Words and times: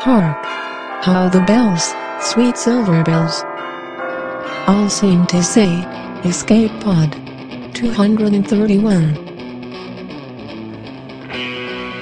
Hark! 0.00 0.38
How 1.04 1.28
the 1.28 1.42
bells, 1.42 1.94
sweet 2.22 2.56
silver 2.56 3.04
bells, 3.04 3.44
all 4.66 4.88
seem 4.88 5.26
to 5.26 5.42
say, 5.42 5.84
Escape 6.24 6.72
Pod 6.80 7.12
231. 7.74 9.12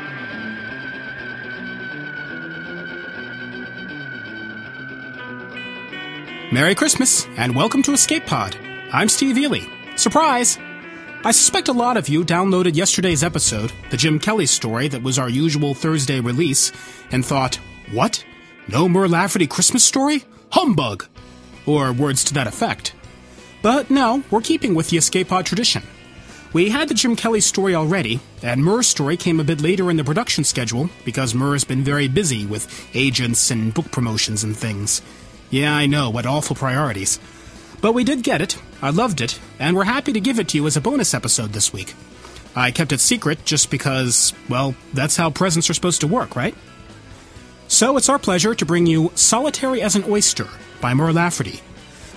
Merry 6.57 6.73
Christmas 6.73 7.27
and 7.37 7.55
welcome 7.55 7.83
to 7.83 7.93
Escape 7.93 8.25
Pod. 8.25 8.57
I'm 8.91 9.09
Steve 9.09 9.37
Eley. 9.37 9.69
Surprise! 9.95 10.57
I 11.23 11.29
suspect 11.29 11.67
a 11.67 11.71
lot 11.71 11.97
of 11.97 12.09
you 12.09 12.25
downloaded 12.25 12.75
yesterday's 12.75 13.23
episode, 13.23 13.71
the 13.91 13.95
Jim 13.95 14.17
Kelly 14.17 14.47
story 14.47 14.87
that 14.87 15.03
was 15.03 15.19
our 15.19 15.29
usual 15.29 15.75
Thursday 15.75 16.19
release, 16.19 16.71
and 17.11 17.23
thought, 17.23 17.59
what? 17.91 18.25
No 18.67 18.89
Mur 18.89 19.07
Lafferty 19.07 19.45
Christmas 19.45 19.85
story? 19.85 20.23
Humbug! 20.49 21.05
Or 21.67 21.93
words 21.93 22.23
to 22.23 22.33
that 22.33 22.47
effect. 22.47 22.95
But 23.61 23.91
no, 23.91 24.23
we're 24.31 24.41
keeping 24.41 24.73
with 24.73 24.89
the 24.89 24.97
Escape 24.97 25.27
Pod 25.27 25.45
tradition. 25.45 25.83
We 26.53 26.69
had 26.71 26.89
the 26.89 26.95
Jim 26.95 27.15
Kelly 27.15 27.41
story 27.41 27.75
already, 27.75 28.19
and 28.41 28.63
Mur's 28.63 28.87
story 28.87 29.15
came 29.15 29.39
a 29.39 29.43
bit 29.43 29.61
later 29.61 29.91
in 29.91 29.97
the 29.97 30.03
production 30.03 30.43
schedule 30.43 30.89
because 31.05 31.35
Mur's 31.35 31.65
been 31.65 31.83
very 31.83 32.07
busy 32.07 32.47
with 32.47 32.89
agents 32.95 33.51
and 33.51 33.75
book 33.75 33.91
promotions 33.91 34.43
and 34.43 34.57
things. 34.57 35.03
Yeah, 35.49 35.73
I 35.73 35.85
know, 35.85 36.09
what 36.09 36.25
awful 36.25 36.55
priorities. 36.55 37.19
But 37.79 37.93
we 37.93 38.03
did 38.03 38.23
get 38.23 38.41
it, 38.41 38.57
I 38.81 38.89
loved 38.89 39.21
it, 39.21 39.39
and 39.59 39.75
we're 39.75 39.83
happy 39.83 40.13
to 40.13 40.19
give 40.19 40.39
it 40.39 40.49
to 40.49 40.57
you 40.57 40.67
as 40.67 40.75
a 40.75 40.81
bonus 40.81 41.13
episode 41.13 41.53
this 41.53 41.71
week. 41.71 41.93
I 42.55 42.71
kept 42.71 42.91
it 42.91 42.99
secret 42.99 43.45
just 43.45 43.69
because, 43.69 44.33
well, 44.49 44.75
that's 44.93 45.15
how 45.15 45.29
presents 45.29 45.69
are 45.69 45.75
supposed 45.75 46.01
to 46.01 46.07
work, 46.07 46.35
right? 46.35 46.55
So 47.67 47.97
it's 47.97 48.09
our 48.09 48.17
pleasure 48.17 48.55
to 48.55 48.65
bring 48.65 48.87
you 48.87 49.11
Solitary 49.13 49.81
as 49.81 49.95
an 49.95 50.05
Oyster 50.05 50.47
by 50.81 50.93
Mur 50.93 51.11
Lafferty. 51.11 51.61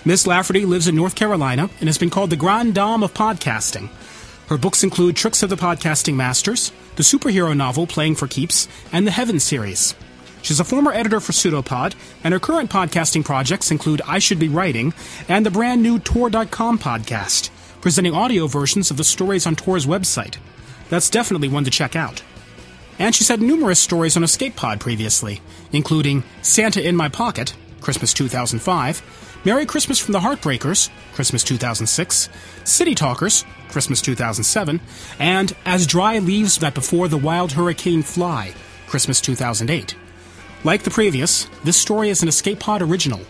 Miss 0.05 0.27
Lafferty 0.27 0.65
lives 0.65 0.89
in 0.89 0.97
North 0.97 1.15
Carolina 1.15 1.69
and 1.79 1.89
has 1.89 1.99
been 1.99 2.09
called 2.09 2.31
the 2.31 2.37
Grande 2.37 2.75
Dame 2.75 3.03
of 3.03 3.13
podcasting. 3.13 3.91
Her 4.49 4.57
books 4.57 4.83
include 4.83 5.15
Tricks 5.15 5.43
of 5.43 5.51
the 5.51 5.57
Podcasting 5.57 6.15
Masters, 6.15 6.73
the 6.97 7.03
superhero 7.03 7.55
novel 7.55 7.87
Playing 7.87 8.15
for 8.15 8.27
Keeps, 8.27 8.67
and 8.93 9.07
the 9.07 9.11
Heaven 9.11 9.39
series. 9.39 9.95
She's 10.43 10.61
a 10.61 10.65
former 10.65 10.93
editor 10.93 11.21
for 11.21 11.33
Pseudopod, 11.33 11.95
and 12.25 12.33
her 12.33 12.41
current 12.41 12.71
podcasting 12.71 13.25
projects 13.25 13.71
include 13.71 14.03
I 14.07 14.19
Should 14.19 14.39
Be 14.39 14.49
Writing 14.49 14.95
and 15.29 15.45
the 15.45 15.51
brand 15.51 15.83
new 15.83 15.99
Tor.com 15.99 16.79
podcast, 16.79 17.51
presenting 17.81 18.15
audio 18.15 18.47
versions 18.47 18.91
of 18.91 18.97
the 18.97 19.05
stories 19.05 19.47
on 19.47 19.57
Tor's 19.57 19.87
website. 19.87 20.37
That's 20.89 21.11
definitely 21.11 21.49
one 21.49 21.65
to 21.65 21.71
check 21.71 21.95
out. 21.95 22.23
And 22.99 23.15
she's 23.15 23.29
had 23.29 23.41
numerous 23.41 23.81
stories 23.81 24.17
on 24.17 24.25
Escape 24.25 24.57
Pod 24.57 24.81
previously, 24.81 25.41
including 25.73 26.23
Santa 26.43 26.87
in 26.87 26.97
My 26.97 27.09
Pocket, 27.09 27.55
Christmas 27.81 28.13
2005, 28.13 29.41
Merry 29.45 29.65
Christmas 29.65 29.99
from 29.99 30.13
the 30.13 30.21
Heartbreakers, 30.21 30.91
Christmas 31.15 31.43
2006, 31.43 32.29
City 32.65 32.95
Talkers, 32.95 33.45
Christmas 33.71 34.03
2007, 34.03 34.81
and 35.19 35.57
As 35.65 35.87
Dry 35.87 36.19
Leaves 36.19 36.59
That 36.59 36.75
Before 36.75 37.09
the 37.09 37.17
Wild 37.17 37.53
Hurricane 37.53 38.03
Fly, 38.03 38.53
Christmas 38.87 39.21
2008. 39.21 39.95
Like 40.63 40.83
the 40.83 40.91
previous, 40.91 41.47
this 41.65 41.79
story 41.79 42.11
is 42.11 42.23
an 42.23 42.29
Escape 42.29 42.61
Pod 42.61 42.83
original. 42.83 43.21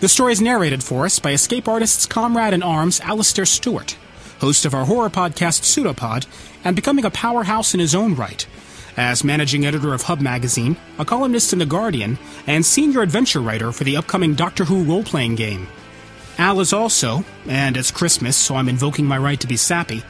The 0.00 0.08
story 0.08 0.32
is 0.32 0.40
narrated 0.40 0.82
for 0.82 1.04
us 1.04 1.18
by 1.18 1.32
escape 1.32 1.68
artist's 1.68 2.06
comrade 2.06 2.54
in 2.54 2.62
arms, 2.62 2.98
Alasdair 3.00 3.46
Stewart, 3.46 3.94
host 4.40 4.64
of 4.64 4.72
our 4.72 4.86
horror 4.86 5.10
podcast 5.10 5.64
Pseudopod, 5.64 6.26
and 6.64 6.74
becoming 6.74 7.04
a 7.04 7.10
powerhouse 7.10 7.74
in 7.74 7.80
his 7.80 7.94
own 7.94 8.14
right, 8.14 8.46
as 8.96 9.22
managing 9.22 9.66
editor 9.66 9.92
of 9.92 10.00
Hub 10.00 10.22
Magazine, 10.22 10.78
a 10.98 11.04
columnist 11.04 11.52
in 11.52 11.58
The 11.58 11.66
Guardian, 11.66 12.18
and 12.46 12.64
senior 12.64 13.02
adventure 13.02 13.40
writer 13.40 13.70
for 13.70 13.84
the 13.84 13.98
upcoming 13.98 14.34
Doctor 14.34 14.64
Who 14.64 14.82
role 14.84 15.04
playing 15.04 15.34
game. 15.34 15.68
Al 16.38 16.60
is 16.60 16.72
also, 16.72 17.22
and 17.46 17.76
it's 17.76 17.90
Christmas, 17.90 18.34
so 18.34 18.56
I'm 18.56 18.70
invoking 18.70 19.04
my 19.04 19.18
right 19.18 19.40
to 19.40 19.46
be 19.46 19.58
sappy, 19.58 20.02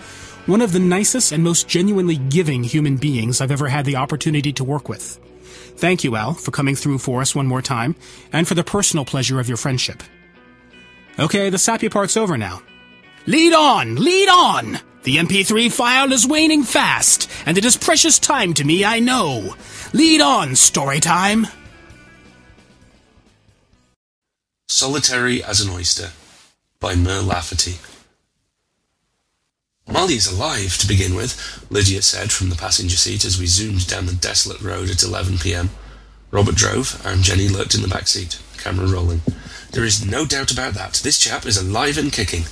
one 0.47 0.61
of 0.61 0.71
the 0.71 0.79
nicest 0.79 1.33
and 1.33 1.43
most 1.43 1.67
genuinely 1.67 2.19
giving 2.19 2.63
human 2.63 2.99
beings 2.99 3.41
I've 3.41 3.51
ever 3.51 3.67
had 3.67 3.85
the 3.85 3.97
opportunity 3.97 4.53
to 4.53 4.63
work 4.63 4.89
with. 4.89 5.19
Thank 5.77 6.05
you, 6.05 6.17
Al, 6.17 6.35
for 6.35 6.51
coming 6.51 6.77
through 6.77 6.99
for 6.99 7.21
us 7.21 7.35
one 7.35 7.47
more 7.47 7.63
time, 7.63 7.97
and 8.33 8.47
for 8.47 8.55
the 8.55 8.65
personal 8.65 9.05
pleasure 9.05 9.41
of 9.41 9.49
your 9.49 9.57
friendship. 9.57 10.03
Okay, 11.19 11.51
the 11.51 11.59
sappy 11.59 11.89
part's 11.89 12.17
over 12.17 12.39
now. 12.39 12.63
Lead 13.27 13.53
on! 13.53 13.97
Lead 13.97 14.29
on! 14.29 14.79
The 15.05 15.17
MP3 15.17 15.71
file 15.71 16.13
is 16.13 16.27
waning 16.27 16.63
fast, 16.63 17.31
and 17.45 17.59
it 17.59 17.65
is 17.65 17.77
precious 17.77 18.19
time 18.19 18.55
to 18.55 18.65
me, 18.65 18.85
I 18.85 19.01
know. 19.01 19.55
Lead 19.93 20.21
on, 20.21 20.57
story 20.57 21.01
time! 21.01 21.47
Solitary 24.69 25.43
as 25.45 25.61
an 25.61 25.71
Oyster 25.71 26.11
by 26.81 26.95
Mur 26.95 27.21
Lafferty. 27.21 27.77
Marley's 29.91 30.27
alive, 30.27 30.79
to 30.79 30.89
begin 30.89 31.15
with, 31.15 31.67
Lydia 31.71 32.01
said 32.03 32.33
from 32.33 32.49
the 32.49 32.57
passenger 32.57 32.97
seat 32.97 33.25
as 33.25 33.39
we 33.39 33.47
zoomed 33.47 33.87
down 33.87 34.07
the 34.07 34.15
desolate 34.15 34.61
road 34.61 34.91
at 34.91 35.03
11 35.03 35.39
p.m. 35.39 35.71
Robert 36.31 36.55
drove, 36.55 37.01
and 37.05 37.23
Jenny 37.23 37.49
lurked 37.49 37.75
in 37.75 37.83
the 37.83 37.89
back 37.89 38.09
seat, 38.09 38.41
camera 38.57 38.87
rolling. 38.87 39.21
There 39.73 39.85
is 39.85 40.05
no 40.05 40.25
doubt 40.25 40.51
about 40.51 40.75
that. 40.75 40.95
This 40.95 41.19
chap 41.19 41.45
is 41.47 41.57
alive 41.57 41.99
and 41.99 42.13
kicking. 42.13 42.45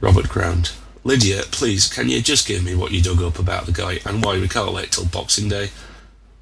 Robert 0.00 0.28
groaned. 0.28 0.72
Lydia, 1.02 1.42
please, 1.50 1.88
can 1.88 2.08
you 2.08 2.20
just 2.20 2.46
give 2.46 2.62
me 2.62 2.74
what 2.74 2.92
you 2.92 3.00
dug 3.00 3.22
up 3.22 3.38
about 3.38 3.66
the 3.66 3.72
guy 3.72 4.00
and 4.04 4.22
why 4.22 4.38
we 4.38 4.48
can't 4.48 4.74
wait 4.74 4.92
till 4.92 5.06
Boxing 5.06 5.48
Day? 5.48 5.70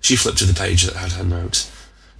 She 0.00 0.16
flipped 0.16 0.38
to 0.38 0.44
the 0.44 0.54
page 0.54 0.82
that 0.82 0.96
had 0.96 1.12
her 1.12 1.24
notes. 1.24 1.70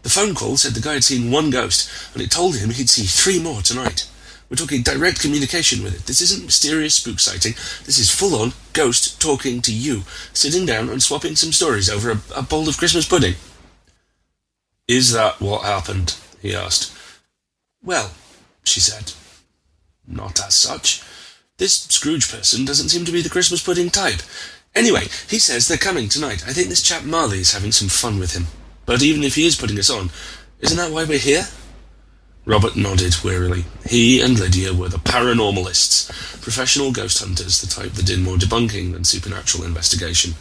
The 0.03 0.11
phone 0.11 0.35
call 0.35 0.57
said 0.57 0.75
the 0.75 0.81
guy 0.81 0.95
had 0.95 1.05
seen 1.05 1.33
one 1.33 1.51
ghost, 1.51 1.91
and 2.15 2.23
it 2.23 2.31
told 2.31 2.57
him 2.57 2.71
he'd 2.71 2.89
see 2.89 3.07
three 3.07 3.43
more 3.43 3.63
tonight. 3.63 4.09
We're 4.49 4.57
talking 4.57 4.83
direct 4.83 5.21
communication 5.21 5.83
with 5.83 5.95
it. 5.95 6.07
This 6.07 6.21
isn't 6.21 6.45
mysterious 6.45 6.95
spook 6.95 7.19
sighting. 7.19 7.55
This 7.85 7.99
is 7.99 8.11
full 8.11 8.41
on 8.41 8.53
ghost 8.73 9.21
talking 9.21 9.61
to 9.63 9.73
you, 9.73 10.03
sitting 10.33 10.67
down 10.67 10.89
and 10.89 11.03
swapping 11.03 11.35
some 11.35 11.53
stories 11.53 11.91
over 11.91 12.11
a, 12.11 12.21
a 12.37 12.43
bowl 12.43 12.69
of 12.69 12.79
Christmas 12.79 13.09
pudding. 13.09 13.35
Is 14.87 15.13
that 15.13 15.41
what 15.41 15.65
happened? 15.65 16.17
he 16.41 16.55
asked. 16.55 16.93
Well, 17.83 18.13
she 18.63 18.79
said. 18.79 19.13
Not 20.07 20.41
as 20.45 20.55
such. 20.55 21.03
This 21.59 21.83
Scrooge 21.83 22.31
person 22.31 22.65
doesn't 22.65 22.91
seem 22.91 23.05
to 23.05 23.13
be 23.13 23.23
the 23.23 23.31
Christmas 23.31 23.65
pudding 23.65 23.91
type. 23.91 24.21
Anyway, 24.75 25.09
he 25.29 25.39
says 25.39 25.67
they're 25.67 25.79
coming 25.79 26.09
tonight. 26.09 26.45
I 26.47 26.53
think 26.53 26.69
this 26.69 26.83
chap 26.83 27.03
Marley 27.03 27.39
is 27.39 27.53
having 27.53 27.73
some 27.73 27.89
fun 27.89 28.19
with 28.19 28.37
him. 28.37 28.47
But 28.85 29.03
even 29.03 29.25
if 29.25 29.35
he 29.35 29.47
is 29.47 29.57
putting 29.57 29.79
us 29.79 29.91
on, 29.91 30.11
isn't 30.61 30.77
that 30.77 30.93
why 30.93 31.05
we're 31.05 31.19
here? 31.19 31.47
Robert 32.47 32.77
nodded 32.77 33.17
wearily. 33.25 33.65
He 33.91 34.21
and 34.21 34.39
Lydia 34.39 34.73
were 34.73 34.89
the 34.89 34.99
paranormalists, 34.99 36.09
professional 36.41 36.93
ghost 36.93 37.19
hunters, 37.19 37.61
the 37.61 37.67
type 37.67 37.95
that 37.95 38.07
did 38.07 38.21
more 38.21 38.37
debunking 38.37 38.93
than 38.93 39.03
supernatural 39.03 39.65
investigation. 39.65 40.35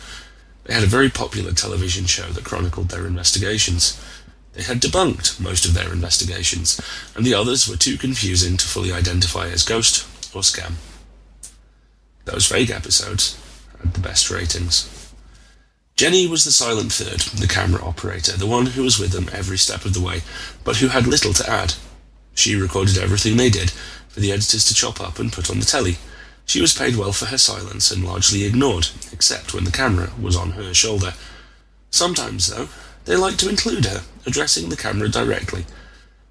They 0.66 0.76
had 0.76 0.84
a 0.84 0.88
very 0.88 1.10
popular 1.10 1.52
television 1.52 2.06
show 2.06 2.28
that 2.28 2.46
chronicled 2.46 2.90
their 2.90 3.08
investigations. 3.08 4.00
They 4.54 4.62
had 4.62 4.82
debunked 4.82 5.40
most 5.40 5.66
of 5.66 5.74
their 5.74 5.92
investigations, 5.92 6.80
and 7.16 7.26
the 7.26 7.34
others 7.34 7.68
were 7.68 7.76
too 7.76 7.98
confusing 7.98 8.56
to 8.58 8.68
fully 8.68 8.94
identify 8.94 9.48
as 9.48 9.64
ghost 9.64 10.06
or 10.36 10.42
scam. 10.42 10.74
Those 12.26 12.48
vague 12.48 12.70
episodes 12.70 13.36
had 13.82 13.96
the 13.96 14.00
best 14.00 14.30
ratings. 14.30 15.12
Jenny 15.96 16.28
was 16.28 16.46
the 16.46 16.52
silent 16.52 16.92
third, 16.92 17.22
the 17.40 17.48
camera 17.48 17.84
operator, 17.84 18.34
the 18.34 18.46
one 18.46 18.68
who 18.68 18.84
was 18.84 19.00
with 19.00 19.12
them 19.12 19.28
every 19.34 19.58
step 19.58 19.86
of 19.86 19.96
the 19.96 20.02
way, 20.02 20.22
but 20.64 20.78
who 20.78 20.90
had 20.90 21.08
little 21.08 21.34
to 21.34 21.50
add. 21.50 21.74
She 22.36 22.56
recorded 22.56 22.98
everything 22.98 23.38
they 23.38 23.50
did 23.50 23.72
for 24.10 24.20
the 24.20 24.32
editors 24.32 24.66
to 24.66 24.76
chop 24.76 25.02
up 25.02 25.18
and 25.20 25.34
put 25.34 25.50
on 25.50 25.60
the 25.60 25.66
telly. 25.66 25.98
She 26.46 26.62
was 26.62 26.78
paid 26.78 26.96
well 26.96 27.12
for 27.12 27.26
her 27.26 27.38
silence 27.38 27.90
and 27.90 28.06
largely 28.06 28.44
ignored, 28.44 28.90
except 29.12 29.54
when 29.54 29.64
the 29.64 29.72
camera 29.72 30.12
was 30.22 30.36
on 30.36 30.52
her 30.52 30.74
shoulder. 30.74 31.14
Sometimes, 31.90 32.48
though, 32.48 32.70
they 33.06 33.16
liked 33.16 33.40
to 33.40 33.50
include 33.50 33.86
her, 33.86 34.04
addressing 34.26 34.70
the 34.70 34.78
camera 34.78 35.10
directly. 35.10 35.66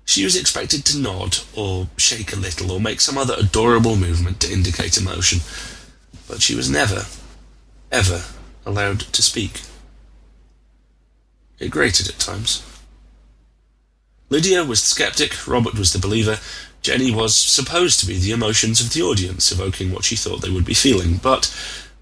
She 0.04 0.24
was 0.24 0.36
expected 0.36 0.84
to 0.84 0.98
nod, 0.98 1.38
or 1.56 1.88
shake 1.96 2.32
a 2.32 2.36
little, 2.36 2.70
or 2.70 2.80
make 2.80 3.00
some 3.00 3.18
other 3.18 3.34
adorable 3.36 3.96
movement 3.96 4.40
to 4.40 4.52
indicate 4.52 4.98
emotion, 4.98 5.40
but 6.28 6.42
she 6.42 6.54
was 6.54 6.70
never, 6.70 7.06
ever 7.90 8.22
allowed 8.66 9.00
to 9.00 9.22
speak. 9.22 9.62
It 11.58 11.70
grated 11.70 12.08
at 12.08 12.18
times. 12.18 12.62
Lydia 14.30 14.64
was 14.64 14.80
the 14.80 14.86
skeptic, 14.86 15.46
Robert 15.46 15.74
was 15.78 15.92
the 15.92 15.98
believer, 15.98 16.38
Jenny 16.82 17.14
was 17.14 17.36
supposed 17.36 18.00
to 18.00 18.06
be 18.06 18.18
the 18.18 18.32
emotions 18.32 18.80
of 18.80 18.92
the 18.92 19.02
audience, 19.02 19.52
evoking 19.52 19.92
what 19.92 20.04
she 20.04 20.16
thought 20.16 20.42
they 20.42 20.50
would 20.50 20.64
be 20.64 20.74
feeling, 20.74 21.16
but 21.16 21.54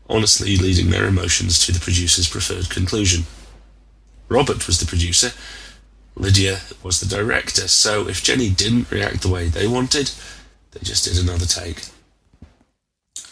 honestly 0.09 0.57
leading 0.57 0.91
their 0.91 1.07
emotions 1.07 1.65
to 1.65 1.73
the 1.73 1.81
producer's 1.81 2.29
preferred 2.29 2.71
conclusion. 2.71 3.25
Robert 4.29 4.67
was 4.67 4.81
the 4.81 4.87
producer, 4.87 5.33
Lydia 6.17 6.61
was 6.83 7.01
the 7.01 7.07
director, 7.07 7.69
so 7.69 8.09
if 8.09 8.23
Jenny 8.23 8.51
didn't 8.51 8.91
react 8.91 9.23
the 9.23 9.29
way 9.29 9.49
they 9.49 9.67
wanted, 9.67 10.11
They 10.73 10.81
just 10.81 11.05
did 11.05 11.19
another 11.19 11.45
take. 11.45 11.85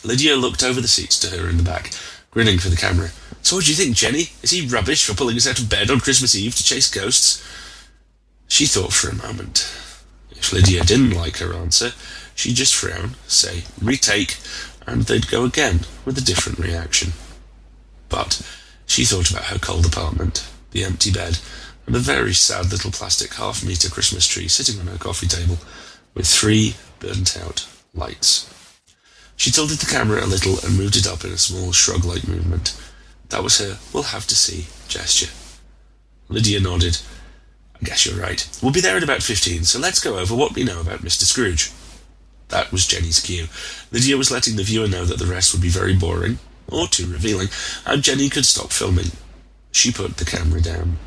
Lydia 0.05 0.37
looked 0.37 0.63
over 0.63 0.81
the 0.81 0.89
seats 0.89 1.19
to 1.21 1.37
her 1.37 1.49
in 1.49 1.57
the 1.57 1.63
back, 1.63 1.91
grinning 2.31 2.59
for 2.59 2.69
the 2.69 2.77
camera. 2.77 3.11
So 3.43 3.57
what 3.57 3.65
do 3.65 3.71
you 3.71 3.77
think, 3.77 3.97
Jenny? 3.97 4.31
Is 4.43 4.51
he 4.51 4.67
rubbish 4.67 5.05
for 5.05 5.15
pulling 5.15 5.37
us 5.37 5.47
out 5.47 5.59
of 5.59 5.71
bed 5.71 5.91
on 5.91 6.01
Christmas 6.01 6.35
Eve 6.35 6.55
to 6.57 6.65
chase 6.65 6.91
ghosts? 6.91 7.43
She 8.51 8.67
thought 8.67 8.93
for 8.93 9.09
a 9.09 9.15
moment. 9.15 9.61
If 10.33 10.53
Lydia 10.53 10.83
didn't 10.85 11.13
like 11.15 11.39
her 11.39 11.55
answer, 11.55 11.93
she'd 12.35 12.57
just 12.57 12.75
frown, 12.75 13.15
say, 13.29 13.63
retake, 13.81 14.39
and 14.87 15.05
they'd 15.05 15.29
go 15.29 15.45
again 15.45 15.81
with 16.05 16.19
a 16.19 16.21
different 16.21 16.59
reaction. 16.59 17.13
But 18.09 18.43
she 18.87 19.05
thought 19.05 19.31
about 19.31 19.45
her 19.45 19.59
cold 19.59 19.87
apartment, 19.87 20.47
the 20.73 20.85
empty 20.85 21.13
bed, 21.13 21.39
and 21.87 21.95
a 21.95 22.01
very 22.01 22.35
sad 22.35 22.73
little 22.73 22.91
plastic 22.91 23.35
half 23.35 23.65
metre 23.65 23.89
Christmas 23.89 24.27
tree 24.27 24.49
sitting 24.49 24.81
on 24.81 24.89
her 24.89 24.99
coffee 24.99 25.29
table 25.29 25.59
with 26.13 26.27
three 26.27 26.75
burnt 26.99 27.39
out 27.41 27.69
lights. 27.95 28.53
She 29.37 29.53
tilted 29.53 29.79
the 29.79 29.91
camera 29.91 30.25
a 30.25 30.27
little 30.27 30.59
and 30.65 30.77
moved 30.77 30.97
it 30.97 31.07
up 31.07 31.25
in 31.25 31.31
a 31.31 31.39
small 31.39 31.71
shrug 31.71 32.05
like 32.05 32.27
movement. 32.27 32.77
That 33.29 33.45
was 33.45 33.59
her 33.59 33.79
we'll 33.93 34.13
have 34.15 34.27
to 34.27 34.35
see 34.35 34.67
gesture. 34.89 35.31
Lydia 36.29 36.61
nodded. 36.61 36.99
I 37.81 37.85
guess 37.85 38.05
you're 38.05 38.21
right. 38.21 38.47
We'll 38.63 38.73
be 38.73 38.81
there 38.81 38.97
in 38.97 39.03
about 39.03 39.23
fifteen, 39.23 39.65
so 39.65 39.79
let's 39.79 40.01
go 40.01 40.19
over 40.19 40.35
what 40.35 40.55
we 40.55 40.65
know 40.65 40.81
about 40.81 41.01
Mr. 41.01 41.25
Scrooge. 41.25 41.73
That 42.49 42.73
was 42.73 42.87
Jenny's 42.87 43.21
cue. 43.21 43.47
Lydia 43.93 44.17
was 44.17 44.31
letting 44.31 44.57
the 44.57 44.65
viewer 44.65 44.89
know 44.89 45.05
that 45.05 45.19
the 45.19 45.27
rest 45.27 45.53
would 45.53 45.63
be 45.63 45.69
very 45.69 45.95
boring, 45.95 46.39
or 46.69 46.87
too 46.87 47.07
revealing, 47.07 47.49
and 47.87 48.03
Jenny 48.03 48.29
could 48.29 48.45
stop 48.45 48.71
filming. 48.71 49.13
She 49.73 49.93
put 49.93 50.17
the 50.17 50.25
camera 50.25 50.61
down. 50.61 50.99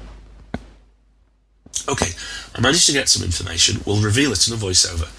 Okay, 1.88 2.12
I 2.56 2.62
managed 2.62 2.86
to 2.88 2.94
get 2.94 3.10
some 3.10 3.26
information. 3.26 3.82
We'll 3.86 4.02
reveal 4.02 4.32
it 4.32 4.48
in 4.48 4.54
a 4.54 4.58
voiceover, 4.58 5.10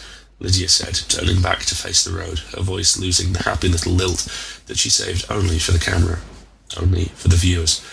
Lydia 0.41 0.69
said, 0.69 0.95
turning 1.09 1.43
back 1.43 1.61
to 1.61 1.75
face 1.75 2.05
the 2.05 2.17
road, 2.17 2.39
her 2.57 2.63
voice 2.63 2.99
losing 2.99 3.33
the 3.33 3.43
happy 3.43 3.69
little 3.69 3.93
lilt 3.93 4.27
that 4.67 4.79
she 4.79 4.91
saved 4.91 5.27
only 5.31 5.59
for 5.59 5.73
the 5.73 5.79
camera, 5.79 6.21
only 6.81 7.07
for 7.17 7.29
the 7.29 7.37
viewers. 7.37 7.85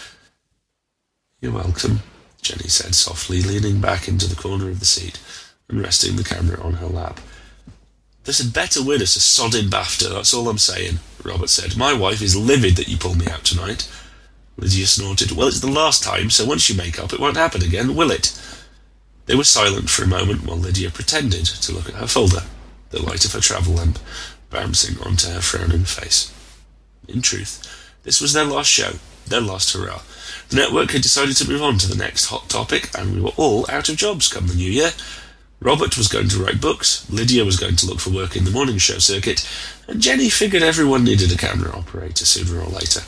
You're 1.42 1.54
welcome, 1.54 2.02
Jenny 2.42 2.68
said 2.68 2.96
softly, 2.96 3.42
leaning 3.42 3.80
back 3.80 4.08
into 4.08 4.28
the 4.28 4.36
corner 4.36 4.70
of 4.70 4.80
the 4.80 4.86
seat 4.86 5.20
and 5.70 5.82
resting 5.82 6.16
the 6.16 6.24
camera 6.24 6.62
on 6.62 6.74
her 6.74 6.88
lap. 6.88 7.20
This 8.24 8.40
had 8.40 8.54
better 8.54 8.84
win 8.84 9.02
us 9.02 9.16
a 9.16 9.20
sodding 9.20 9.70
BAFTA, 9.70 10.10
that's 10.10 10.34
all 10.34 10.50
I'm 10.50 10.58
saying, 10.58 11.00
Robert 11.24 11.50
said. 11.50 11.78
My 11.78 11.94
wife 11.94 12.22
is 12.22 12.36
livid 12.36 12.76
that 12.76 12.88
you 12.88 12.98
pulled 12.98 13.20
me 13.20 13.28
out 13.28 13.44
tonight. 13.44 13.90
Lydia 14.58 14.86
snorted. 14.86 15.32
Well, 15.32 15.48
it's 15.48 15.60
the 15.60 15.68
last 15.68 16.04
time, 16.04 16.30
so 16.30 16.46
once 16.46 16.70
you 16.70 16.76
make 16.76 17.00
up, 17.00 17.14
it 17.14 17.20
won't 17.20 17.38
happen 17.38 17.64
again, 17.64 17.96
will 17.96 18.12
it? 18.12 18.40
They 19.26 19.36
were 19.36 19.44
silent 19.44 19.90
for 19.90 20.04
a 20.04 20.08
moment 20.08 20.46
while 20.46 20.58
Lydia 20.58 20.92
pretended 20.92 21.46
to 21.46 21.72
look 21.72 21.90
at 21.90 21.96
her 21.96 22.08
folder, 22.08 22.44
the 22.90 23.02
light 23.02 23.26
of 23.26 23.34
her 23.34 23.40
travel 23.40 23.76
lamp 23.76 23.98
bouncing 24.50 25.02
onto 25.02 25.30
her 25.30 25.42
frowning 25.42 25.86
face. 25.86 26.32
In 27.08 27.22
truth, 27.22 27.66
this 28.04 28.22
was 28.22 28.34
their 28.34 28.46
last 28.46 28.70
show, 28.70 28.94
their 29.26 29.42
last 29.42 29.74
hurrah. 29.74 30.02
The 30.52 30.58
network 30.58 30.92
had 30.92 31.02
decided 31.02 31.38
to 31.38 31.48
move 31.48 31.62
on 31.62 31.78
to 31.78 31.88
the 31.88 31.96
next 31.96 32.26
hot 32.26 32.50
topic, 32.50 32.90
and 32.94 33.16
we 33.16 33.22
were 33.22 33.32
all 33.38 33.66
out 33.70 33.88
of 33.88 33.96
jobs 33.96 34.28
come 34.28 34.48
the 34.48 34.54
new 34.54 34.70
year. 34.70 34.92
Robert 35.62 35.98
was 35.98 36.10
going 36.10 36.28
to 36.28 36.44
write 36.44 36.60
books, 36.60 37.10
Lydia 37.10 37.46
was 37.46 37.56
going 37.56 37.78
to 37.78 37.86
look 37.86 38.02
for 38.02 38.10
work 38.10 38.36
in 38.36 38.44
the 38.44 38.52
morning 38.52 38.78
show 38.78 38.98
circuit, 38.98 39.48
and 39.88 40.02
Jenny 40.02 40.30
figured 40.30 40.62
everyone 40.62 41.06
needed 41.06 41.32
a 41.32 41.38
camera 41.38 41.72
operator 41.72 42.26
sooner 42.26 42.60
or 42.60 42.68
later. 42.68 43.00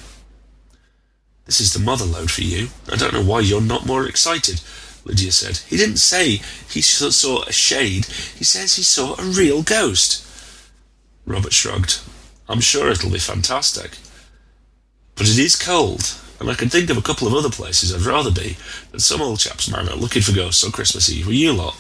This 1.46 1.60
is 1.60 1.74
the 1.74 1.80
mother 1.80 2.06
load 2.06 2.32
for 2.32 2.44
you. 2.44 2.70
I 2.90 2.96
don't 2.96 3.14
know 3.14 3.24
why 3.24 3.42
you're 3.42 3.60
not 3.60 3.86
more 3.86 4.08
excited, 4.08 4.62
Lydia 5.04 5.34
said. 5.34 5.58
He 5.58 5.76
didn't 5.76 5.98
say 5.98 6.40
he 6.70 6.82
saw 6.82 7.44
a 7.44 7.52
shade, 7.52 8.06
he 8.06 8.46
says 8.46 8.78
he 8.78 8.84
saw 8.84 9.20
a 9.20 9.24
real 9.26 9.64
ghost. 9.64 10.26
Robert 11.26 11.52
shrugged. 11.52 12.00
I'm 12.48 12.62
sure 12.62 12.88
it'll 12.88 13.12
be 13.12 13.20
fantastic. 13.20 13.98
But 15.16 15.28
it 15.28 15.38
is 15.38 15.58
cold, 15.58 16.16
and 16.44 16.52
I 16.52 16.56
can 16.56 16.68
think 16.68 16.90
of 16.90 16.98
a 16.98 17.02
couple 17.02 17.26
of 17.26 17.34
other 17.34 17.50
places 17.50 17.96
I'd 17.96 18.02
rather 18.02 18.30
be 18.30 18.58
than 18.92 19.00
some 19.00 19.22
old 19.22 19.40
chap's 19.40 19.72
manor 19.72 19.96
looking 19.96 20.22
for 20.22 20.36
ghosts 20.36 20.62
on 20.66 20.74
Christmas 20.74 21.10
Eve 21.10 21.26
with 21.26 21.38
you 21.38 21.54
lot. 21.54 21.78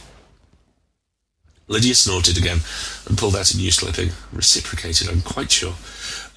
Lydia 1.68 1.94
snorted 1.94 2.38
again 2.38 2.60
and 3.06 3.18
pulled 3.18 3.36
out 3.36 3.54
a 3.54 3.58
new 3.58 3.72
slipping, 3.72 4.12
reciprocated, 4.32 5.10
I'm 5.10 5.22
quite 5.22 5.52
sure. 5.52 5.74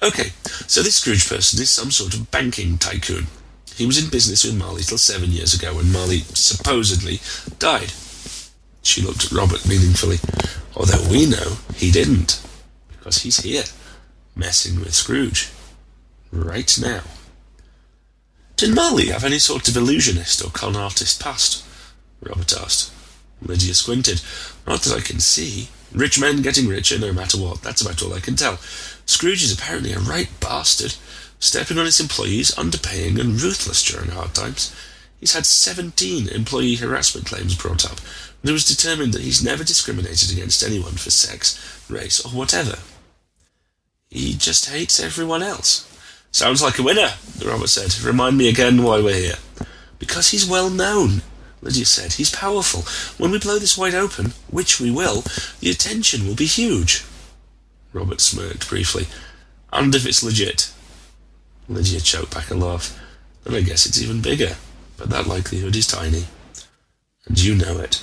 Okay, 0.03 0.33
so 0.67 0.83
this 0.83 0.95
Scrooge 0.97 1.29
person 1.29 1.61
is 1.61 1.71
some 1.71 1.89
sort 1.89 2.13
of 2.15 2.29
banking 2.29 2.77
tycoon. 2.77 3.27
He 3.77 3.85
was 3.85 4.03
in 4.03 4.09
business 4.09 4.43
with 4.43 4.57
Marley 4.57 4.83
till 4.83 4.97
seven 4.97 5.31
years 5.31 5.53
ago 5.53 5.75
when 5.75 5.93
Marley 5.93 6.19
supposedly 6.33 7.21
died. 7.59 7.93
She 8.83 9.01
looked 9.01 9.23
at 9.23 9.31
Robert 9.31 9.65
meaningfully, 9.65 10.17
although 10.75 11.09
we 11.09 11.27
know 11.27 11.59
he 11.75 11.91
didn't, 11.91 12.45
because 12.91 13.19
he's 13.23 13.39
here, 13.39 13.63
messing 14.35 14.81
with 14.81 14.93
Scrooge. 14.93 15.49
Right 16.29 16.77
now. 16.81 17.03
Did 18.57 18.73
Marley 18.73 19.09
have 19.09 19.23
any 19.23 19.37
sort 19.37 19.67
of 19.67 19.77
illusionist 19.77 20.43
or 20.43 20.49
con 20.49 20.75
artist 20.75 21.21
past? 21.21 21.63
Robert 22.21 22.51
asked. 22.59 22.91
Lydia 23.39 23.75
squinted. 23.75 24.23
Not 24.65 24.81
that 24.81 24.97
I 24.97 24.99
can 24.99 25.19
see. 25.19 25.69
Rich 25.91 26.19
men 26.19 26.41
getting 26.41 26.67
richer 26.67 26.97
no 26.97 27.13
matter 27.13 27.37
what. 27.37 27.61
That's 27.61 27.81
about 27.81 28.01
all 28.01 28.15
I 28.15 28.19
can 28.19 28.35
tell. 28.35 28.57
Scrooge 29.05 29.43
is 29.43 29.53
apparently 29.53 29.93
a 29.93 29.99
right 29.99 30.29
bastard, 30.39 30.95
stepping 31.39 31.77
on 31.77 31.85
his 31.85 31.99
employees, 31.99 32.49
underpaying, 32.55 33.19
and 33.19 33.39
ruthless 33.39 33.83
during 33.83 34.09
hard 34.09 34.33
times. 34.33 34.75
He's 35.19 35.33
had 35.33 35.45
17 35.45 36.27
employee 36.27 36.77
harassment 36.77 37.27
claims 37.27 37.53
brought 37.55 37.85
up, 37.85 37.99
and 38.41 38.49
it 38.49 38.53
was 38.53 38.65
determined 38.65 39.13
that 39.13 39.21
he's 39.21 39.43
never 39.43 39.63
discriminated 39.63 40.31
against 40.31 40.63
anyone 40.63 40.93
for 40.93 41.11
sex, 41.11 41.83
race, 41.91 42.25
or 42.25 42.31
whatever. 42.31 42.79
He 44.09 44.33
just 44.33 44.67
hates 44.67 44.99
everyone 44.99 45.43
else. 45.43 45.87
Sounds 46.37 46.61
like 46.61 46.77
a 46.77 46.83
winner, 46.83 47.09
Robert 47.43 47.67
said. 47.67 47.99
Remind 48.05 48.37
me 48.37 48.47
again 48.47 48.83
why 48.83 49.01
we're 49.01 49.15
here. 49.15 49.37
Because 49.97 50.29
he's 50.29 50.47
well 50.47 50.69
known. 50.69 51.23
Lydia 51.63 51.83
said. 51.83 52.13
He's 52.13 52.29
powerful. 52.29 52.83
When 53.17 53.31
we 53.31 53.39
blow 53.39 53.57
this 53.57 53.75
wide 53.75 53.95
open, 53.95 54.33
which 54.51 54.79
we 54.79 54.91
will, 54.91 55.23
the 55.61 55.71
attention 55.71 56.27
will 56.27 56.35
be 56.35 56.45
huge. 56.45 57.03
Robert 57.91 58.21
smirked 58.21 58.69
briefly. 58.69 59.07
And 59.73 59.95
if 59.95 60.05
it's 60.05 60.21
legit? 60.21 60.71
Lydia 61.67 62.01
choked 62.01 62.35
back 62.35 62.51
a 62.51 62.53
laugh. 62.53 62.95
Then 63.43 63.55
I 63.55 63.61
guess 63.61 63.87
it's 63.87 63.99
even 63.99 64.21
bigger, 64.21 64.57
but 64.95 65.09
that 65.09 65.25
likelihood 65.25 65.75
is 65.75 65.87
tiny. 65.87 66.25
And 67.25 67.43
you 67.43 67.55
know 67.55 67.79
it. 67.79 67.99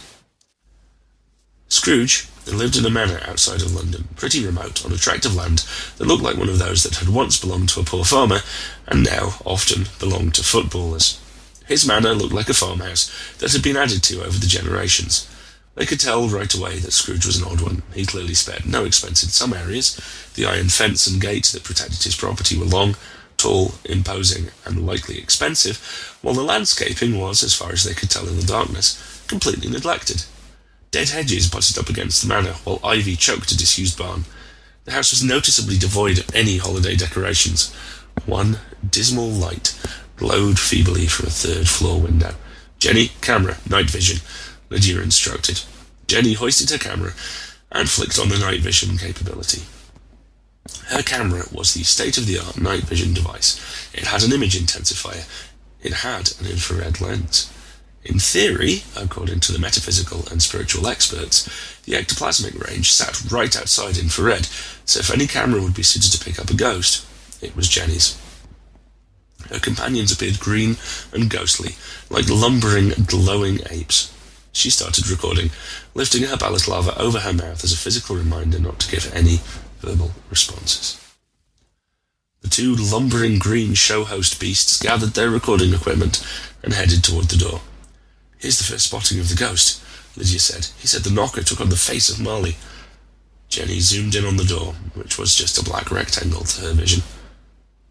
Scrooge 1.68 2.26
lived 2.52 2.76
in 2.76 2.84
a 2.84 2.90
manor 2.90 3.20
outside 3.26 3.62
of 3.62 3.74
London, 3.74 4.08
pretty 4.16 4.44
remote, 4.44 4.84
on 4.84 4.92
a 4.92 4.98
tract 4.98 5.24
of 5.24 5.34
land 5.34 5.64
that 5.96 6.06
looked 6.06 6.22
like 6.22 6.36
one 6.36 6.50
of 6.50 6.58
those 6.58 6.82
that 6.82 6.96
had 6.96 7.08
once 7.08 7.40
belonged 7.40 7.70
to 7.70 7.80
a 7.80 7.84
poor 7.84 8.04
farmer 8.04 8.40
and 8.86 9.02
now 9.02 9.36
often 9.46 9.86
belonged 9.98 10.34
to 10.34 10.44
footballers. 10.44 11.18
His 11.66 11.86
manor 11.86 12.12
looked 12.12 12.34
like 12.34 12.50
a 12.50 12.54
farmhouse 12.54 13.10
that 13.38 13.52
had 13.52 13.62
been 13.62 13.76
added 13.76 14.02
to 14.04 14.22
over 14.22 14.38
the 14.38 14.46
generations. 14.46 15.26
They 15.74 15.86
could 15.86 16.00
tell 16.00 16.28
right 16.28 16.52
away 16.54 16.78
that 16.78 16.92
Scrooge 16.92 17.26
was 17.26 17.38
an 17.38 17.48
odd 17.48 17.60
one. 17.60 17.82
He 17.94 18.04
clearly 18.04 18.34
spared 18.34 18.66
no 18.66 18.84
expense 18.84 19.22
in 19.22 19.30
some 19.30 19.54
areas. 19.54 19.98
The 20.34 20.46
iron 20.46 20.68
fence 20.68 21.06
and 21.06 21.20
gate 21.20 21.46
that 21.46 21.64
protected 21.64 22.02
his 22.02 22.14
property 22.14 22.58
were 22.58 22.66
long, 22.66 22.96
tall, 23.36 23.74
imposing, 23.84 24.50
and 24.64 24.86
likely 24.86 25.18
expensive, 25.18 26.18
while 26.22 26.34
the 26.34 26.42
landscaping 26.42 27.18
was, 27.18 27.42
as 27.42 27.54
far 27.54 27.72
as 27.72 27.82
they 27.82 27.94
could 27.94 28.10
tell 28.10 28.28
in 28.28 28.36
the 28.36 28.46
darkness, 28.46 29.24
completely 29.26 29.68
neglected. 29.68 30.24
Dead 30.94 31.08
hedges 31.08 31.50
butted 31.50 31.76
up 31.76 31.88
against 31.88 32.22
the 32.22 32.28
manor, 32.28 32.52
while 32.62 32.78
ivy 32.84 33.16
choked 33.16 33.50
a 33.50 33.56
disused 33.56 33.98
barn. 33.98 34.26
The 34.84 34.92
house 34.92 35.10
was 35.10 35.24
noticeably 35.24 35.76
devoid 35.76 36.20
of 36.20 36.32
any 36.32 36.58
holiday 36.58 36.94
decorations. 36.94 37.74
One 38.26 38.60
dismal 38.88 39.28
light 39.28 39.76
glowed 40.14 40.56
feebly 40.56 41.08
from 41.08 41.26
a 41.26 41.30
third 41.30 41.68
floor 41.68 42.00
window. 42.00 42.36
Jenny, 42.78 43.10
camera, 43.20 43.56
night 43.68 43.90
vision, 43.90 44.20
Lydia 44.70 45.00
instructed. 45.00 45.62
Jenny 46.06 46.34
hoisted 46.34 46.70
her 46.70 46.78
camera 46.78 47.14
and 47.72 47.90
flicked 47.90 48.20
on 48.20 48.28
the 48.28 48.38
night 48.38 48.60
vision 48.60 48.96
capability. 48.96 49.62
Her 50.90 51.02
camera 51.02 51.46
was 51.50 51.74
the 51.74 51.82
state 51.82 52.18
of 52.18 52.26
the 52.26 52.38
art 52.38 52.60
night 52.60 52.84
vision 52.84 53.14
device. 53.14 53.58
It 53.92 54.04
had 54.04 54.22
an 54.22 54.32
image 54.32 54.56
intensifier. 54.56 55.26
It 55.82 55.92
had 55.92 56.34
an 56.38 56.46
infrared 56.46 57.00
lens. 57.00 57.50
In 58.04 58.18
theory, 58.18 58.82
according 58.96 59.40
to 59.40 59.52
the 59.52 59.58
metaphysical 59.58 60.26
and 60.30 60.42
spiritual 60.42 60.86
experts, 60.86 61.48
the 61.84 61.94
ectoplasmic 61.94 62.58
range 62.68 62.92
sat 62.92 63.30
right 63.30 63.56
outside 63.56 63.96
infrared, 63.96 64.46
so 64.84 65.00
if 65.00 65.10
any 65.10 65.26
camera 65.26 65.62
would 65.62 65.74
be 65.74 65.82
suited 65.82 66.12
to 66.12 66.22
pick 66.22 66.38
up 66.38 66.50
a 66.50 66.54
ghost, 66.54 67.06
it 67.42 67.56
was 67.56 67.68
Jenny's. 67.68 68.20
Her 69.48 69.58
companions 69.58 70.12
appeared 70.12 70.38
green 70.38 70.76
and 71.12 71.30
ghostly, 71.30 71.76
like 72.10 72.28
lumbering, 72.28 72.90
glowing 73.06 73.60
apes. 73.70 74.12
She 74.52 74.70
started 74.70 75.08
recording, 75.08 75.50
lifting 75.94 76.24
her 76.24 76.36
balaclava 76.36 76.98
over 76.98 77.20
her 77.20 77.32
mouth 77.32 77.64
as 77.64 77.72
a 77.72 77.76
physical 77.76 78.16
reminder 78.16 78.58
not 78.58 78.80
to 78.80 78.90
give 78.90 79.12
any 79.14 79.40
verbal 79.80 80.12
responses. 80.30 81.00
The 82.42 82.48
two 82.50 82.74
lumbering 82.74 83.38
green 83.38 83.72
show 83.72 84.04
host 84.04 84.38
beasts 84.38 84.80
gathered 84.80 85.14
their 85.14 85.30
recording 85.30 85.72
equipment 85.72 86.24
and 86.62 86.74
headed 86.74 87.02
toward 87.02 87.26
the 87.26 87.38
door. 87.38 87.62
Here's 88.44 88.58
the 88.58 88.64
first 88.64 88.88
spotting 88.88 89.18
of 89.20 89.30
the 89.30 89.36
ghost, 89.36 89.82
Lydia 90.18 90.38
said. 90.38 90.66
He 90.78 90.86
said 90.86 91.02
the 91.02 91.10
knocker 91.10 91.42
took 91.42 91.62
on 91.62 91.70
the 91.70 91.76
face 91.76 92.10
of 92.10 92.20
Marley. 92.20 92.56
Jenny 93.48 93.80
zoomed 93.80 94.14
in 94.14 94.26
on 94.26 94.36
the 94.36 94.44
door, 94.44 94.74
which 94.92 95.16
was 95.16 95.34
just 95.34 95.56
a 95.56 95.64
black 95.64 95.90
rectangle 95.90 96.44
to 96.44 96.60
her 96.60 96.74
vision. 96.74 97.02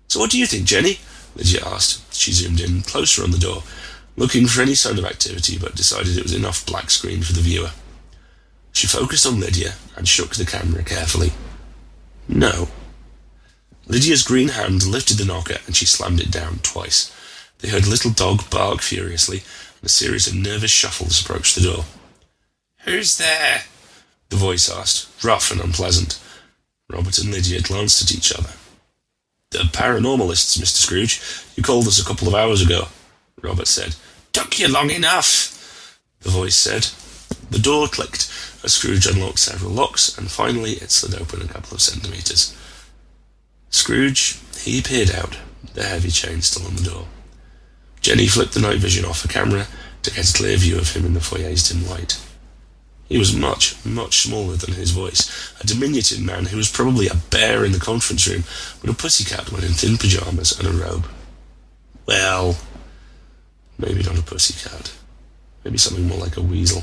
So 0.09 0.19
what 0.19 0.29
do 0.29 0.37
you 0.37 0.45
think, 0.45 0.65
Jenny? 0.65 0.99
Lydia 1.35 1.65
asked. 1.65 2.13
She 2.13 2.31
zoomed 2.31 2.59
in 2.59 2.83
closer 2.83 3.23
on 3.23 3.31
the 3.31 3.39
door, 3.39 3.63
looking 4.15 4.45
for 4.45 4.61
any 4.61 4.75
sign 4.75 4.99
of 4.99 5.05
activity, 5.05 5.57
but 5.57 5.73
decided 5.73 6.15
it 6.15 6.21
was 6.21 6.35
enough 6.35 6.63
black 6.67 6.91
screen 6.91 7.23
for 7.23 7.33
the 7.33 7.41
viewer. 7.41 7.71
She 8.73 8.85
focused 8.85 9.25
on 9.25 9.39
Lydia 9.39 9.73
and 9.97 10.07
shook 10.07 10.35
the 10.35 10.45
camera 10.45 10.83
carefully. 10.83 11.31
No. 12.27 12.67
Lydia's 13.87 14.21
green 14.21 14.49
hand 14.49 14.85
lifted 14.85 15.17
the 15.17 15.25
knocker 15.25 15.57
and 15.65 15.75
she 15.75 15.87
slammed 15.87 16.19
it 16.19 16.29
down 16.29 16.59
twice. 16.61 17.11
They 17.57 17.69
heard 17.69 17.87
little 17.87 18.11
dog 18.11 18.49
bark 18.51 18.81
furiously, 18.81 19.41
a 19.83 19.89
series 19.89 20.27
of 20.27 20.33
nervous 20.33 20.71
shuffles 20.71 21.21
approached 21.21 21.55
the 21.55 21.61
door. 21.61 21.83
Who's 22.85 23.17
there? 23.17 23.63
The 24.29 24.37
voice 24.37 24.71
asked, 24.71 25.07
rough 25.23 25.51
and 25.51 25.61
unpleasant. 25.61 26.19
Robert 26.89 27.17
and 27.17 27.31
Lydia 27.31 27.61
glanced 27.61 28.01
at 28.01 28.15
each 28.15 28.33
other. 28.33 28.51
The 29.51 29.59
paranormalists, 29.59 30.57
Mr. 30.57 30.77
Scrooge. 30.77 31.21
You 31.55 31.63
called 31.63 31.87
us 31.87 32.01
a 32.01 32.05
couple 32.05 32.27
of 32.27 32.33
hours 32.33 32.61
ago, 32.61 32.87
Robert 33.41 33.67
said. 33.67 33.95
Took 34.31 34.57
you 34.57 34.67
long 34.67 34.89
enough, 34.89 35.99
the 36.21 36.29
voice 36.29 36.55
said. 36.55 36.87
The 37.51 37.59
door 37.59 37.87
clicked 37.87 38.31
as 38.63 38.73
Scrooge 38.73 39.05
unlocked 39.05 39.39
several 39.39 39.71
locks, 39.71 40.17
and 40.17 40.31
finally 40.31 40.71
it 40.73 40.89
slid 40.89 41.19
open 41.21 41.41
a 41.41 41.47
couple 41.47 41.75
of 41.75 41.81
centimetres. 41.81 42.55
Scrooge, 43.69 44.39
he 44.61 44.81
peered 44.81 45.11
out, 45.11 45.37
the 45.73 45.83
heavy 45.83 46.09
chain 46.09 46.41
still 46.41 46.65
on 46.65 46.77
the 46.77 46.83
door. 46.83 47.05
Jenny 48.03 48.27
flipped 48.27 48.53
the 48.53 48.59
night 48.59 48.79
vision 48.79 49.05
off 49.05 49.21
her 49.21 49.29
camera 49.29 49.65
to 50.03 50.11
get 50.11 50.29
a 50.29 50.33
clear 50.33 50.57
view 50.57 50.77
of 50.77 50.93
him 50.93 51.05
in 51.05 51.13
the 51.13 51.21
foyer's 51.21 51.69
dim 51.69 51.87
light. 51.89 52.21
He 53.07 53.17
was 53.17 53.33
much, 53.33 53.77
much 53.85 54.19
smaller 54.19 54.57
than 54.57 54.73
his 54.73 54.91
voice, 54.91 55.53
a 55.61 55.65
diminutive 55.65 56.19
man 56.19 56.47
who 56.47 56.57
was 56.57 56.69
probably 56.69 57.07
a 57.07 57.15
bear 57.15 57.63
in 57.63 57.71
the 57.71 57.79
conference 57.79 58.27
room, 58.27 58.43
but 58.81 58.89
a 58.89 58.93
pussycat 58.93 59.51
when 59.51 59.63
in 59.63 59.71
thin 59.71 59.97
pyjamas 59.97 60.57
and 60.59 60.67
a 60.67 60.71
robe. 60.71 61.07
Well, 62.05 62.57
maybe 63.77 64.03
not 64.03 64.19
a 64.19 64.23
pussycat. 64.23 64.93
Maybe 65.63 65.77
something 65.77 66.05
more 66.05 66.17
like 66.17 66.35
a 66.35 66.41
weasel. 66.41 66.81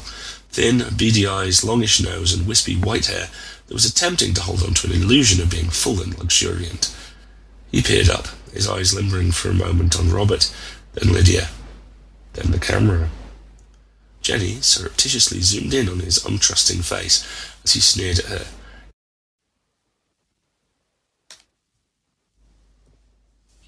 Thin, 0.48 0.84
beady 0.96 1.26
eyes, 1.26 1.62
longish 1.62 2.00
nose, 2.00 2.32
and 2.32 2.46
wispy 2.46 2.76
white 2.76 3.06
hair 3.06 3.28
that 3.66 3.74
was 3.74 3.84
attempting 3.84 4.32
to 4.34 4.40
hold 4.40 4.62
on 4.62 4.72
to 4.74 4.86
an 4.86 4.94
illusion 4.94 5.42
of 5.42 5.50
being 5.50 5.68
full 5.68 6.00
and 6.00 6.18
luxuriant. 6.18 6.96
He 7.70 7.82
peered 7.82 8.08
up, 8.08 8.28
his 8.52 8.68
eyes 8.68 8.94
lingering 8.94 9.32
for 9.32 9.50
a 9.50 9.54
moment 9.54 9.98
on 9.98 10.10
Robert, 10.10 10.50
then 10.94 11.12
Lydia, 11.12 11.48
then 12.34 12.50
the 12.50 12.58
camera. 12.58 13.10
Jenny 14.20 14.60
surreptitiously 14.60 15.40
zoomed 15.40 15.72
in 15.72 15.88
on 15.88 16.00
his 16.00 16.18
untrusting 16.18 16.84
face 16.84 17.26
as 17.64 17.72
he 17.72 17.80
sneered 17.80 18.18
at 18.18 18.26
her. 18.26 18.46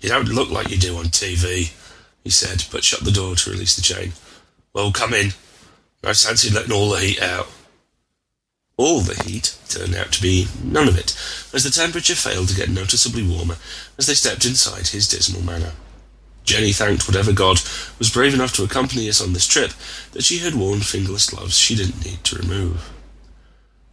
You 0.01 0.09
don't 0.09 0.29
look 0.29 0.51
like 0.51 0.69
you 0.69 0.79
do 0.79 0.97
on 0.99 1.07
TV, 1.07 1.73
he 2.25 2.31
said, 2.31 2.65
but 2.73 2.85
shut 2.85 3.05
the 3.05 3.13
door 3.13 3.37
to 3.37 3.51
release 3.51 3.77
the 3.77 3.83
chain. 3.83 4.13
Well, 4.73 4.91
come 4.91 5.15
in. 5.15 5.33
I 6.05 6.13
fancy 6.13 6.51
letting 6.51 6.73
all 6.73 6.91
the 6.91 6.99
heat 6.99 7.23
out. 7.23 7.49
All 8.77 9.01
the 9.01 9.23
heat 9.23 9.57
turned 9.69 9.95
out 9.95 10.11
to 10.13 10.23
be 10.23 10.49
none 10.65 10.89
of 10.89 10.99
it, 10.99 11.17
as 11.55 11.63
the 11.63 11.71
temperature 11.71 12.17
failed 12.17 12.49
to 12.49 12.57
get 12.57 12.69
noticeably 12.69 13.23
warmer 13.23 13.57
as 13.97 14.07
they 14.07 14.15
stepped 14.15 14.45
inside 14.45 14.89
his 14.89 15.07
dismal 15.07 15.43
manor. 15.43 15.73
Jenny 16.45 16.73
thanked 16.73 17.07
whatever 17.07 17.33
god 17.33 17.61
was 17.99 18.11
brave 18.11 18.35
enough 18.35 18.53
to 18.55 18.65
accompany 18.65 19.09
us 19.09 19.21
on 19.21 19.33
this 19.33 19.47
trip 19.47 19.73
that 20.13 20.25
she 20.25 20.39
had 20.39 20.55
worn 20.55 20.81
fingerless 20.81 21.31
gloves 21.31 21.57
she 21.57 21.75
didn't 21.75 22.05
need 22.05 22.25
to 22.25 22.37
remove. 22.37 22.91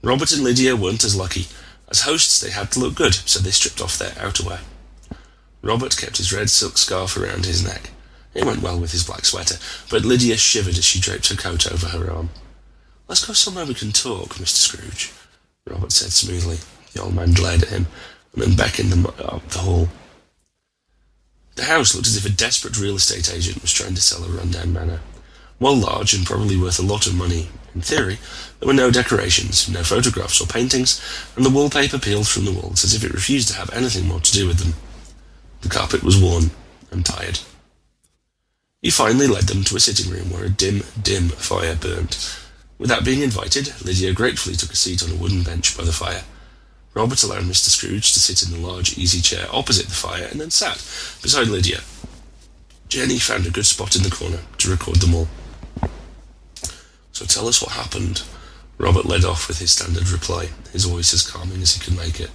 Robert 0.02 0.32
and 0.32 0.44
Lydia 0.44 0.76
weren't 0.76 1.04
as 1.04 1.16
lucky. 1.16 1.48
As 1.90 2.02
hosts, 2.02 2.40
they 2.40 2.52
had 2.52 2.72
to 2.72 2.80
look 2.80 2.96
good, 2.96 3.14
so 3.14 3.40
they 3.40 3.52
stripped 3.52 3.82
off 3.82 3.98
their 3.98 4.12
outerwear. 4.12 4.60
Robert 5.62 5.98
kept 5.98 6.18
his 6.18 6.32
red 6.32 6.50
silk 6.50 6.78
scarf 6.78 7.18
around 7.18 7.46
his 7.46 7.64
neck. 7.64 7.92
It 8.34 8.46
went 8.46 8.62
well 8.62 8.80
with 8.80 8.92
his 8.92 9.04
black 9.04 9.26
sweater, 9.26 9.58
but 9.90 10.06
Lydia 10.06 10.38
shivered 10.38 10.78
as 10.78 10.86
she 10.86 11.00
draped 11.00 11.28
her 11.30 11.36
coat 11.36 11.70
over 11.72 11.88
her 11.88 12.12
arm. 12.12 12.30
Let's 13.08 13.26
go 13.26 13.34
somewhere 13.34 13.66
we 13.66 13.74
can 13.74 13.92
talk, 13.92 14.36
Mr. 14.36 14.48
Scrooge, 14.48 15.12
Robert 15.66 15.92
said 15.92 16.12
smoothly. 16.12 16.60
The 16.94 17.02
old 17.02 17.16
man 17.16 17.34
glared 17.34 17.64
at 17.64 17.70
him 17.70 17.88
and 18.34 18.44
then 18.44 18.56
beckoned 18.56 18.92
them 18.92 19.06
up 19.06 19.48
the 19.50 19.60
hall. 19.60 19.90
The 21.60 21.66
house 21.66 21.94
looked 21.94 22.08
as 22.08 22.16
if 22.16 22.26
a 22.26 22.30
desperate 22.30 22.80
real 22.80 22.96
estate 22.96 23.30
agent 23.34 23.62
was 23.62 23.74
trying 23.74 23.94
to 23.94 24.02
sell 24.02 24.24
a 24.24 24.30
rundown 24.30 24.72
manor. 24.72 25.02
While 25.58 25.76
large 25.76 26.14
and 26.14 26.26
probably 26.26 26.56
worth 26.56 26.80
a 26.80 26.84
lot 26.84 27.06
of 27.06 27.14
money, 27.14 27.50
in 27.76 27.82
theory, 27.82 28.18
there 28.60 28.68
were 28.68 28.74
no 28.74 28.90
decorations, 28.90 29.68
no 29.68 29.84
photographs 29.84 30.40
or 30.40 30.48
paintings, 30.48 31.02
and 31.36 31.46
the 31.46 31.50
wallpaper 31.50 32.00
peeled 32.00 32.30
from 32.30 32.46
the 32.46 32.54
walls 32.54 32.86
as 32.86 32.94
if 32.94 33.04
it 33.04 33.12
refused 33.12 33.50
to 33.50 33.56
have 33.56 33.70
anything 33.74 34.08
more 34.08 34.22
to 34.22 34.32
do 34.32 34.48
with 34.48 34.60
them. 34.60 34.76
The 35.60 35.68
carpet 35.68 36.02
was 36.02 36.18
worn 36.18 36.52
and 36.92 37.06
tired. 37.06 37.42
He 38.82 38.90
finally 38.90 39.28
led 39.28 39.48
them 39.48 39.66
to 39.66 39.76
a 39.76 39.82
sitting 39.82 40.10
room 40.10 40.32
where 40.32 40.46
a 40.46 40.50
dim, 40.50 40.84
dim 41.04 41.28
fire 41.28 41.76
burnt. 41.76 42.40
Without 42.78 43.04
being 43.04 43.22
invited, 43.22 43.74
Lydia 43.84 44.14
gratefully 44.14 44.56
took 44.56 44.72
a 44.72 44.78
seat 44.78 45.04
on 45.04 45.12
a 45.12 45.16
wooden 45.16 45.44
bench 45.44 45.78
by 45.78 45.84
the 45.84 45.92
fire. 45.92 46.24
Robert 46.94 47.24
allowed 47.24 47.44
Mr. 47.44 47.70
Scrooge 47.70 48.14
to 48.14 48.20
sit 48.20 48.44
in 48.44 48.52
the 48.52 48.68
large 48.68 48.98
easy 48.98 49.22
chair 49.22 49.48
opposite 49.52 49.88
the 49.88 49.94
fire 49.94 50.28
and 50.30 50.42
then 50.42 50.50
sat 50.50 50.78
beside 51.22 51.48
Lydia. 51.48 51.82
Jenny 52.88 53.20
found 53.20 53.46
a 53.46 53.52
good 53.52 53.66
spot 53.66 53.96
in 53.96 54.04
the 54.04 54.10
corner 54.10 54.40
to 54.58 54.72
record 54.72 54.98
them 54.98 55.14
all. 55.14 55.28
So 57.12 57.26
tell 57.26 57.48
us 57.48 57.62
what 57.62 57.72
happened. 57.72 58.24
Robert 58.80 59.06
led 59.06 59.26
off 59.26 59.48
with 59.48 59.60
his 59.60 59.72
standard 59.72 60.10
reply, 60.10 60.50
his 60.72 60.86
voice 60.86 61.14
as 61.14 61.30
calming 61.30 61.62
as 61.62 61.76
he 61.76 61.84
could 61.84 61.98
make 61.98 62.20
it. 62.20 62.32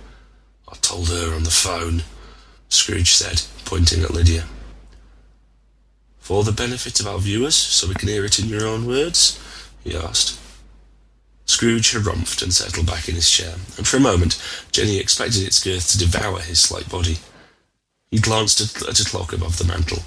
I 0.69 0.77
told 0.77 1.09
her 1.09 1.35
on 1.35 1.45
the 1.45 1.51
phone, 1.51 2.03
Scrooge 2.69 3.13
said, 3.15 3.43
pointing 3.65 4.03
at 4.03 4.13
Lydia. 4.13 4.45
For 6.19 6.45
the 6.45 6.53
benefit 6.53 7.01
of 7.01 7.07
our 7.07 7.19
viewers, 7.19 7.57
so 7.57 7.89
we 7.89 7.95
can 7.95 8.09
hear 8.09 8.25
it 8.25 8.39
in 8.39 8.49
your 8.49 8.67
own 8.67 8.87
words? 8.87 9.41
he 9.83 9.97
asked. 9.97 10.39
Scrooge 11.47 11.93
harumphed 11.93 12.43
and 12.43 12.53
settled 12.53 12.87
back 12.87 13.09
in 13.09 13.15
his 13.15 13.31
chair, 13.31 13.55
and 13.77 13.87
for 13.87 13.99
a 13.99 14.01
moment 14.01 14.43
Jenny 14.73 14.99
expected 14.99 15.43
its 15.43 15.63
girth 15.63 15.91
to 15.91 15.99
devour 15.99 16.41
his 16.41 16.61
slight 16.61 16.89
body. 16.89 17.19
He 18.11 18.19
glanced 18.19 18.61
at, 18.61 18.89
at 18.89 19.01
a 19.01 19.05
clock 19.05 19.33
above 19.33 19.59
the 19.59 19.65
mantel. 19.65 20.03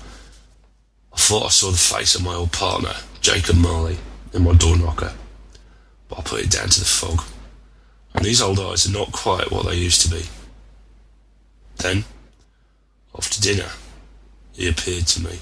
I 1.13 1.17
thought 1.17 1.45
I 1.45 1.49
saw 1.49 1.71
the 1.71 1.77
face 1.77 2.15
of 2.15 2.23
my 2.23 2.33
old 2.33 2.51
partner, 2.51 2.93
Jacob 3.21 3.57
Marley, 3.57 3.97
in 4.33 4.43
my 4.43 4.53
door 4.53 4.77
knocker, 4.77 5.13
but 6.09 6.19
I 6.19 6.21
put 6.21 6.43
it 6.43 6.51
down 6.51 6.69
to 6.69 6.79
the 6.79 6.85
fog, 6.85 7.23
and 8.13 8.25
these 8.25 8.41
old 8.41 8.59
eyes 8.59 8.87
are 8.87 8.97
not 8.97 9.11
quite 9.11 9.51
what 9.51 9.65
they 9.65 9.75
used 9.75 10.01
to 10.01 10.09
be. 10.09 10.23
Then, 11.77 12.05
after 13.15 13.41
dinner, 13.41 13.69
he 14.53 14.67
appeared 14.67 15.07
to 15.07 15.21
me, 15.21 15.39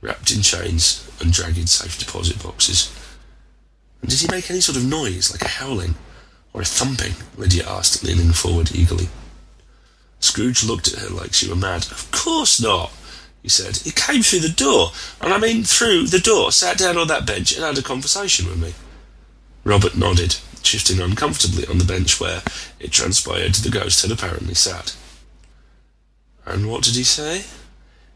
wrapped 0.00 0.30
in 0.30 0.42
chains 0.42 1.10
and 1.20 1.32
dragging 1.32 1.66
safe 1.66 1.98
deposit 1.98 2.42
boxes. 2.42 2.96
Did 4.04 4.20
he 4.20 4.28
make 4.30 4.50
any 4.50 4.60
sort 4.60 4.76
of 4.76 4.84
noise, 4.84 5.30
like 5.30 5.42
a 5.42 5.48
howling 5.48 5.94
or 6.52 6.62
a 6.62 6.64
thumping? 6.64 7.14
Lydia 7.36 7.68
asked, 7.68 8.02
leaning 8.02 8.32
forward 8.32 8.74
eagerly. 8.74 9.08
Scrooge 10.20 10.64
looked 10.64 10.88
at 10.88 10.98
her 10.98 11.08
like 11.08 11.32
she 11.32 11.48
were 11.48 11.56
mad. 11.56 11.86
Of 11.90 12.10
course 12.10 12.60
not, 12.60 12.92
he 13.42 13.48
said. 13.48 13.78
He 13.78 13.90
came 13.90 14.22
through 14.22 14.40
the 14.40 14.48
door, 14.48 14.90
and 15.20 15.32
I 15.32 15.38
mean 15.38 15.64
through 15.64 16.06
the 16.06 16.18
door, 16.18 16.52
sat 16.52 16.78
down 16.78 16.98
on 16.98 17.08
that 17.08 17.26
bench 17.26 17.54
and 17.54 17.64
had 17.64 17.78
a 17.78 17.82
conversation 17.82 18.46
with 18.46 18.60
me. 18.60 18.74
Robert 19.64 19.96
nodded, 19.96 20.36
shifting 20.62 21.00
uncomfortably 21.00 21.66
on 21.66 21.78
the 21.78 21.84
bench 21.84 22.20
where, 22.20 22.42
it 22.78 22.92
transpired, 22.92 23.54
the 23.54 23.70
ghost 23.70 24.02
had 24.02 24.10
apparently 24.10 24.54
sat. 24.54 24.96
And 26.46 26.70
what 26.70 26.82
did 26.82 26.96
he 26.96 27.04
say? 27.04 27.44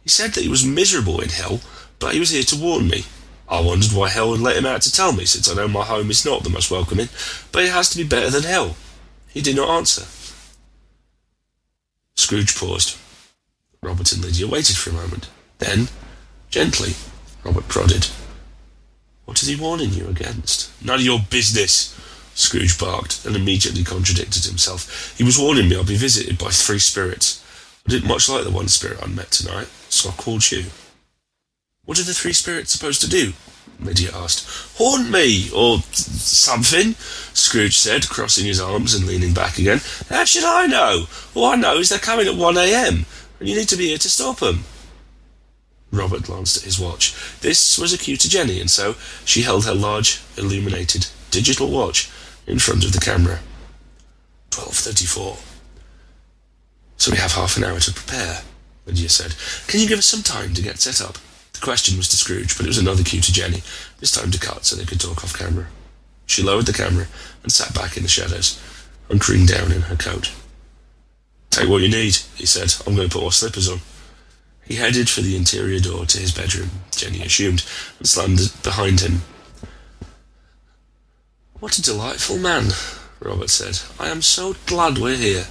He 0.03 0.09
said 0.09 0.33
that 0.33 0.43
he 0.43 0.49
was 0.49 0.65
miserable 0.65 1.21
in 1.21 1.29
hell, 1.29 1.61
but 1.99 2.15
he 2.15 2.21
was 2.21 2.31
here 2.31 2.43
to 2.43 2.57
warn 2.57 2.89
me. 2.89 3.05
I 3.49 3.61
wondered 3.61 3.93
why 3.93 4.09
hell 4.09 4.31
would 4.31 4.41
let 4.41 4.57
him 4.57 4.67
out 4.67 4.83
to 4.83 4.93
tell 4.93 5.13
me, 5.13 5.25
since 5.25 5.51
I 5.51 5.55
know 5.55 5.69
my 5.69 5.85
home 5.85 6.11
is 6.11 6.25
not 6.25 6.43
the 6.43 6.51
most 6.51 6.71
welcoming, 6.71 7.09
but 7.53 7.65
it 7.65 7.73
has 7.73 7.91
to 7.91 7.97
be 7.97 8.05
better 8.05 8.31
than 8.31 8.45
hell. 8.45 8.77
He 9.29 9.43
did 9.43 9.57
not 9.57 9.69
answer. 9.69 10.07
Scrooge 12.17 12.57
paused. 12.57 12.97
Robert 13.83 14.13
and 14.13 14.25
Lydia 14.25 14.47
waited 14.47 14.77
for 14.77 14.91
a 14.91 14.95
moment. 14.95 15.29
Then, 15.59 15.89
gently, 16.49 16.95
Robert 17.45 17.69
prodded. 17.69 18.09
What 19.25 19.43
is 19.43 19.49
he 19.49 19.57
warning 19.57 19.93
you 19.93 20.07
against? 20.09 20.71
None 20.83 21.01
of 21.01 21.05
your 21.05 21.21
business, 21.31 21.99
Scrooge 22.35 22.79
barked, 22.79 23.25
and 23.27 23.37
immediately 23.37 23.85
contradicted 23.85 24.45
himself. 24.45 25.15
He 25.17 25.25
was 25.25 25.39
warning 25.39 25.69
me 25.69 25.77
I'd 25.77 25.87
be 25.87 25.97
visited 25.97 26.39
by 26.39 26.51
three 26.51 26.79
spirits. 26.79 27.45
I 27.87 27.91
didn't 27.91 28.09
much 28.09 28.29
like 28.29 28.45
the 28.45 28.51
one 28.51 28.69
spirit 28.69 29.03
I 29.03 29.07
met 29.07 29.31
tonight, 29.31 29.69
so 29.89 30.09
I 30.09 30.13
called 30.13 30.51
you. 30.51 30.65
What 31.85 31.99
are 31.99 32.05
the 32.05 32.15
three 32.15 32.33
spirits 32.33 32.73
supposed 32.73 33.01
to 33.03 33.09
do? 33.09 33.33
Lydia 33.81 34.11
asked. 34.15 34.47
Haunt 34.79 35.11
me, 35.11 35.51
or 35.55 35.79
something, 35.93 36.95
Scrooge 37.35 37.77
said, 37.77 38.09
crossing 38.09 38.47
his 38.47 38.61
arms 38.61 38.95
and 38.95 39.07
leaning 39.07 39.35
back 39.35 39.59
again. 39.59 39.81
How 40.09 40.25
should 40.25 40.45
I 40.45 40.67
know? 40.67 41.07
All 41.35 41.47
I 41.47 41.57
know 41.57 41.79
is 41.79 41.89
they're 41.89 41.99
coming 41.99 42.27
at 42.27 42.37
1 42.37 42.57
a.m., 42.57 43.07
and 43.39 43.49
you 43.49 43.57
need 43.57 43.69
to 43.69 43.77
be 43.77 43.89
here 43.89 43.99
to 43.99 44.11
stop 44.11 44.39
them. 44.39 44.65
Robert 45.93 46.23
glanced 46.23 46.57
at 46.57 46.63
his 46.63 46.81
watch. 46.81 47.15
This 47.41 47.79
was 47.79 47.93
a 47.93 47.99
cue 47.99 48.17
to 48.17 48.29
Jenny, 48.29 48.61
and 48.61 48.71
so 48.71 48.95
she 49.25 49.43
held 49.43 49.65
her 49.65 49.75
large, 49.75 50.23
illuminated, 50.37 51.07
digital 51.31 51.71
watch 51.71 52.11
in 52.47 52.59
front 52.59 52.85
of 52.85 52.93
the 52.93 53.01
camera. 53.01 53.41
12.34. 54.51 55.39
So 56.97 57.11
we 57.11 57.19
have 57.19 57.33
half 57.33 57.57
an 57.57 57.65
hour 57.65 57.79
to 57.81 57.93
prepare, 57.93 58.43
Lydia 58.87 59.09
said. 59.09 59.35
Can 59.67 59.81
you 59.81 59.89
give 59.89 59.99
us 59.99 60.07
some 60.07 60.23
time 60.23 60.55
to 60.55 60.63
get 60.63 60.79
set 60.79 61.01
up? 61.07 61.19
The 61.55 61.61
question 61.61 61.97
was 61.97 62.09
to 62.11 62.17
Scrooge, 62.17 62.57
but 62.57 62.67
it 62.67 62.69
was 62.69 62.79
another 62.79 63.03
cue 63.03 63.21
to 63.21 63.33
Jenny, 63.33 63.63
this 64.01 64.13
time 64.13 64.31
to 64.31 64.39
cut 64.39 64.65
so 64.65 64.77
they 64.77 64.85
could 64.85 65.01
talk 65.01 65.25
off 65.25 65.39
camera. 65.39 65.67
She 66.27 66.43
lowered 66.43 66.67
the 66.67 66.73
camera 66.73 67.07
and 67.43 67.51
sat 67.53 67.75
back 67.75 67.97
in 67.97 68.03
the 68.03 68.09
shadows, 68.09 68.61
hunkering 69.09 69.47
down 69.49 69.73
in 69.73 69.83
her 69.83 69.97
coat. 69.97 70.33
Take 71.51 71.69
what 71.69 71.83
you 71.83 71.89
need, 71.89 72.17
he 72.35 72.47
said. 72.47 72.75
I'm 72.87 72.97
going 72.97 73.09
to 73.09 73.15
put 73.15 73.25
my 73.25 73.31
slippers 73.31 73.69
on. 73.69 73.81
He 74.65 74.77
headed 74.77 75.09
for 75.09 75.21
the 75.21 75.37
interior 75.37 75.79
door 75.79 76.07
to 76.07 76.19
his 76.19 76.33
bedroom, 76.33 76.71
Jenny 76.91 77.23
assumed, 77.23 77.65
and 77.99 78.09
slammed 78.09 78.41
it 78.41 78.63
behind 78.63 79.01
him. 79.01 79.23
What 81.61 81.79
a 81.79 81.83
delightful 81.83 82.39
man, 82.39 82.71
Robert 83.21 83.51
said. 83.51 83.81
I 83.99 84.09
am 84.09 84.23
so 84.23 84.57
glad 84.67 84.99
we're 84.99 85.17
here. 85.17 85.47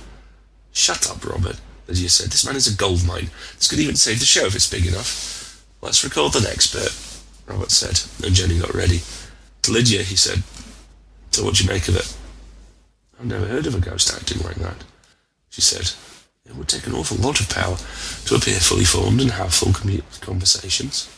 Shut 0.72 1.10
up, 1.10 1.26
Robert, 1.26 1.62
Lydia 1.88 2.10
said. 2.10 2.32
This 2.32 2.46
man 2.46 2.56
is 2.56 2.68
a 2.68 2.76
gold 2.76 3.06
mine. 3.06 3.30
This 3.58 3.68
could 3.68 3.80
even 3.80 3.96
save 3.96 4.20
the 4.20 4.26
show 4.26 4.46
if 4.46 4.56
it's 4.56 4.70
big 4.70 4.86
enough. 4.86 5.43
Let's 5.84 6.02
record 6.02 6.32
the 6.32 6.40
next 6.40 6.72
bit, 6.72 6.96
Robert 7.46 7.70
said, 7.70 8.00
and 8.26 8.34
Jenny 8.34 8.58
got 8.58 8.74
ready. 8.74 9.02
To 9.64 9.72
Lydia, 9.74 10.02
he 10.04 10.16
said, 10.16 10.42
So 11.32 11.44
what 11.44 11.56
do 11.56 11.64
you 11.66 11.70
make 11.70 11.90
of 11.90 11.98
it? 11.98 12.16
I've 13.20 13.26
never 13.26 13.46
heard 13.46 13.68
of 13.68 13.76
a 13.76 13.82
ghost 13.82 14.14
acting 14.16 14.42
like 14.44 14.56
that, 14.56 14.78
she 15.50 15.60
said. 15.60 15.92
It 16.46 16.56
would 16.56 16.70
take 16.70 16.88
an 16.88 16.94
awful 16.94 17.18
lot 17.18 17.42
of 17.42 17.50
power 17.50 17.76
to 18.28 18.36
appear 18.36 18.62
fully 18.62 18.86
formed 18.86 19.20
and 19.20 19.32
have 19.32 19.54
full 19.54 19.74
conversations. 20.22 21.10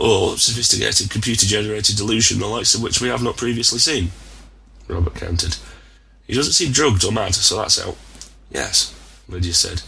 Or 0.00 0.36
sophisticated 0.36 1.08
computer-generated 1.08 1.96
delusion, 1.96 2.40
the 2.40 2.46
likes 2.46 2.74
of 2.74 2.82
which 2.82 3.00
we 3.00 3.06
have 3.06 3.22
not 3.22 3.36
previously 3.36 3.78
seen. 3.78 4.10
Robert 4.88 5.14
countered. 5.14 5.56
He 6.26 6.34
doesn't 6.34 6.54
seem 6.54 6.72
drugged 6.72 7.04
or 7.04 7.12
mad, 7.12 7.36
so 7.36 7.58
that's 7.58 7.80
out. 7.80 7.96
Yes, 8.50 8.92
Lydia 9.28 9.54
said. 9.54 9.82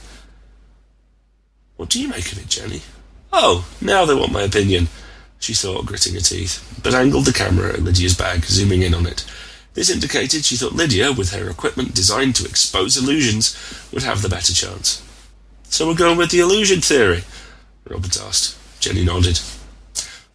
What 1.77 1.89
do 1.89 2.01
you 2.01 2.07
make 2.07 2.31
of 2.31 2.39
it, 2.39 2.47
Jenny? 2.49 2.83
Oh, 3.33 3.69
now 3.81 4.05
they 4.05 4.15
want 4.15 4.33
my 4.33 4.43
opinion, 4.43 4.89
she 5.39 5.55
thought, 5.55 5.87
gritting 5.87 6.15
her 6.15 6.21
teeth, 6.21 6.81
but 6.83 6.95
angled 6.95 7.25
the 7.25 7.33
camera 7.33 7.73
at 7.73 7.83
Lydia's 7.83 8.17
bag, 8.17 8.45
zooming 8.45 8.83
in 8.83 8.95
on 8.95 9.07
it. 9.07 9.25
This 9.75 9.91
indicated 9.91 10.45
she 10.45 10.57
thought 10.57 10.75
Lydia, 10.75 11.13
with 11.13 11.33
her 11.33 11.49
equipment 11.49 11.95
designed 11.95 12.35
to 12.37 12.45
expose 12.45 12.97
illusions, 12.97 13.57
would 13.93 14.03
have 14.03 14.23
the 14.23 14.29
better 14.29 14.53
chance. 14.53 15.03
So 15.65 15.87
we're 15.87 15.95
going 15.95 16.19
with 16.19 16.31
the 16.31 16.41
illusion 16.41 16.81
theory? 16.81 17.23
Robert 17.89 18.21
asked. 18.21 18.57
Jenny 18.81 19.05
nodded. 19.05 19.39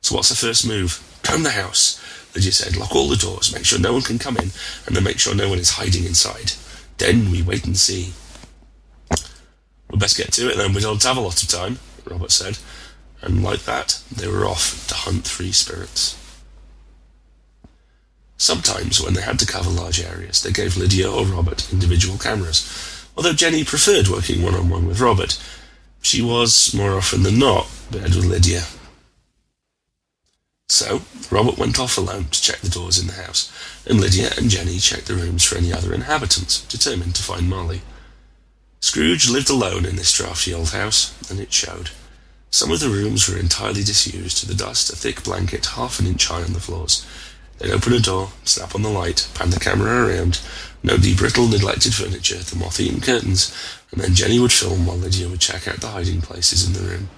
So 0.01 0.15
what's 0.15 0.29
the 0.29 0.35
first 0.35 0.67
move? 0.67 1.03
Comb 1.23 1.43
the 1.43 1.49
house, 1.49 1.99
Lydia 2.33 2.51
said. 2.51 2.77
Lock 2.77 2.95
all 2.95 3.09
the 3.09 3.17
doors, 3.17 3.53
make 3.53 3.65
sure 3.65 3.79
no 3.79 3.93
one 3.93 4.03
can 4.03 4.19
come 4.19 4.37
in, 4.37 4.51
and 4.85 4.95
then 4.95 5.03
make 5.03 5.19
sure 5.19 5.35
no 5.35 5.49
one 5.49 5.59
is 5.59 5.71
hiding 5.71 6.05
inside. 6.05 6.53
Then 6.97 7.31
we 7.31 7.41
wait 7.41 7.65
and 7.65 7.75
see. 7.75 8.13
We'd 9.89 9.99
best 9.99 10.17
get 10.17 10.31
to 10.33 10.49
it 10.49 10.57
then, 10.57 10.73
we 10.73 10.81
don't 10.81 11.03
have 11.03 11.17
a 11.17 11.21
lot 11.21 11.43
of 11.43 11.49
time, 11.49 11.79
Robert 12.05 12.31
said. 12.31 12.57
And 13.25 13.43
like 13.43 13.63
that, 13.63 14.01
they 14.15 14.27
were 14.27 14.45
off 14.45 14.87
to 14.87 14.93
hunt 14.93 15.25
three 15.25 15.51
spirits. 15.51 16.15
Sometimes, 18.37 19.01
when 19.01 19.15
they 19.15 19.21
had 19.21 19.39
to 19.39 19.47
cover 19.47 19.71
large 19.71 19.99
areas, 19.99 20.43
they 20.43 20.51
gave 20.51 20.77
Lydia 20.77 21.11
or 21.11 21.25
Robert 21.25 21.73
individual 21.73 22.19
cameras. 22.19 23.07
Although 23.17 23.33
Jenny 23.33 23.63
preferred 23.63 24.09
working 24.09 24.43
one 24.43 24.53
on 24.53 24.69
one 24.69 24.85
with 24.85 24.99
Robert, 24.99 25.41
she 26.03 26.21
was, 26.21 26.71
more 26.75 26.91
often 26.91 27.23
than 27.23 27.39
not, 27.39 27.67
paired 27.91 28.13
with 28.13 28.25
Lydia. 28.25 28.65
So, 30.69 31.01
Robert 31.31 31.57
went 31.57 31.79
off 31.79 31.97
alone 31.97 32.25
to 32.25 32.41
check 32.41 32.59
the 32.59 32.69
doors 32.69 32.99
in 32.99 33.07
the 33.07 33.13
house, 33.13 33.51
and 33.87 33.99
Lydia 33.99 34.31
and 34.37 34.51
Jenny 34.51 34.77
checked 34.77 35.07
the 35.07 35.15
rooms 35.15 35.43
for 35.43 35.57
any 35.57 35.73
other 35.73 35.95
inhabitants, 35.95 36.61
determined 36.65 37.15
to 37.15 37.23
find 37.23 37.49
Marley. 37.49 37.81
Scrooge 38.81 39.27
lived 39.29 39.49
alone 39.49 39.85
in 39.85 39.95
this 39.95 40.13
draughty 40.13 40.53
old 40.53 40.71
house, 40.71 41.15
and 41.31 41.39
it 41.39 41.51
showed. 41.51 41.89
Some 42.55 42.71
of 42.71 42.79
the 42.79 42.87
rooms 42.87 43.27
were 43.27 43.37
entirely 43.37 43.83
disused, 43.83 44.47
the 44.47 44.53
dust 44.53 44.89
a 44.89 44.95
thick 44.95 45.25
blanket 45.25 45.65
half 45.75 45.99
an 45.99 46.07
inch 46.07 46.27
high 46.27 46.41
on 46.41 46.53
the 46.53 46.61
floors, 46.61 47.05
They'd 47.57 47.69
open 47.69 47.91
a 47.91 47.99
door, 47.99 48.31
snap 48.45 48.73
on 48.73 48.81
the 48.81 48.87
light, 48.87 49.27
pan 49.33 49.49
the 49.49 49.59
camera 49.59 50.07
around, 50.07 50.39
note 50.81 51.01
the 51.01 51.17
brittle, 51.17 51.49
neglected 51.49 51.93
furniture, 51.93 52.37
the 52.37 52.55
moth-eaten 52.55 53.01
curtains, 53.01 53.53
and 53.91 53.99
then 53.99 54.15
Jenny 54.15 54.39
would 54.39 54.53
film 54.53 54.85
while 54.85 54.95
Lydia 54.95 55.27
would 55.27 55.41
check 55.41 55.67
out 55.67 55.81
the 55.81 55.89
hiding 55.89 56.21
places 56.21 56.65
in 56.65 56.71
the 56.71 56.89
room, 56.89 57.09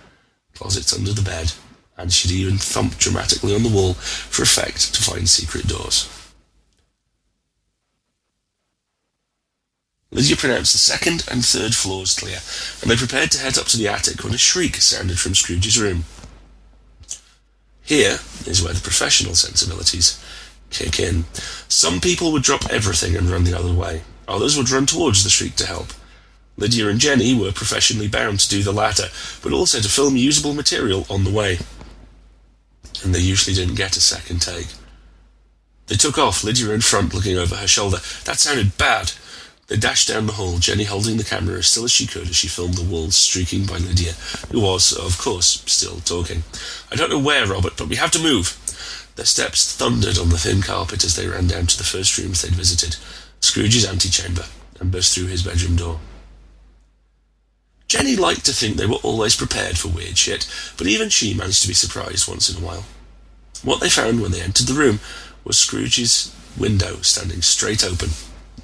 closets 0.55 0.97
under 0.97 1.13
the 1.13 1.21
bed, 1.21 1.53
and 1.97 2.11
she'd 2.11 2.31
even 2.31 2.57
thump 2.57 2.97
dramatically 2.97 3.53
on 3.53 3.61
the 3.61 3.69
wall 3.69 3.93
for 3.93 4.41
effect 4.41 4.91
to 4.95 5.03
find 5.03 5.29
secret 5.29 5.67
doors. 5.67 6.09
Lydia 10.17 10.35
pronounced 10.35 10.71
the 10.71 10.79
second 10.79 11.23
and 11.29 11.45
third 11.45 11.75
floors 11.75 12.15
clear, 12.15 12.39
and 12.81 12.89
they 12.89 12.95
prepared 12.95 13.29
to 13.29 13.39
head 13.39 13.55
up 13.55 13.67
to 13.67 13.77
the 13.77 13.87
attic 13.87 14.23
when 14.23 14.33
a 14.33 14.37
shriek 14.39 14.77
sounded 14.77 15.19
from 15.19 15.35
Scrooge's 15.35 15.79
room. 15.79 16.05
Here 17.83 18.17
is 18.47 18.63
where 18.63 18.73
the 18.73 18.81
professional 18.81 19.35
sensibilities 19.35 20.19
kick 20.71 20.99
in. 20.99 21.25
Some 21.67 22.01
people 22.01 22.31
would 22.31 22.41
drop 22.41 22.65
everything 22.71 23.15
and 23.15 23.29
run 23.29 23.43
the 23.43 23.55
other 23.55 23.71
way. 23.71 24.01
Others 24.27 24.57
would 24.57 24.71
run 24.71 24.87
towards 24.87 25.23
the 25.23 25.29
shriek 25.29 25.55
to 25.57 25.67
help. 25.67 25.89
Lydia 26.57 26.87
and 26.87 26.99
Jenny 26.99 27.39
were 27.39 27.51
professionally 27.51 28.07
bound 28.07 28.39
to 28.39 28.49
do 28.49 28.63
the 28.63 28.73
latter, 28.73 29.09
but 29.43 29.53
also 29.53 29.79
to 29.79 29.87
film 29.87 30.15
usable 30.17 30.55
material 30.55 31.05
on 31.11 31.25
the 31.25 31.31
way. 31.31 31.59
And 33.03 33.13
they 33.13 33.19
usually 33.19 33.55
didn't 33.55 33.75
get 33.75 33.95
a 33.95 34.01
second 34.01 34.41
take. 34.41 34.69
They 35.85 35.95
took 35.95 36.17
off, 36.17 36.43
Lydia 36.43 36.71
in 36.71 36.81
front, 36.81 37.13
looking 37.13 37.37
over 37.37 37.55
her 37.55 37.67
shoulder. 37.67 37.97
That 38.25 38.39
sounded 38.39 38.79
bad. 38.79 39.13
They 39.67 39.75
dashed 39.75 40.07
down 40.07 40.27
the 40.27 40.33
hall, 40.33 40.59
Jenny 40.59 40.85
holding 40.85 41.17
the 41.17 41.25
camera 41.25 41.57
as 41.57 41.67
still 41.67 41.83
as 41.83 41.91
she 41.91 42.07
could 42.07 42.29
as 42.29 42.35
she 42.37 42.47
filmed 42.47 42.75
the 42.75 42.89
walls 42.89 43.15
streaking 43.15 43.65
by 43.65 43.77
Lydia, 43.77 44.13
who 44.49 44.61
was, 44.61 44.93
of 44.93 45.17
course, 45.17 45.61
still 45.65 45.99
talking. 45.99 46.43
I 46.89 46.95
don't 46.95 47.09
know 47.09 47.19
where, 47.19 47.45
Robert, 47.45 47.73
but 47.75 47.89
we 47.89 47.97
have 47.97 48.11
to 48.11 48.21
move. 48.21 48.57
Their 49.17 49.25
steps 49.25 49.75
thundered 49.75 50.17
on 50.17 50.29
the 50.29 50.37
thin 50.37 50.61
carpet 50.61 51.03
as 51.03 51.17
they 51.17 51.27
ran 51.27 51.47
down 51.47 51.67
to 51.67 51.77
the 51.77 51.83
first 51.83 52.17
rooms 52.17 52.41
they'd 52.41 52.53
visited, 52.53 52.95
Scrooge's 53.41 53.85
antechamber, 53.85 54.45
and 54.79 54.89
burst 54.91 55.13
through 55.13 55.27
his 55.27 55.43
bedroom 55.43 55.75
door. 55.75 55.99
Jenny 57.89 58.15
liked 58.15 58.45
to 58.45 58.53
think 58.53 58.77
they 58.77 58.85
were 58.85 58.95
always 59.03 59.35
prepared 59.35 59.77
for 59.77 59.89
weird 59.89 60.17
shit, 60.17 60.49
but 60.77 60.87
even 60.87 61.09
she 61.09 61.33
managed 61.33 61.61
to 61.63 61.67
be 61.67 61.73
surprised 61.73 62.27
once 62.27 62.49
in 62.49 62.63
a 62.63 62.65
while. 62.65 62.85
What 63.63 63.81
they 63.81 63.89
found 63.89 64.21
when 64.21 64.31
they 64.31 64.41
entered 64.41 64.67
the 64.67 64.79
room 64.79 64.99
was 65.43 65.57
Scrooge's 65.57 66.33
window 66.57 67.01
standing 67.01 67.41
straight 67.41 67.83
open 67.83 68.09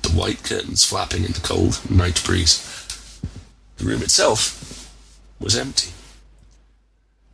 the 0.01 0.09
white 0.09 0.43
curtains 0.43 0.83
flapping 0.83 1.23
in 1.23 1.31
the 1.31 1.39
cold 1.39 1.79
night 1.89 2.23
breeze. 2.23 3.21
The 3.77 3.85
room 3.85 4.01
itself 4.01 4.91
was 5.39 5.55
empty. 5.55 5.91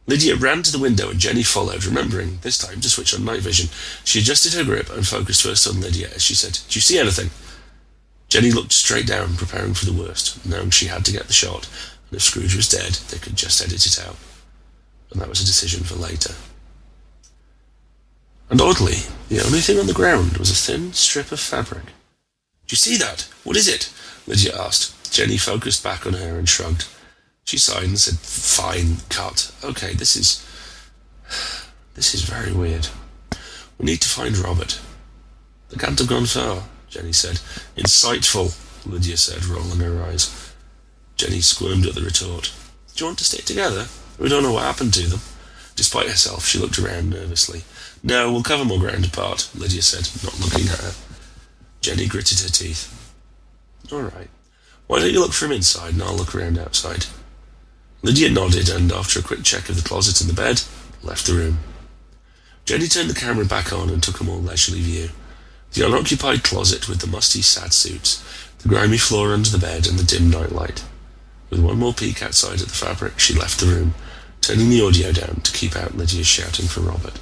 Lydia 0.07 0.35
ran 0.35 0.63
to 0.63 0.71
the 0.71 0.79
window 0.79 1.11
and 1.11 1.19
Jenny 1.19 1.43
followed, 1.43 1.85
remembering, 1.85 2.39
this 2.41 2.57
time, 2.57 2.81
to 2.81 2.89
switch 2.89 3.13
on 3.13 3.23
night 3.23 3.41
vision. 3.41 3.69
She 4.03 4.19
adjusted 4.19 4.53
her 4.53 4.63
grip 4.63 4.89
and 4.89 5.07
focused 5.07 5.43
first 5.43 5.67
on 5.67 5.81
Lydia 5.81 6.09
as 6.15 6.23
she 6.23 6.33
said, 6.33 6.53
Do 6.67 6.77
you 6.77 6.81
see 6.81 6.97
anything? 6.97 7.29
Jenny 8.27 8.51
looked 8.51 8.73
straight 8.73 9.05
down, 9.07 9.35
preparing 9.35 9.73
for 9.73 9.85
the 9.85 9.93
worst, 9.93 10.43
knowing 10.45 10.71
she 10.71 10.87
had 10.87 11.05
to 11.05 11.11
get 11.11 11.27
the 11.27 11.33
shot, 11.33 11.67
and 12.09 12.17
if 12.17 12.23
Scrooge 12.23 12.55
was 12.55 12.69
dead, 12.69 12.93
they 13.09 13.17
could 13.17 13.35
just 13.35 13.61
edit 13.61 13.85
it 13.85 13.99
out. 14.03 14.15
And 15.11 15.21
that 15.21 15.29
was 15.29 15.41
a 15.41 15.45
decision 15.45 15.83
for 15.83 15.95
later. 15.95 16.33
And 18.49 18.61
oddly, 18.61 18.97
the 19.29 19.43
only 19.45 19.59
thing 19.59 19.79
on 19.79 19.85
the 19.87 19.93
ground 19.93 20.37
was 20.37 20.49
a 20.49 20.55
thin 20.55 20.93
strip 20.93 21.31
of 21.31 21.39
fabric. 21.39 21.85
Do 22.69 22.73
you 22.73 22.77
see 22.77 22.97
that? 22.97 23.27
What 23.43 23.57
is 23.57 23.67
it? 23.67 23.91
Lydia 24.27 24.55
asked. 24.55 25.11
Jenny 25.11 25.37
focused 25.37 25.83
back 25.83 26.05
on 26.05 26.13
her 26.13 26.37
and 26.37 26.47
shrugged. 26.47 26.85
She 27.43 27.57
sighed 27.57 27.85
and 27.85 27.99
said, 27.99 28.19
Fine, 28.19 28.97
cut. 29.09 29.51
Okay, 29.63 29.95
this 29.95 30.15
is. 30.15 30.45
This 31.95 32.13
is 32.13 32.21
very 32.21 32.53
weird. 32.53 32.87
We 33.79 33.87
need 33.87 34.01
to 34.01 34.07
find 34.07 34.37
Robert. 34.37 34.79
They 35.69 35.77
can't 35.77 35.97
have 35.97 36.07
gone 36.07 36.27
far, 36.27 36.65
Jenny 36.87 37.11
said. 37.11 37.39
Insightful, 37.75 38.55
Lydia 38.85 39.17
said, 39.17 39.45
rolling 39.45 39.79
her 39.79 40.03
eyes. 40.03 40.53
Jenny 41.17 41.41
squirmed 41.41 41.87
at 41.87 41.95
the 41.95 42.01
retort. 42.01 42.53
Do 42.95 43.03
you 43.03 43.07
want 43.07 43.17
to 43.17 43.25
stay 43.25 43.41
together? 43.41 43.87
We 44.19 44.29
don't 44.29 44.43
know 44.43 44.53
what 44.53 44.63
happened 44.63 44.93
to 44.93 45.07
them. 45.07 45.21
Despite 45.75 46.07
herself, 46.07 46.45
she 46.45 46.59
looked 46.59 46.77
around 46.77 47.09
nervously. 47.09 47.63
No, 48.03 48.31
we'll 48.31 48.43
cover 48.43 48.63
more 48.63 48.79
ground 48.79 49.05
apart, 49.07 49.49
Lydia 49.55 49.81
said, 49.81 50.07
not 50.23 50.39
looking 50.39 50.69
at 50.69 50.79
her. 50.79 50.93
Jenny 51.81 52.07
gritted 52.07 52.39
her 52.39 52.49
teeth. 52.49 53.13
All 53.91 54.01
right. 54.01 54.29
Why 54.87 54.99
don't 54.99 55.11
you 55.11 55.19
look 55.19 55.33
from 55.33 55.51
inside 55.51 55.93
and 55.93 56.03
I'll 56.03 56.15
look 56.15 56.35
around 56.35 56.57
outside? 56.57 57.05
Lydia 58.01 58.29
nodded 58.29 58.69
and, 58.69 58.91
after 58.91 59.19
a 59.19 59.23
quick 59.23 59.43
check 59.43 59.69
of 59.69 59.75
the 59.75 59.87
closet 59.87 60.21
and 60.21 60.29
the 60.29 60.33
bed, 60.33 60.63
left 61.03 61.27
the 61.27 61.33
room. 61.33 61.59
Jenny 62.65 62.87
turned 62.87 63.09
the 63.09 63.19
camera 63.19 63.45
back 63.45 63.73
on 63.73 63.89
and 63.89 64.01
took 64.01 64.19
a 64.19 64.23
more 64.23 64.37
leisurely 64.37 64.81
view. 64.81 65.09
The 65.73 65.85
unoccupied 65.85 66.43
closet 66.43 66.87
with 66.87 66.99
the 66.99 67.07
musty 67.07 67.41
sad 67.41 67.73
suits, 67.73 68.23
the 68.59 68.69
grimy 68.69 68.97
floor 68.97 69.33
under 69.33 69.49
the 69.49 69.57
bed, 69.57 69.87
and 69.87 69.99
the 69.99 70.03
dim 70.03 70.29
night 70.29 70.51
light. 70.51 70.83
With 71.49 71.61
one 71.61 71.77
more 71.77 71.93
peek 71.93 72.21
outside 72.21 72.61
at 72.61 72.67
the 72.67 72.73
fabric, 72.73 73.19
she 73.19 73.33
left 73.33 73.59
the 73.59 73.67
room, 73.67 73.93
turning 74.41 74.69
the 74.69 74.85
audio 74.85 75.11
down 75.11 75.41
to 75.41 75.51
keep 75.51 75.75
out 75.75 75.95
Lydia's 75.95 76.27
shouting 76.27 76.67
for 76.67 76.81
Robert. 76.81 77.19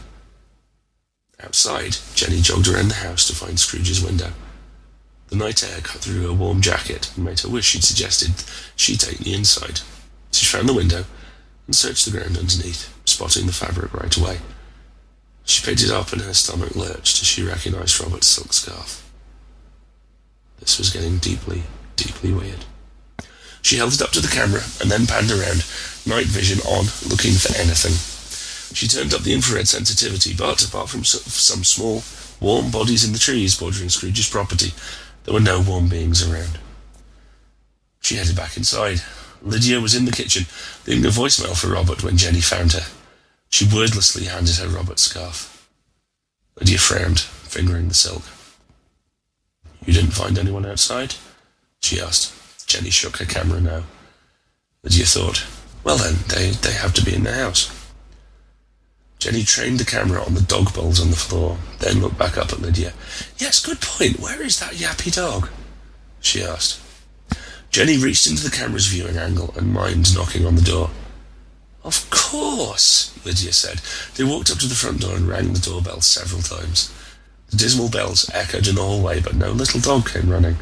Outside, 1.40 1.98
Jenny 2.16 2.42
jogged 2.42 2.68
around 2.68 2.88
the 2.88 2.96
house 2.96 3.28
to 3.28 3.36
find 3.36 3.60
Scrooge's 3.60 4.04
window. 4.04 4.32
The 5.30 5.36
night 5.36 5.64
air 5.64 5.82
cut 5.82 6.02
through 6.02 6.26
her 6.26 6.34
warm 6.34 6.62
jacket 6.62 7.12
and 7.16 7.26
made 7.26 7.42
her 7.42 7.50
wish 7.50 7.66
she'd 7.66 7.84
suggested 7.84 8.32
she 8.76 8.96
take 8.96 9.20
the 9.20 9.34
inside. 9.34 9.82
She 10.32 10.46
found 10.46 10.70
the 10.70 10.74
window 10.74 11.06
and 11.66 11.76
searched 11.76 12.06
the 12.06 12.12
ground 12.12 12.38
underneath, 12.38 12.94
spotting 13.06 13.46
the 13.46 13.52
fabric 13.52 13.94
right 13.94 14.16
away. 14.16 14.40
She 15.44 15.66
picked 15.66 15.84
it 15.84 15.92
up 15.92 16.14
and 16.14 16.22
her 16.22 16.34
stomach 16.34 16.76
lurched 16.76 17.22
as 17.22 17.28
she 17.28 17.44
recognized 17.44 18.00
Robert's 18.02 18.28
silk 18.28 18.54
scarf. 18.54 19.10
This 20.60 20.78
was 20.78 20.90
getting 20.90 21.18
deeply, 21.18 21.64
deeply 21.96 22.32
weird. 22.32 22.66
She 23.62 23.78
held 23.78 23.94
it 23.94 24.02
up 24.02 24.12
to 24.12 24.22
the 24.22 24.28
camera 24.28 24.62
and 24.82 24.90
then 24.90 25.08
panned 25.08 25.32
around, 25.32 25.66
night 26.06 26.28
vision 26.28 26.60
on, 26.62 26.86
looking 27.08 27.34
for 27.34 27.56
anything. 27.58 27.96
She 28.76 28.88
turned 28.88 29.14
up 29.14 29.22
the 29.22 29.34
infrared 29.34 29.68
sensitivity, 29.68 30.34
but 30.34 30.66
apart 30.66 30.90
from 30.90 31.04
some 31.04 31.64
small, 31.64 32.04
warm 32.40 32.72
bodies 32.72 33.04
in 33.04 33.14
the 33.14 33.20
trees 33.20 33.58
bordering 33.58 33.90
Scrooge's 33.90 34.30
property, 34.30 34.74
there 35.28 35.34
were 35.34 35.42
no 35.42 35.60
warm 35.60 35.90
beings 35.90 36.26
around. 36.26 36.58
She 38.00 38.16
headed 38.16 38.38
back 38.38 38.56
inside. 38.56 39.02
Lydia 39.42 39.82
was 39.82 39.94
in 39.94 40.06
the 40.06 40.12
kitchen, 40.14 40.46
leaving 40.88 41.04
a 41.04 41.10
voicemail 41.10 41.54
for 41.54 41.68
Robert 41.68 42.02
when 42.02 42.16
Jenny 42.16 42.40
found 42.40 42.72
her. 42.72 42.88
She 43.50 43.66
wordlessly 43.66 44.24
handed 44.24 44.56
her 44.56 44.70
Robert's 44.70 45.02
scarf. 45.02 45.70
Lydia 46.58 46.78
frowned, 46.78 47.20
fingering 47.20 47.90
the 47.90 47.94
silk. 47.94 48.24
You 49.86 49.92
didn't 49.92 50.12
find 50.12 50.40
anyone 50.40 50.66
outside? 50.66 51.16
She 51.82 52.00
asked. 52.00 52.66
Jenny 52.66 52.90
shook 52.90 53.18
her 53.18 53.26
camera 53.26 53.60
no. 53.60 53.84
Lydia 54.82 55.06
thought, 55.06 55.46
well 55.84 55.98
then, 55.98 56.16
they, 56.30 56.52
they 56.52 56.72
have 56.72 56.94
to 56.94 57.04
be 57.04 57.14
in 57.14 57.26
the 57.26 57.34
house. 57.34 57.70
Jenny 59.20 59.44
trained 59.44 59.80
the 59.80 59.86
camera 59.86 60.24
on 60.24 60.36
the 60.36 60.42
dog 60.42 60.74
bowls 60.74 61.02
on 61.02 61.10
the 61.10 61.16
floor, 61.16 61.58
then 61.80 62.02
looked 62.02 62.18
back 62.20 62.38
up 62.38 62.54
at 62.54 62.62
Lydia. 62.62 62.94
Yes, 63.38 63.66
good 63.66 63.82
point. 63.82 64.20
Where 64.20 64.42
is 64.42 64.60
that 64.60 64.74
yappy 64.74 65.14
dog? 65.14 65.50
She 66.22 66.44
asked. 66.44 66.80
Jenny 67.72 67.98
reached 67.98 68.28
into 68.28 68.44
the 68.44 68.56
camera's 68.56 68.88
viewing 68.88 69.18
angle 69.18 69.54
and 69.58 69.76
mimed 69.76 70.16
knocking 70.16 70.46
on 70.46 70.56
the 70.56 70.62
door. 70.62 70.92
Of 71.84 72.10
course, 72.10 73.18
Lydia 73.26 73.54
said. 73.54 73.82
They 74.16 74.24
walked 74.24 74.52
up 74.52 74.60
to 74.60 74.68
the 74.68 74.76
front 74.76 75.02
door 75.02 75.16
and 75.16 75.28
rang 75.28 75.54
the 75.54 75.60
doorbell 75.60 76.02
several 76.02 76.42
times. 76.42 76.94
The 77.50 77.58
dismal 77.58 77.90
bells 77.90 78.30
echoed 78.34 78.68
in 78.68 78.76
the 78.76 78.84
hallway, 78.84 79.22
but 79.22 79.36
no 79.36 79.52
little 79.52 79.80
dog 79.80 80.10
came 80.10 80.30
running. 80.30 80.58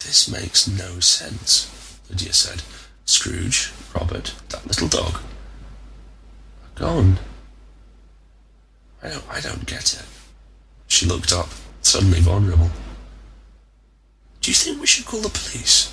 This 0.00 0.30
makes 0.30 0.68
no 0.68 1.00
sense, 1.00 1.98
Lydia 2.08 2.32
said. 2.32 2.62
Scrooge, 3.04 3.72
Robert, 3.94 4.34
that 4.50 4.66
little 4.66 4.88
dog. 4.88 5.20
Gone. 6.76 7.18
I 9.02 9.08
don't, 9.08 9.24
I 9.30 9.40
don't 9.40 9.66
get 9.66 9.94
it. 9.94 10.04
She 10.86 11.06
looked 11.06 11.32
up, 11.32 11.48
suddenly 11.82 12.20
vulnerable. 12.20 12.70
Do 14.40 14.50
you 14.50 14.54
think 14.54 14.80
we 14.80 14.86
should 14.86 15.06
call 15.06 15.20
the 15.20 15.28
police? 15.30 15.92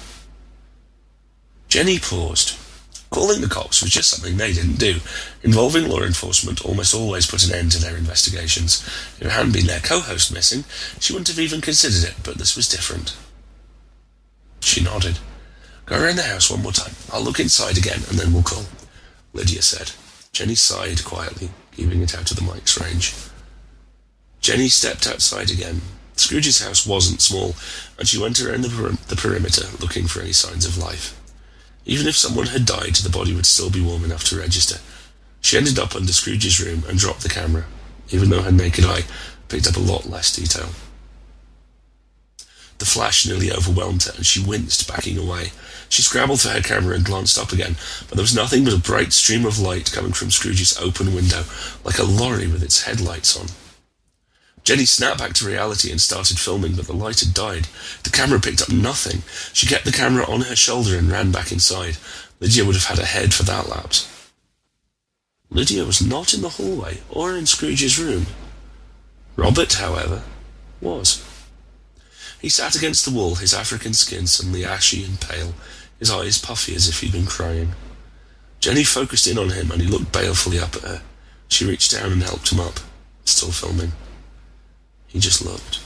Jenny 1.69 1.99
paused. 1.99 2.57
Calling 3.09 3.41
the 3.41 3.47
cops 3.47 3.81
was 3.81 3.91
just 3.91 4.09
something 4.09 4.37
they 4.37 4.53
didn't 4.53 4.77
do. 4.77 4.99
Involving 5.41 5.87
law 5.87 6.01
enforcement 6.01 6.65
almost 6.65 6.93
always 6.93 7.27
put 7.27 7.47
an 7.47 7.53
end 7.53 7.71
to 7.71 7.79
their 7.79 7.95
investigations. 7.95 8.83
If 9.17 9.21
it 9.21 9.31
hadn't 9.31 9.53
been 9.53 9.67
their 9.67 9.79
co-host 9.79 10.33
missing, 10.33 10.65
she 10.99 11.13
wouldn't 11.13 11.29
have 11.29 11.39
even 11.39 11.61
considered 11.61 12.09
it, 12.09 12.15
but 12.23 12.37
this 12.37 12.55
was 12.55 12.67
different. 12.67 13.15
She 14.59 14.83
nodded. 14.83 15.19
Go 15.85 16.03
around 16.03 16.17
the 16.17 16.23
house 16.23 16.51
one 16.51 16.61
more 16.61 16.71
time. 16.71 16.93
I'll 17.11 17.21
look 17.21 17.39
inside 17.39 17.77
again, 17.77 18.01
and 18.09 18.19
then 18.19 18.33
we'll 18.33 18.43
call, 18.43 18.65
Lydia 19.33 19.61
said. 19.61 19.91
Jenny 20.33 20.55
sighed 20.55 21.05
quietly, 21.05 21.51
keeping 21.71 22.01
it 22.01 22.15
out 22.15 22.31
of 22.31 22.37
the 22.37 22.43
mic's 22.43 22.81
range. 22.81 23.13
Jenny 24.41 24.67
stepped 24.67 25.05
outside 25.05 25.51
again. 25.51 25.81
Scrooge's 26.15 26.59
house 26.59 26.87
wasn't 26.87 27.21
small, 27.21 27.55
and 27.99 28.07
she 28.07 28.17
went 28.17 28.41
around 28.41 28.63
the, 28.63 28.97
the 29.07 29.15
perimeter 29.15 29.65
looking 29.79 30.07
for 30.07 30.21
any 30.21 30.33
signs 30.33 30.65
of 30.65 30.77
life. 30.77 31.19
Even 31.85 32.07
if 32.07 32.15
someone 32.15 32.47
had 32.47 32.65
died, 32.65 32.95
the 32.95 33.09
body 33.09 33.35
would 33.35 33.45
still 33.45 33.69
be 33.69 33.81
warm 33.81 34.03
enough 34.03 34.23
to 34.25 34.39
register. 34.39 34.79
She 35.41 35.55
ended 35.55 35.77
up 35.77 35.95
under 35.95 36.11
Scrooge's 36.11 36.59
room 36.59 36.83
and 36.87 36.97
dropped 36.97 37.21
the 37.21 37.29
camera, 37.29 37.65
even 38.09 38.29
though 38.29 38.41
her 38.41 38.51
naked 38.51 38.85
eye 38.85 39.03
picked 39.49 39.67
up 39.67 39.77
a 39.77 39.79
lot 39.79 40.09
less 40.09 40.35
detail. 40.35 40.69
The 42.79 42.85
flash 42.85 43.27
nearly 43.27 43.51
overwhelmed 43.51 44.03
her, 44.03 44.13
and 44.15 44.25
she 44.25 44.43
winced, 44.43 44.87
backing 44.87 45.17
away. 45.17 45.51
She 45.93 46.01
scrambled 46.01 46.41
for 46.41 46.49
her 46.49 46.60
camera 46.60 46.95
and 46.95 47.06
glanced 47.06 47.38
up 47.38 47.51
again, 47.51 47.75
but 48.10 48.15
there 48.15 48.23
was 48.23 48.34
nothing 48.34 48.63
but 48.63 48.73
a 48.73 48.79
bright 48.79 49.13
stream 49.13 49.45
of 49.45 49.60
light 49.60 49.91
coming 49.91 50.12
from 50.12 50.32
Scrooge's 50.32 50.75
open 50.79 51.13
window, 51.13 51.43
like 51.84 51.99
a 51.99 52.03
lorry 52.03 52.47
with 52.47 52.63
its 52.63 52.86
headlights 52.86 53.38
on. 53.38 53.45
Jenny 54.63 54.86
snapped 54.86 55.19
back 55.19 55.34
to 55.34 55.45
reality 55.45 55.91
and 55.91 56.01
started 56.01 56.39
filming, 56.39 56.75
but 56.75 56.88
the 56.88 56.93
light 56.93 57.19
had 57.19 57.36
died. 57.36 57.67
The 58.01 58.10
camera 58.10 58.39
picked 58.39 58.63
up 58.63 58.71
nothing. 58.71 59.21
She 59.53 59.67
kept 59.67 59.86
the 59.86 59.91
camera 59.91 60.25
on 60.25 60.41
her 60.41 60.56
shoulder 60.56 60.97
and 60.97 61.12
ran 61.12 61.32
back 61.32 61.51
inside. 61.51 61.97
Lydia 62.39 62.65
would 62.65 62.75
have 62.75 62.86
had 62.86 62.97
a 62.97 63.06
head 63.06 63.32
for 63.32 63.43
that 63.43 63.69
lapse. 63.69 64.32
Lydia 65.51 65.86
was 65.86 66.01
not 66.01 66.34
in 66.34 66.41
the 66.41 66.58
hallway 66.58 67.01
or 67.12 67.38
in 67.38 67.45
Scrooge's 67.45 67.99
room. 67.99 68.25
Robert, 69.36 69.73
however, 69.73 70.23
was. 70.82 71.23
He 72.41 72.49
sat 72.49 72.75
against 72.75 73.06
the 73.06 73.12
wall, 73.12 73.36
his 73.36 73.53
African 73.53 73.93
skin 73.93 74.27
suddenly 74.27 74.65
ashy 74.65 75.06
and 75.06 75.21
pale, 75.21 75.53
his 75.99 76.12
eyes 76.12 76.39
puffy 76.39 76.75
as 76.75 76.88
if 76.88 76.99
he'd 76.99 77.12
been 77.12 77.25
crying. 77.25 77.73
Jenny 78.60 78.84
focused 78.84 79.27
in 79.27 79.38
on 79.38 79.49
him 79.49 79.71
and 79.71 79.82
he 79.82 79.88
looked 79.88 80.12
balefully 80.12 80.60
up 80.60 80.75
at 80.75 80.84
her. 80.84 81.01
She 81.47 81.65
reached 81.65 81.91
down 81.91 82.12
and 82.12 82.23
helped 82.23 82.51
him 82.51 82.60
up, 82.60 82.79
still 83.25 83.51
filming. 83.51 83.91
He 85.08 85.19
just 85.19 85.45
looked. 85.45 85.82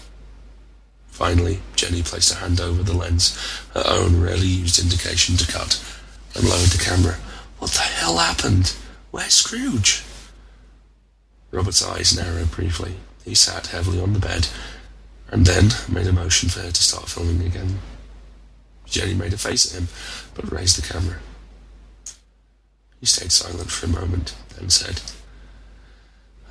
Finally, 1.08 1.60
Jenny 1.76 2.04
placed 2.04 2.32
a 2.32 2.36
hand 2.36 2.62
over 2.62 2.84
the 2.84 2.94
lens, 2.94 3.36
her 3.74 3.84
own 3.86 4.22
rarely 4.22 4.46
used 4.46 4.80
indication 4.80 5.36
to 5.38 5.52
cut, 5.52 5.84
and 6.36 6.48
lowered 6.48 6.70
the 6.70 6.84
camera. 6.84 7.16
What 7.58 7.72
the 7.72 7.80
hell 7.80 8.18
happened? 8.18 8.76
Where's 9.10 9.34
Scrooge? 9.34 10.04
Robert's 11.50 11.84
eyes 11.84 12.16
narrowed 12.16 12.52
briefly. 12.52 12.98
He 13.26 13.34
sat 13.34 13.68
heavily 13.68 14.00
on 14.00 14.14
the 14.14 14.20
bed, 14.20 14.48
and 15.30 15.46
then 15.46 15.72
made 15.90 16.06
a 16.06 16.14
motion 16.14 16.50
for 16.50 16.60
her 16.60 16.72
to 16.72 16.84
start 16.84 17.10
filming 17.10 17.46
again. 17.46 17.80
Jenny 18.90 19.14
made 19.14 19.34
a 19.34 19.38
face 19.38 19.74
at 19.74 19.80
him, 19.80 19.88
but 20.34 20.52
raised 20.52 20.78
the 20.78 20.94
camera. 20.94 21.20
He 23.00 23.06
stayed 23.06 23.32
silent 23.32 23.70
for 23.70 23.86
a 23.86 23.90
moment, 23.90 24.36
then 24.56 24.70
said, 24.70 25.02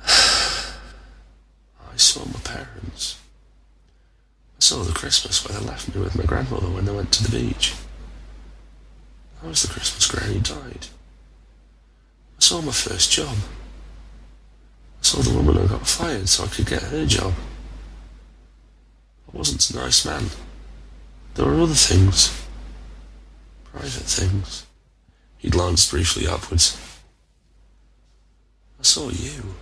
I 0.05 1.97
saw 1.97 2.25
my 2.25 2.39
parents. 2.43 3.19
I 4.57 4.59
saw 4.59 4.83
the 4.83 4.93
Christmas 4.93 5.43
where 5.47 5.59
they 5.59 5.65
left 5.65 5.93
me 5.93 6.01
with 6.01 6.17
my 6.17 6.25
grandmother 6.25 6.67
when 6.69 6.85
they 6.85 6.93
went 6.93 7.11
to 7.13 7.23
the 7.23 7.37
beach. 7.37 7.73
That 9.41 9.49
was 9.49 9.63
the 9.63 9.73
Christmas 9.73 10.07
Granny 10.07 10.39
died. 10.39 10.87
I 12.37 12.39
saw 12.39 12.61
my 12.61 12.71
first 12.71 13.11
job. 13.11 13.35
I 14.99 15.03
saw 15.03 15.21
the 15.21 15.35
woman 15.35 15.55
who 15.55 15.67
got 15.67 15.87
fired 15.87 16.29
so 16.29 16.43
I 16.43 16.47
could 16.47 16.65
get 16.65 16.83
her 16.83 17.05
job. 17.05 17.33
I 19.27 19.37
wasn't 19.37 19.69
a 19.69 19.75
nice 19.75 20.05
man. 20.05 20.25
There 21.37 21.45
were 21.45 21.61
other 21.61 21.75
things. 21.75 22.35
Private 23.65 23.89
things. 23.89 24.65
He 25.37 25.51
glanced 25.51 25.91
briefly 25.91 26.27
upwards. 26.27 26.75
I 28.79 28.83
saw 28.83 29.09
you. 29.09 29.53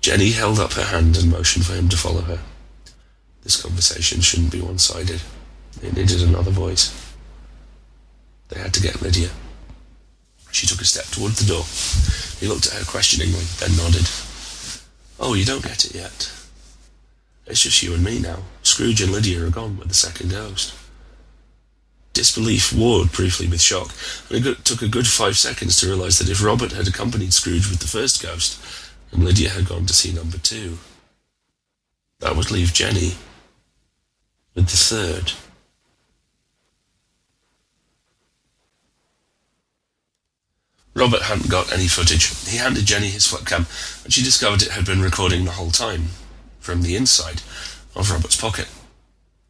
Jenny 0.00 0.30
held 0.30 0.58
up 0.58 0.72
her 0.72 0.84
hand 0.84 1.18
and 1.18 1.30
motioned 1.30 1.66
for 1.66 1.74
him 1.74 1.90
to 1.90 1.96
follow 1.98 2.22
her. 2.22 2.40
This 3.42 3.60
conversation 3.60 4.22
shouldn't 4.22 4.50
be 4.50 4.62
one-sided. 4.62 5.20
It 5.82 5.94
needed 5.94 6.22
another 6.22 6.50
voice. 6.50 7.14
They 8.48 8.58
had 8.58 8.72
to 8.72 8.82
get 8.82 9.02
Lydia. 9.02 9.28
She 10.52 10.66
took 10.66 10.80
a 10.80 10.86
step 10.86 11.04
toward 11.06 11.32
the 11.32 11.46
door. 11.46 11.64
He 12.40 12.48
looked 12.48 12.66
at 12.66 12.78
her 12.78 12.90
questioningly, 12.90 13.44
then 13.58 13.76
nodded. 13.76 14.08
Oh, 15.20 15.34
you 15.34 15.44
don't 15.44 15.62
get 15.62 15.84
it 15.84 15.94
yet. 15.94 16.32
It's 17.46 17.62
just 17.62 17.82
you 17.82 17.94
and 17.94 18.04
me 18.04 18.20
now. 18.20 18.38
Scrooge 18.62 19.02
and 19.02 19.12
Lydia 19.12 19.44
are 19.44 19.50
gone 19.50 19.76
with 19.76 19.88
the 19.88 19.94
second 19.94 20.30
ghost. 20.30 20.74
Disbelief 22.12 22.72
warred 22.72 23.12
briefly 23.12 23.46
with 23.46 23.60
shock, 23.60 23.92
and 24.28 24.44
it 24.44 24.64
took 24.64 24.82
a 24.82 24.88
good 24.88 25.06
five 25.06 25.38
seconds 25.38 25.78
to 25.80 25.86
realize 25.86 26.18
that 26.18 26.28
if 26.28 26.42
Robert 26.42 26.72
had 26.72 26.88
accompanied 26.88 27.32
Scrooge 27.32 27.68
with 27.70 27.80
the 27.80 27.86
first 27.86 28.22
ghost, 28.22 28.60
and 29.12 29.24
Lydia 29.24 29.50
had 29.50 29.66
gone 29.66 29.86
to 29.86 29.94
see 29.94 30.12
number 30.12 30.38
two. 30.38 30.78
That 32.20 32.36
would 32.36 32.50
leave 32.50 32.74
Jenny 32.74 33.14
with 34.54 34.68
the 34.68 34.76
third. 34.76 35.32
Robert 40.94 41.22
hadn't 41.22 41.50
got 41.50 41.72
any 41.72 41.86
footage. 41.86 42.26
He 42.48 42.58
handed 42.58 42.84
Jenny 42.84 43.08
his 43.08 43.32
cam, 43.46 43.66
and 44.04 44.12
she 44.12 44.22
discovered 44.22 44.62
it 44.62 44.72
had 44.72 44.84
been 44.84 45.00
recording 45.00 45.44
the 45.44 45.52
whole 45.52 45.70
time, 45.70 46.08
from 46.60 46.82
the 46.82 46.94
inside 46.96 47.42
of 47.96 48.10
Robert's 48.10 48.40
pocket. 48.40 48.68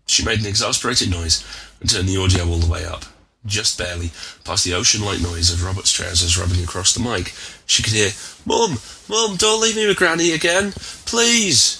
She 0.06 0.24
made 0.24 0.40
an 0.40 0.46
exasperated 0.46 1.10
noise 1.10 1.44
and 1.80 1.90
turned 1.90 2.08
the 2.08 2.20
audio 2.20 2.48
all 2.48 2.58
the 2.58 2.70
way 2.70 2.84
up 2.84 3.04
just 3.46 3.78
barely, 3.78 4.10
past 4.44 4.64
the 4.64 4.74
ocean-like 4.74 5.20
noise 5.20 5.52
of 5.52 5.64
Robert's 5.64 5.92
trousers 5.92 6.36
rubbing 6.36 6.62
across 6.62 6.92
the 6.92 7.00
mic, 7.00 7.32
she 7.66 7.82
could 7.82 7.94
hear, 7.94 8.10
Mum, 8.44 8.78
Mum, 9.08 9.36
don't 9.36 9.62
leave 9.62 9.76
me 9.76 9.86
with 9.86 9.96
Granny 9.96 10.32
again, 10.32 10.72
please. 11.06 11.78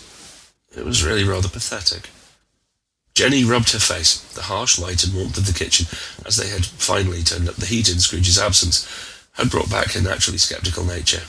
It 0.74 0.84
was 0.84 1.04
really 1.04 1.24
rather 1.24 1.48
pathetic. 1.48 2.08
Jenny 3.14 3.44
rubbed 3.44 3.72
her 3.72 3.78
face. 3.78 4.22
The 4.34 4.42
harsh 4.42 4.78
light 4.78 5.04
and 5.04 5.14
warmth 5.14 5.36
of 5.36 5.46
the 5.46 5.52
kitchen, 5.52 5.86
as 6.24 6.36
they 6.36 6.48
had 6.48 6.64
finally 6.64 7.22
turned 7.22 7.48
up 7.48 7.56
the 7.56 7.66
heat 7.66 7.90
in 7.90 7.98
Scrooge's 7.98 8.38
absence, 8.38 8.88
had 9.32 9.50
brought 9.50 9.70
back 9.70 9.92
her 9.92 10.00
naturally 10.00 10.38
sceptical 10.38 10.84
nature. 10.84 11.22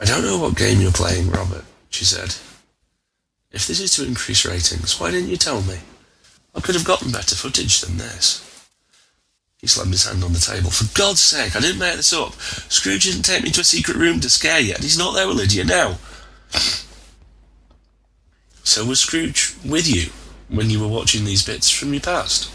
I 0.00 0.04
don't 0.04 0.24
know 0.24 0.38
what 0.38 0.56
game 0.56 0.80
you're 0.80 0.90
playing, 0.90 1.30
Robert, 1.30 1.64
she 1.90 2.04
said. 2.04 2.36
If 3.52 3.66
this 3.66 3.80
is 3.80 3.94
to 3.96 4.06
increase 4.06 4.46
ratings, 4.46 4.98
why 4.98 5.10
didn't 5.10 5.28
you 5.28 5.36
tell 5.36 5.60
me? 5.62 5.78
I 6.54 6.60
could 6.60 6.74
have 6.74 6.84
gotten 6.84 7.12
better 7.12 7.34
footage 7.34 7.80
than 7.80 7.98
this. 7.98 8.46
He 9.60 9.66
slammed 9.66 9.92
his 9.92 10.06
hand 10.06 10.24
on 10.24 10.32
the 10.32 10.38
table. 10.38 10.70
For 10.70 10.92
God's 10.96 11.20
sake, 11.20 11.54
I 11.54 11.60
didn't 11.60 11.80
make 11.80 11.96
this 11.96 12.12
up. 12.14 12.32
Scrooge 12.32 13.04
didn't 13.04 13.24
take 13.24 13.42
me 13.42 13.50
to 13.50 13.60
a 13.60 13.64
secret 13.64 13.98
room 13.98 14.20
to 14.20 14.30
scare 14.30 14.60
you, 14.60 14.74
and 14.74 14.82
he's 14.82 14.98
not 14.98 15.14
there 15.14 15.28
with 15.28 15.36
Lydia 15.36 15.64
now. 15.64 15.98
So 18.64 18.86
was 18.86 19.00
Scrooge 19.00 19.54
with 19.64 19.86
you 19.86 20.10
when 20.48 20.70
you 20.70 20.80
were 20.80 20.88
watching 20.88 21.24
these 21.24 21.44
bits 21.44 21.68
from 21.68 21.92
your 21.92 22.00
past? 22.00 22.50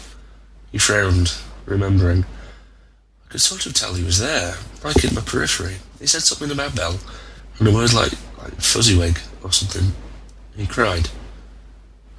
He 0.72 0.78
frowned, 0.78 1.36
remembering. 1.64 2.24
I 2.24 3.28
could 3.28 3.40
sort 3.40 3.66
of 3.66 3.74
tell 3.74 3.94
he 3.94 4.02
was 4.02 4.18
there, 4.18 4.56
like 4.82 5.04
in 5.04 5.14
my 5.14 5.20
periphery. 5.20 5.76
He 6.00 6.06
said 6.06 6.22
something 6.22 6.50
about 6.50 6.74
Bell, 6.74 6.98
and 7.58 7.68
a 7.68 7.72
word 7.72 7.94
like, 7.94 8.12
like 8.12 8.18
Fuzzywig 8.52 9.18
or 9.42 9.52
something. 9.52 9.92
He 10.56 10.66
cried. 10.66 11.08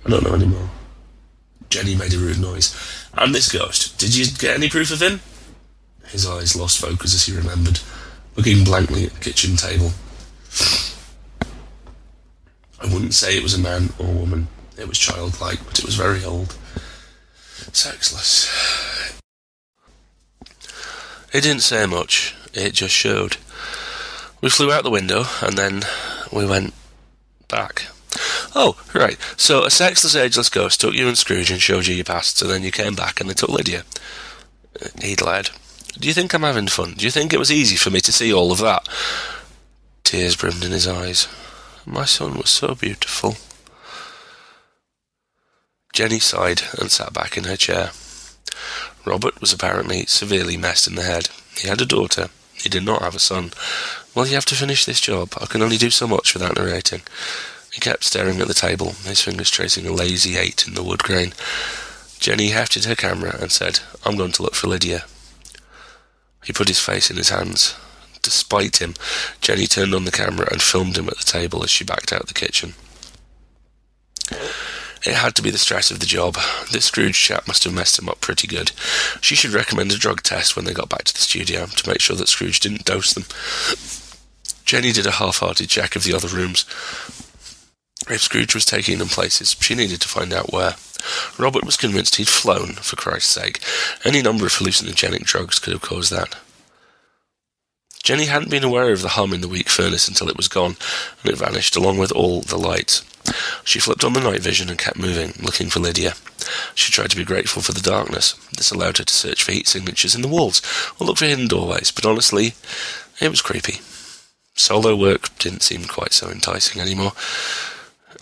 I 0.06 0.10
don't 0.10 0.24
know 0.24 0.36
anymore. 0.36 0.70
Jenny 1.70 1.96
made 1.96 2.14
a 2.14 2.18
rude 2.18 2.40
noise. 2.40 2.76
And 3.14 3.34
this 3.34 3.52
ghost, 3.52 3.98
did 3.98 4.16
you 4.16 4.26
get 4.38 4.56
any 4.56 4.70
proof 4.70 4.92
of 4.92 5.02
him? 5.02 5.22
His 6.08 6.26
eyes 6.26 6.56
lost 6.56 6.80
focus 6.80 7.14
as 7.14 7.26
he 7.26 7.36
remembered, 7.36 7.80
looking 8.36 8.64
blankly 8.64 9.06
at 9.06 9.14
the 9.14 9.20
kitchen 9.20 9.58
table. 9.58 9.92
I 12.80 12.86
wouldn't 12.94 13.14
say 13.14 13.36
it 13.36 13.44
was 13.44 13.56
a 13.56 13.60
man 13.60 13.90
or 14.00 14.06
woman. 14.06 14.48
It 14.78 14.88
was 14.88 15.00
childlike, 15.00 15.66
but 15.66 15.80
it 15.80 15.86
was 15.86 15.96
very 15.96 16.24
old. 16.24 16.56
Sexless. 17.74 18.48
It 21.34 21.42
didn't 21.42 21.64
say 21.64 21.86
much, 21.86 22.36
it 22.54 22.74
just 22.74 22.94
showed. 22.94 23.38
We 24.42 24.50
flew 24.50 24.72
out 24.72 24.84
the 24.84 24.90
window, 24.90 25.26
and 25.42 25.58
then 25.58 25.84
we 26.32 26.46
went 26.46 26.74
back. 27.48 27.88
Oh, 28.56 28.78
right. 28.94 29.18
So 29.36 29.66
a 29.66 29.70
sexless, 29.70 30.16
ageless 30.16 30.50
ghost 30.50 30.82
took 30.82 30.94
you 30.94 31.08
and 31.08 31.18
Scrooge 31.18 31.52
and 31.52 31.62
showed 31.62 31.88
you 31.88 31.96
your 31.96 32.06
past, 32.06 32.42
and 32.42 32.50
then 32.50 32.64
you 32.64 32.72
came 32.72 32.96
back 32.96 33.20
and 33.20 33.30
they 33.30 33.34
took 33.34 33.50
Lydia. 33.50 33.84
Uh, 34.82 34.88
He'd 35.02 35.22
lied. 35.22 35.50
Do 36.00 36.08
you 36.08 36.14
think 36.14 36.34
I'm 36.34 36.44
having 36.44 36.68
fun? 36.68 36.94
Do 36.94 37.06
you 37.06 37.12
think 37.12 37.34
it 37.34 37.40
was 37.40 37.52
easy 37.52 37.76
for 37.76 37.90
me 37.90 38.00
to 38.02 38.12
see 38.12 38.34
all 38.34 38.52
of 38.52 38.60
that? 38.60 38.88
Tears 40.04 40.36
brimmed 40.36 40.64
in 40.64 40.72
his 40.72 40.88
eyes. 40.88 41.28
My 41.86 42.06
son 42.06 42.38
was 42.38 42.50
so 42.50 42.76
beautiful. 42.76 43.36
Jenny 45.94 46.20
sighed 46.20 46.62
and 46.80 46.92
sat 46.92 47.14
back 47.14 47.38
in 47.38 47.46
her 47.46 47.56
chair. 47.56 47.92
Robert 49.06 49.40
was 49.42 49.54
apparently 49.54 50.06
severely 50.06 50.58
messed 50.58 50.88
in 50.88 50.96
the 50.96 51.04
head. 51.04 51.30
He 51.58 51.68
had 51.68 51.82
a 51.82 51.86
daughter. 51.86 52.30
He 52.62 52.70
did 52.70 52.84
not 52.84 53.02
have 53.02 53.16
a 53.16 53.20
son. 53.20 53.52
Well, 54.16 54.28
you 54.28 54.34
have 54.34 54.46
to 54.46 54.56
finish 54.56 54.86
this 54.86 55.00
job. 55.00 55.34
I 55.40 55.46
can 55.46 55.62
only 55.62 55.78
do 55.78 55.90
so 55.90 56.08
much 56.08 56.34
without 56.34 56.56
narrating. 56.56 57.02
He 57.72 57.80
kept 57.80 58.04
staring 58.04 58.42
at 58.42 58.48
the 58.48 58.54
table, 58.54 58.94
his 59.04 59.22
fingers 59.22 59.52
tracing 59.52 59.86
a 59.86 59.94
lazy 59.94 60.38
eight 60.38 60.68
in 60.68 60.74
the 60.74 60.84
wood 60.84 61.04
grain. 61.04 61.34
Jenny 62.20 62.50
hefted 62.50 62.86
her 62.86 62.96
camera 62.96 63.38
and 63.40 63.52
said, 63.52 63.82
I'm 64.04 64.18
going 64.18 64.32
to 64.34 64.42
look 64.42 64.56
for 64.56 64.68
Lydia. 64.68 65.06
He 66.44 66.54
put 66.54 66.68
his 66.68 66.80
face 66.80 67.12
in 67.12 67.18
his 67.18 67.30
hands. 67.30 67.76
Despite 68.24 68.82
him, 68.82 68.96
Jenny 69.42 69.68
turned 69.68 69.94
on 69.94 70.06
the 70.06 70.12
camera 70.12 70.48
and 70.52 70.62
filmed 70.62 70.98
him 70.98 71.08
at 71.08 71.18
the 71.18 71.24
table 71.24 71.64
as 71.64 71.70
she 71.70 71.84
backed 71.84 72.12
out 72.12 72.22
of 72.22 72.28
the 72.28 72.34
kitchen. 72.34 72.74
It 75.08 75.16
had 75.16 75.36
to 75.36 75.42
be 75.42 75.52
the 75.52 75.58
stress 75.58 75.90
of 75.90 76.02
the 76.02 76.06
job. 76.06 76.36
This 76.70 76.84
Scrooge 76.84 77.18
chap 77.18 77.48
must 77.48 77.64
have 77.64 77.74
messed 77.74 77.98
him 77.98 78.10
up 78.10 78.20
pretty 78.20 78.46
good. 78.46 78.74
She 79.22 79.36
should 79.36 79.54
recommend 79.54 79.94
a 79.94 79.98
drug 79.98 80.22
test 80.22 80.58
when 80.58 80.66
they 80.66 80.74
got 80.74 80.90
back 80.90 81.06
to 81.06 81.14
the 81.14 81.20
studio 81.20 81.66
to 81.66 81.90
make 81.90 82.02
sure 82.02 82.18
that 82.18 82.28
Scrooge 82.28 82.60
didn't 82.60 82.84
dose 82.84 83.14
them. 83.14 83.24
Jenny 84.66 84.92
did 84.92 85.06
a 85.06 85.12
half-hearted 85.12 85.70
check 85.70 85.96
of 85.96 86.04
the 86.04 86.14
other 86.14 86.28
rooms. 86.28 86.66
If 88.10 88.22
Scrooge 88.22 88.54
was 88.54 88.66
taking 88.66 88.98
them 88.98 89.08
places, 89.08 89.56
she 89.62 89.76
needed 89.76 90.02
to 90.02 90.10
find 90.10 90.34
out 90.34 90.52
where. 90.52 90.76
Robert 91.40 91.64
was 91.64 91.78
convinced 91.78 92.18
he'd 92.18 92.28
flown, 92.28 92.74
for 92.74 92.98
Christ's 92.98 93.34
sake. 93.34 93.64
Any 94.04 94.22
number 94.22 94.46
of 94.46 94.52
hallucinogenic 94.52 95.24
drugs 95.24 95.58
could 95.58 95.72
have 95.72 95.82
caused 95.82 96.12
that. 96.12 96.36
Jenny 98.04 98.26
hadn't 98.26 98.52
been 98.52 98.66
aware 98.66 98.92
of 98.92 99.02
the 99.02 99.10
hum 99.10 99.34
in 99.34 99.40
the 99.40 99.48
weak 99.48 99.70
furnace 99.70 100.10
until 100.10 100.28
it 100.28 100.36
was 100.36 100.50
gone, 100.50 100.76
and 101.24 101.32
it 101.32 101.38
vanished 101.38 101.78
along 101.78 101.98
with 101.98 102.12
all 102.12 102.42
the 102.42 102.58
lights. 102.58 103.06
She 103.64 103.80
flipped 103.80 104.04
on 104.04 104.14
the 104.14 104.22
night 104.22 104.42
vision 104.42 104.70
and 104.70 104.78
kept 104.78 104.98
moving, 104.98 105.34
looking 105.42 105.70
for 105.70 105.80
Lydia. 105.80 106.14
She 106.74 106.92
tried 106.92 107.10
to 107.10 107.18
be 107.18 107.26
grateful 107.26 107.62
for 107.62 107.74
the 107.74 107.82
darkness. 107.82 108.34
This 108.56 108.72
allowed 108.72 108.98
her 108.98 109.04
to 109.04 109.14
search 109.14 109.44
for 109.44 109.52
heat 109.52 109.68
signatures 109.68 110.16
in 110.16 110.22
the 110.22 110.28
walls, 110.28 110.62
or 111.00 111.06
look 111.08 111.18
for 111.18 111.26
hidden 111.26 111.48
doorways, 111.48 111.92
but 111.92 112.06
honestly, 112.06 112.54
it 113.20 113.30
was 113.30 113.42
creepy. 113.42 113.82
Solo 114.56 114.96
work 114.96 115.38
didn't 115.38 115.62
seem 115.62 115.86
quite 115.86 116.14
so 116.14 116.30
enticing 116.30 116.82
anymore. 116.82 117.12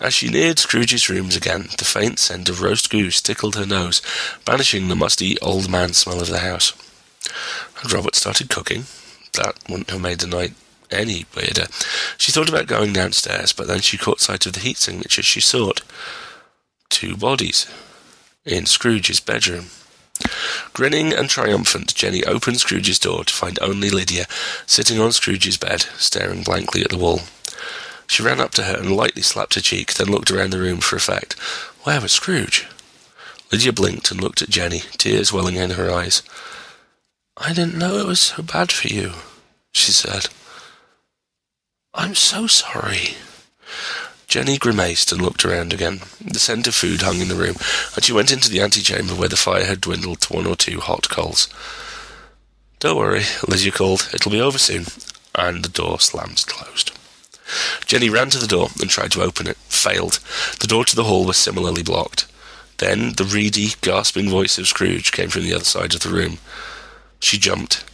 As 0.00 0.12
she 0.12 0.28
neared 0.28 0.58
Scrooge's 0.58 1.08
rooms 1.08 1.36
again, 1.36 1.68
the 1.78 1.84
faint 1.84 2.18
scent 2.18 2.48
of 2.48 2.60
roast 2.60 2.90
goose 2.90 3.22
tickled 3.22 3.56
her 3.56 3.64
nose, 3.64 4.02
banishing 4.44 4.88
the 4.88 4.96
musty 4.96 5.40
old 5.40 5.70
man 5.70 5.94
smell 5.94 6.20
of 6.20 6.28
the 6.28 6.40
house. 6.40 6.74
Had 7.76 7.92
Robert 7.92 8.14
started 8.14 8.50
cooking? 8.50 8.84
That 9.32 9.56
wouldn't 9.68 9.90
have 9.90 10.00
made 10.00 10.18
the 10.18 10.26
night 10.26 10.54
any 10.90 11.26
weirder. 11.34 11.66
She 12.18 12.32
thought 12.32 12.48
about 12.48 12.66
going 12.66 12.92
downstairs, 12.92 13.52
but 13.52 13.66
then 13.66 13.80
she 13.80 13.98
caught 13.98 14.20
sight 14.20 14.46
of 14.46 14.52
the 14.52 14.60
heat 14.60 14.76
signature 14.76 15.22
she 15.22 15.40
sought. 15.40 15.82
Two 16.88 17.16
bodies. 17.16 17.66
In 18.44 18.66
Scrooge's 18.66 19.20
bedroom. 19.20 19.66
Grinning 20.72 21.12
and 21.12 21.28
triumphant, 21.28 21.94
Jenny 21.94 22.24
opened 22.24 22.60
Scrooge's 22.60 22.98
door 22.98 23.24
to 23.24 23.34
find 23.34 23.58
only 23.60 23.90
Lydia, 23.90 24.26
sitting 24.66 25.00
on 25.00 25.12
Scrooge's 25.12 25.56
bed, 25.56 25.82
staring 25.98 26.42
blankly 26.42 26.82
at 26.82 26.90
the 26.90 26.98
wall. 26.98 27.20
She 28.06 28.22
ran 28.22 28.40
up 28.40 28.52
to 28.52 28.64
her 28.64 28.76
and 28.76 28.96
lightly 28.96 29.22
slapped 29.22 29.54
her 29.54 29.60
cheek, 29.60 29.94
then 29.94 30.08
looked 30.08 30.30
around 30.30 30.50
the 30.50 30.60
room 30.60 30.78
for 30.78 30.96
effect. 30.96 31.34
Where 31.82 32.00
was 32.00 32.12
Scrooge? 32.12 32.66
Lydia 33.52 33.72
blinked 33.72 34.10
and 34.10 34.20
looked 34.20 34.42
at 34.42 34.48
Jenny, 34.48 34.80
tears 34.96 35.32
welling 35.32 35.56
in 35.56 35.70
her 35.72 35.90
eyes. 35.90 36.22
I 37.36 37.52
didn't 37.52 37.78
know 37.78 37.98
it 37.98 38.06
was 38.06 38.20
so 38.20 38.42
bad 38.42 38.72
for 38.72 38.88
you, 38.88 39.12
she 39.72 39.92
said. 39.92 40.28
I'm 41.96 42.14
so 42.14 42.46
sorry. 42.46 43.16
Jenny 44.28 44.58
grimaced 44.58 45.12
and 45.12 45.22
looked 45.22 45.44
around 45.46 45.72
again. 45.72 46.02
The 46.20 46.38
scent 46.38 46.66
of 46.66 46.74
food 46.74 47.00
hung 47.00 47.20
in 47.20 47.28
the 47.28 47.34
room, 47.34 47.56
and 47.94 48.04
she 48.04 48.12
went 48.12 48.30
into 48.30 48.50
the 48.50 48.60
antechamber 48.60 49.14
where 49.14 49.30
the 49.30 49.36
fire 49.36 49.64
had 49.64 49.80
dwindled 49.80 50.20
to 50.22 50.34
one 50.34 50.46
or 50.46 50.56
two 50.56 50.80
hot 50.80 51.08
coals. 51.08 51.48
Don't 52.80 52.98
worry, 52.98 53.22
Lydia 53.48 53.72
called. 53.72 54.10
It'll 54.12 54.30
be 54.30 54.40
over 54.40 54.58
soon. 54.58 54.84
And 55.34 55.64
the 55.64 55.70
door 55.70 55.98
slammed 55.98 56.44
closed. 56.46 56.92
Jenny 57.86 58.10
ran 58.10 58.28
to 58.30 58.38
the 58.38 58.46
door 58.46 58.68
and 58.80 58.90
tried 58.90 59.12
to 59.12 59.22
open 59.22 59.46
it. 59.46 59.56
Failed. 59.56 60.20
The 60.60 60.66
door 60.66 60.84
to 60.84 60.96
the 60.96 61.04
hall 61.04 61.24
was 61.24 61.38
similarly 61.38 61.82
blocked. 61.82 62.26
Then 62.78 63.14
the 63.14 63.24
reedy, 63.24 63.68
gasping 63.80 64.28
voice 64.28 64.58
of 64.58 64.68
Scrooge 64.68 65.12
came 65.12 65.30
from 65.30 65.44
the 65.44 65.54
other 65.54 65.64
side 65.64 65.94
of 65.94 66.00
the 66.00 66.10
room. 66.10 66.38
She 67.20 67.38
jumped. 67.38 67.84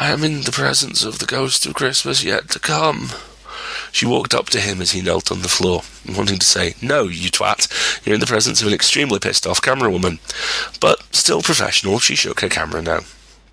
I 0.00 0.10
am 0.10 0.22
in 0.22 0.42
the 0.42 0.52
presence 0.52 1.02
of 1.02 1.18
the 1.18 1.26
ghost 1.26 1.66
of 1.66 1.74
Christmas 1.74 2.22
yet 2.22 2.48
to 2.50 2.60
come. 2.60 3.08
She 3.90 4.06
walked 4.06 4.32
up 4.32 4.46
to 4.50 4.60
him 4.60 4.80
as 4.80 4.92
he 4.92 5.02
knelt 5.02 5.32
on 5.32 5.42
the 5.42 5.48
floor, 5.48 5.82
wanting 6.08 6.38
to 6.38 6.46
say, 6.46 6.74
No, 6.80 7.08
you 7.08 7.30
twat, 7.30 8.06
you're 8.06 8.14
in 8.14 8.20
the 8.20 8.26
presence 8.26 8.62
of 8.62 8.68
an 8.68 8.74
extremely 8.74 9.18
pissed 9.18 9.44
off 9.44 9.60
camera 9.60 9.90
woman. 9.90 10.20
But, 10.80 11.02
still 11.12 11.42
professional, 11.42 11.98
she 11.98 12.14
shook 12.14 12.42
her 12.42 12.48
camera 12.48 12.80
now. 12.80 13.00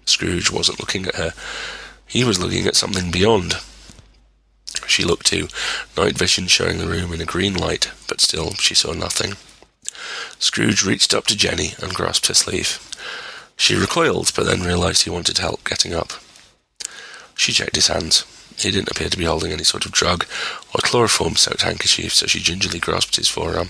Scrooge 0.06 0.52
wasn't 0.52 0.80
looking 0.80 1.08
at 1.08 1.16
her. 1.16 1.34
He 2.06 2.24
was 2.24 2.40
looking 2.40 2.68
at 2.68 2.76
something 2.76 3.10
beyond. 3.10 3.56
She 4.86 5.04
looked 5.04 5.26
too, 5.26 5.48
night 5.98 6.16
vision 6.16 6.46
showing 6.46 6.78
the 6.78 6.88
room 6.88 7.12
in 7.12 7.22
a 7.22 7.26
green 7.26 7.56
light, 7.56 7.92
but 8.08 8.22
still 8.22 8.54
she 8.54 8.76
saw 8.76 8.94
nothing. 8.94 9.34
Scrooge 10.38 10.86
reached 10.86 11.16
up 11.16 11.26
to 11.26 11.36
Jenny 11.36 11.74
and 11.82 11.96
grasped 11.96 12.28
her 12.28 12.36
sleeve. 12.36 12.80
She 13.58 13.74
recoiled, 13.74 14.32
but 14.36 14.46
then 14.46 14.62
realized 14.62 15.04
he 15.04 15.10
wanted 15.10 15.40
help 15.40 15.68
getting 15.68 15.96
up. 15.96 16.14
She 17.36 17.52
checked 17.52 17.76
his 17.76 17.88
hands. 17.88 18.26
He 18.58 18.72
didn't 18.72 18.90
appear 18.90 19.10
to 19.10 19.18
be 19.18 19.26
holding 19.26 19.52
any 19.52 19.66
sort 19.66 19.86
of 19.86 19.92
drug 19.92 20.26
or 20.74 20.80
chloroform-soaked 20.82 21.62
handkerchief, 21.62 22.14
so 22.14 22.26
she 22.26 22.40
gingerly 22.40 22.80
grasped 22.80 23.18
his 23.18 23.28
forearm, 23.28 23.68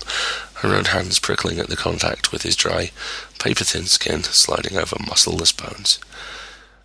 her 0.54 0.74
own 0.74 0.86
hands 0.86 1.18
prickling 1.18 1.58
at 1.58 1.68
the 1.68 1.76
contact 1.76 2.30
with 2.30 2.42
his 2.42 2.56
dry, 2.56 2.92
paper-thin 3.40 3.86
skin 3.86 4.22
sliding 4.22 4.78
over 4.78 4.96
muscleless 5.00 5.52
bones. 5.52 5.98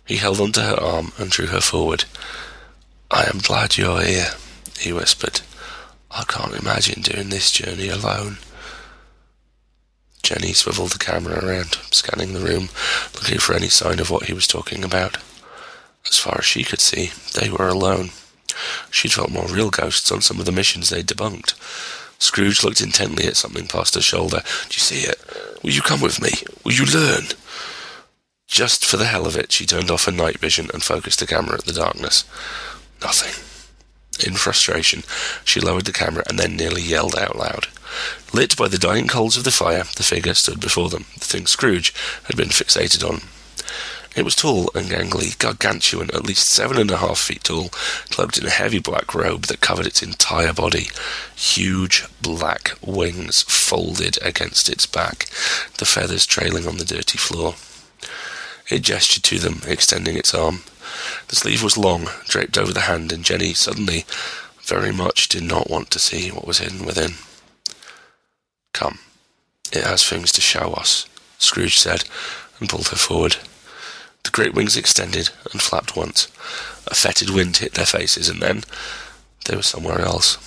He 0.04 0.16
held 0.16 0.40
onto 0.40 0.60
her 0.60 0.78
arm 0.78 1.12
and 1.16 1.30
drew 1.30 1.46
her 1.46 1.60
forward. 1.60 2.04
I 3.10 3.24
am 3.24 3.38
glad 3.38 3.78
you're 3.78 4.02
here, 4.02 4.32
he 4.78 4.92
whispered. 4.92 5.40
I 6.10 6.24
can't 6.24 6.54
imagine 6.54 7.02
doing 7.02 7.28
this 7.28 7.52
journey 7.52 7.88
alone. 7.88 8.38
Jenny 10.22 10.52
swiveled 10.52 10.90
the 10.90 10.98
camera 10.98 11.44
around, 11.44 11.78
scanning 11.90 12.32
the 12.32 12.40
room, 12.40 12.68
looking 13.14 13.38
for 13.38 13.54
any 13.54 13.68
sign 13.68 14.00
of 14.00 14.10
what 14.10 14.24
he 14.24 14.32
was 14.32 14.46
talking 14.46 14.84
about. 14.84 15.18
As 16.08 16.18
far 16.18 16.38
as 16.38 16.44
she 16.44 16.64
could 16.64 16.80
see, 16.80 17.10
they 17.34 17.48
were 17.48 17.68
alone. 17.68 18.10
She'd 18.90 19.12
felt 19.12 19.30
more 19.30 19.46
real 19.46 19.70
ghosts 19.70 20.10
on 20.12 20.20
some 20.20 20.38
of 20.38 20.46
the 20.46 20.52
missions 20.52 20.90
they'd 20.90 21.06
debunked. 21.06 21.54
Scrooge 22.18 22.62
looked 22.62 22.80
intently 22.80 23.26
at 23.26 23.36
something 23.36 23.66
past 23.66 23.94
her 23.94 24.00
shoulder. 24.00 24.42
Do 24.68 24.74
you 24.74 24.80
see 24.80 25.08
it? 25.08 25.20
Will 25.62 25.70
you 25.70 25.82
come 25.82 26.00
with 26.00 26.22
me? 26.22 26.30
Will 26.64 26.72
you 26.72 26.84
learn? 26.84 27.24
Just 28.46 28.84
for 28.84 28.96
the 28.96 29.06
hell 29.06 29.26
of 29.26 29.36
it, 29.36 29.50
she 29.50 29.66
turned 29.66 29.90
off 29.90 30.04
her 30.04 30.12
night 30.12 30.38
vision 30.38 30.68
and 30.72 30.82
focused 30.82 31.20
the 31.20 31.26
camera 31.26 31.54
at 31.54 31.64
the 31.64 31.72
darkness. 31.72 32.24
Nothing. 33.00 33.42
In 34.24 34.34
frustration, 34.34 35.02
she 35.44 35.58
lowered 35.58 35.86
the 35.86 35.92
camera 35.92 36.22
and 36.28 36.38
then 36.38 36.56
nearly 36.56 36.82
yelled 36.82 37.16
out 37.16 37.36
loud. 37.36 37.68
Lit 38.32 38.56
by 38.56 38.68
the 38.68 38.78
dying 38.78 39.08
coals 39.08 39.36
of 39.36 39.44
the 39.44 39.50
fire, 39.50 39.84
the 39.96 40.02
figure 40.02 40.34
stood 40.34 40.60
before 40.60 40.90
them, 40.90 41.06
the 41.14 41.24
thing 41.24 41.46
Scrooge 41.46 41.94
had 42.24 42.36
been 42.36 42.48
fixated 42.48 43.08
on. 43.08 43.22
It 44.14 44.24
was 44.24 44.34
tall 44.34 44.70
and 44.74 44.90
gangly, 44.90 45.38
gargantuan, 45.38 46.10
at 46.10 46.26
least 46.26 46.46
seven 46.46 46.76
and 46.76 46.90
a 46.90 46.98
half 46.98 47.18
feet 47.18 47.44
tall, 47.44 47.70
cloaked 48.10 48.36
in 48.36 48.46
a 48.46 48.50
heavy 48.50 48.78
black 48.78 49.14
robe 49.14 49.46
that 49.46 49.62
covered 49.62 49.86
its 49.86 50.02
entire 50.02 50.52
body. 50.52 50.88
Huge 51.34 52.04
black 52.20 52.72
wings 52.82 53.42
folded 53.42 54.18
against 54.22 54.68
its 54.68 54.84
back, 54.84 55.26
the 55.78 55.86
feathers 55.86 56.26
trailing 56.26 56.66
on 56.66 56.76
the 56.76 56.84
dirty 56.84 57.16
floor. 57.16 57.54
It 58.68 58.82
gestured 58.82 59.24
to 59.24 59.38
them, 59.38 59.62
extending 59.66 60.16
its 60.16 60.34
arm. 60.34 60.64
The 61.28 61.36
sleeve 61.36 61.62
was 61.62 61.78
long, 61.78 62.08
draped 62.28 62.58
over 62.58 62.72
the 62.72 62.82
hand, 62.82 63.12
and 63.12 63.24
Jenny 63.24 63.54
suddenly 63.54 64.04
very 64.62 64.92
much 64.92 65.28
did 65.28 65.42
not 65.42 65.70
want 65.70 65.90
to 65.90 65.98
see 65.98 66.30
what 66.30 66.46
was 66.46 66.58
hidden 66.58 66.84
within. 66.84 67.14
Come, 68.74 68.98
it 69.72 69.84
has 69.84 70.06
things 70.06 70.32
to 70.32 70.42
show 70.42 70.72
us, 70.74 71.06
Scrooge 71.38 71.78
said, 71.78 72.04
and 72.60 72.68
pulled 72.68 72.88
her 72.88 72.96
forward. 72.96 73.36
The 74.24 74.30
great 74.30 74.54
wings 74.54 74.76
extended 74.76 75.30
and 75.52 75.60
flapped 75.60 75.96
once. 75.96 76.26
A 76.86 76.94
fetid 76.94 77.30
wind 77.30 77.56
hit 77.58 77.74
their 77.74 77.86
faces, 77.86 78.28
and 78.28 78.40
then 78.40 78.62
they 79.46 79.56
were 79.56 79.62
somewhere 79.62 80.00
else. 80.00 80.38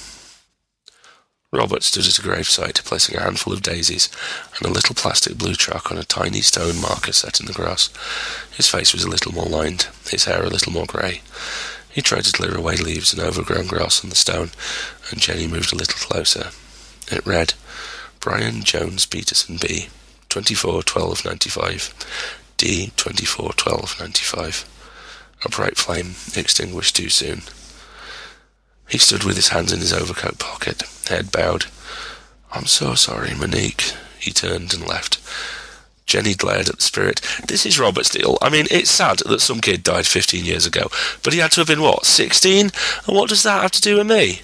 Robert 1.52 1.84
stood 1.84 2.06
at 2.06 2.18
a 2.18 2.22
gravesite, 2.22 2.84
placing 2.84 3.16
a 3.16 3.22
handful 3.22 3.54
of 3.54 3.62
daisies 3.62 4.10
and 4.58 4.68
a 4.68 4.74
little 4.74 4.96
plastic 4.96 5.38
blue 5.38 5.56
truck 5.56 5.92
on 5.92 5.98
a 5.98 6.04
tiny 6.04 6.42
stone 6.42 6.82
marker 6.82 7.14
set 7.14 7.40
in 7.40 7.46
the 7.46 7.54
grass. 7.54 7.90
His 8.56 8.68
face 8.68 8.94
was 8.94 9.04
a 9.04 9.10
little 9.10 9.34
more 9.34 9.46
lined, 9.46 9.88
his 10.10 10.26
hair 10.26 10.44
a 10.44 10.50
little 10.50 10.74
more 10.74 10.86
grey. 10.86 11.22
He 11.90 12.02
tried 12.02 12.26
to 12.26 12.34
clear 12.34 12.56
away 12.56 12.76
leaves 12.76 13.14
and 13.14 13.22
overgrown 13.22 13.68
grass 13.68 14.04
on 14.04 14.10
the 14.10 14.18
stone, 14.18 14.52
and 15.10 15.22
Jenny 15.22 15.48
moved 15.48 15.72
a 15.72 15.78
little 15.78 15.96
closer. 15.96 16.50
It 17.10 17.26
read, 17.26 17.54
Brian 18.20 18.64
Jones 18.64 19.06
Peterson 19.06 19.58
B. 19.62 19.88
24 20.28 20.84
12 20.84 21.24
95. 21.24 22.45
D 22.58 22.92
24 22.96 23.54
12 23.54 24.00
95. 24.00 24.70
A 25.44 25.50
bright 25.50 25.78
flame 25.78 26.16
extinguished 26.36 26.96
too 26.96 27.10
soon. 27.10 27.42
He 28.88 28.98
stood 28.98 29.24
with 29.24 29.36
his 29.36 29.50
hands 29.50 29.72
in 29.72 29.80
his 29.80 29.94
overcoat 29.94 30.40
pocket, 30.40 30.84
head 31.10 31.32
bowed. 31.32 31.66
I'm 32.52 32.66
so 32.66 32.96
sorry, 32.96 33.34
Monique. 33.34 33.94
He 34.20 34.32
turned 34.32 34.74
and 34.74 34.88
left. 34.88 35.20
Jenny 36.06 36.36
glared 36.36 36.70
at 36.70 36.78
the 36.78 36.82
spirit. 36.82 37.20
This 37.48 37.66
is 37.66 37.80
Robert 37.80 38.06
Steele. 38.06 38.38
I 38.42 38.50
mean, 38.50 38.68
it's 38.70 38.92
sad 38.92 39.20
that 39.20 39.42
some 39.42 39.60
kid 39.60 39.84
died 39.84 40.06
15 40.06 40.46
years 40.46 40.66
ago, 40.66 40.88
but 41.24 41.34
he 41.34 41.40
had 41.40 41.52
to 41.54 41.62
have 41.62 41.68
been, 41.68 41.82
what, 41.82 42.06
16? 42.06 42.66
And 43.08 43.16
what 43.16 43.30
does 43.30 43.44
that 43.44 43.62
have 43.62 43.72
to 43.72 43.82
do 43.82 43.98
with 43.98 44.08
me? 44.08 44.42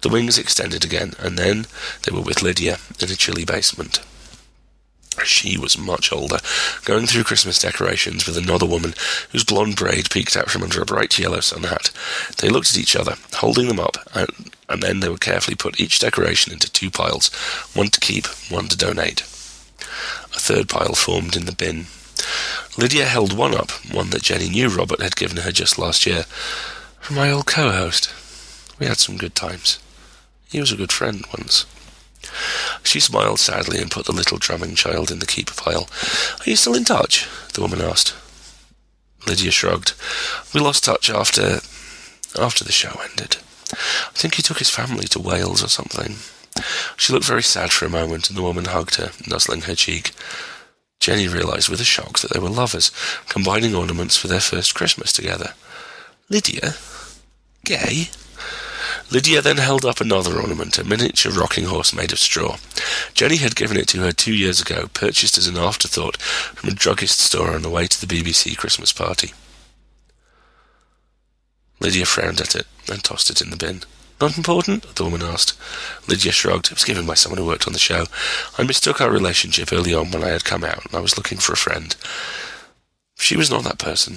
The 0.00 0.08
wings 0.08 0.38
extended 0.38 0.84
again, 0.84 1.14
and 1.18 1.38
then 1.38 1.66
they 2.02 2.14
were 2.14 2.22
with 2.22 2.42
Lydia 2.42 2.78
in 3.00 3.10
a 3.10 3.16
chilly 3.16 3.44
basement. 3.44 4.00
She 5.24 5.58
was 5.58 5.78
much 5.78 6.12
older, 6.12 6.38
going 6.84 7.06
through 7.06 7.24
Christmas 7.24 7.58
decorations 7.58 8.26
with 8.26 8.36
another 8.36 8.66
woman 8.66 8.94
whose 9.32 9.44
blonde 9.44 9.76
braid 9.76 10.10
peeked 10.10 10.36
out 10.36 10.50
from 10.50 10.62
under 10.62 10.80
a 10.80 10.86
bright 10.86 11.18
yellow 11.18 11.40
sun 11.40 11.64
hat. 11.64 11.90
They 12.38 12.48
looked 12.48 12.70
at 12.70 12.78
each 12.78 12.96
other, 12.96 13.16
holding 13.34 13.68
them 13.68 13.80
up, 13.80 13.96
and, 14.14 14.28
and 14.68 14.82
then 14.82 15.00
they 15.00 15.08
would 15.08 15.20
carefully 15.20 15.56
put 15.56 15.80
each 15.80 15.98
decoration 15.98 16.52
into 16.52 16.70
two 16.70 16.90
piles, 16.90 17.28
one 17.74 17.88
to 17.88 18.00
keep, 18.00 18.26
one 18.50 18.68
to 18.68 18.76
donate. 18.76 19.22
A 19.22 20.38
third 20.38 20.68
pile 20.68 20.94
formed 20.94 21.36
in 21.36 21.46
the 21.46 21.52
bin. 21.52 21.86
Lydia 22.78 23.06
held 23.06 23.36
one 23.36 23.54
up, 23.54 23.70
one 23.92 24.10
that 24.10 24.22
Jenny 24.22 24.48
knew 24.48 24.68
Robert 24.68 25.00
had 25.00 25.16
given 25.16 25.38
her 25.38 25.52
just 25.52 25.78
last 25.78 26.06
year, 26.06 26.24
from 27.00 27.16
my 27.16 27.30
old 27.30 27.46
co-host. 27.46 28.12
We 28.78 28.86
had 28.86 28.98
some 28.98 29.16
good 29.16 29.34
times. 29.34 29.78
He 30.48 30.60
was 30.60 30.72
a 30.72 30.76
good 30.76 30.92
friend 30.92 31.24
once. 31.36 31.64
She 32.82 33.00
smiled 33.00 33.40
sadly 33.40 33.78
and 33.80 33.90
put 33.90 34.06
the 34.06 34.12
little 34.12 34.38
drumming 34.38 34.74
child 34.74 35.10
in 35.10 35.18
the 35.18 35.26
keeper 35.26 35.54
pile. 35.54 35.88
Are 36.40 36.50
you 36.50 36.56
still 36.56 36.74
in 36.74 36.84
touch? 36.84 37.28
the 37.54 37.60
woman 37.60 37.80
asked. 37.80 38.14
Lydia 39.26 39.50
shrugged. 39.50 39.94
We 40.54 40.60
lost 40.60 40.84
touch 40.84 41.10
after 41.10 41.60
after 42.38 42.64
the 42.64 42.72
show 42.72 43.00
ended. 43.08 43.38
I 43.72 44.14
think 44.14 44.34
he 44.34 44.42
took 44.42 44.58
his 44.58 44.70
family 44.70 45.06
to 45.08 45.18
Wales 45.18 45.64
or 45.64 45.68
something. 45.68 46.16
She 46.96 47.12
looked 47.12 47.26
very 47.26 47.42
sad 47.42 47.72
for 47.72 47.84
a 47.84 47.90
moment, 47.90 48.28
and 48.28 48.36
the 48.36 48.42
woman 48.42 48.66
hugged 48.66 48.96
her, 48.96 49.10
nuzzling 49.26 49.62
her 49.62 49.74
cheek. 49.74 50.12
Jenny 51.00 51.28
realized 51.28 51.68
with 51.68 51.80
a 51.80 51.84
shock 51.84 52.18
that 52.20 52.32
they 52.32 52.38
were 52.38 52.48
lovers, 52.48 52.90
combining 53.28 53.74
ornaments 53.74 54.16
for 54.16 54.28
their 54.28 54.40
first 54.40 54.74
Christmas 54.74 55.12
together. 55.12 55.54
Lydia? 56.28 56.74
Gay? 57.64 58.10
Lydia 59.10 59.40
then 59.40 59.58
held 59.58 59.84
up 59.84 60.00
another 60.00 60.40
ornament, 60.40 60.78
a 60.78 60.84
miniature 60.84 61.32
rocking 61.32 61.66
horse 61.66 61.94
made 61.94 62.12
of 62.12 62.18
straw. 62.18 62.56
Jenny 63.14 63.36
had 63.36 63.54
given 63.54 63.76
it 63.76 63.86
to 63.88 64.00
her 64.00 64.12
two 64.12 64.34
years 64.34 64.60
ago, 64.60 64.88
purchased 64.92 65.38
as 65.38 65.46
an 65.46 65.56
afterthought 65.56 66.16
from 66.20 66.70
a 66.70 66.74
druggist 66.74 67.20
store 67.20 67.54
on 67.54 67.62
the 67.62 67.70
way 67.70 67.86
to 67.86 68.00
the 68.00 68.12
BBC 68.12 68.56
Christmas 68.56 68.92
party. 68.92 69.32
Lydia 71.78 72.04
frowned 72.04 72.40
at 72.40 72.56
it 72.56 72.66
and 72.90 73.04
tossed 73.04 73.30
it 73.30 73.40
in 73.40 73.50
the 73.50 73.56
bin. 73.56 73.82
Not 74.20 74.38
important? 74.38 74.94
the 74.94 75.04
woman 75.04 75.22
asked. 75.22 75.56
Lydia 76.08 76.32
shrugged. 76.32 76.66
It 76.66 76.74
was 76.74 76.84
given 76.84 77.06
by 77.06 77.14
someone 77.14 77.38
who 77.38 77.46
worked 77.46 77.66
on 77.66 77.74
the 77.74 77.78
show. 77.78 78.06
I 78.58 78.62
mistook 78.62 79.00
our 79.00 79.10
relationship 79.10 79.72
early 79.72 79.94
on 79.94 80.10
when 80.10 80.24
I 80.24 80.28
had 80.28 80.44
come 80.44 80.64
out, 80.64 80.84
and 80.86 80.94
I 80.94 81.00
was 81.00 81.16
looking 81.18 81.38
for 81.38 81.52
a 81.52 81.56
friend. 81.56 81.94
She 83.18 83.36
was 83.36 83.50
not 83.50 83.64
that 83.64 83.78
person. 83.78 84.16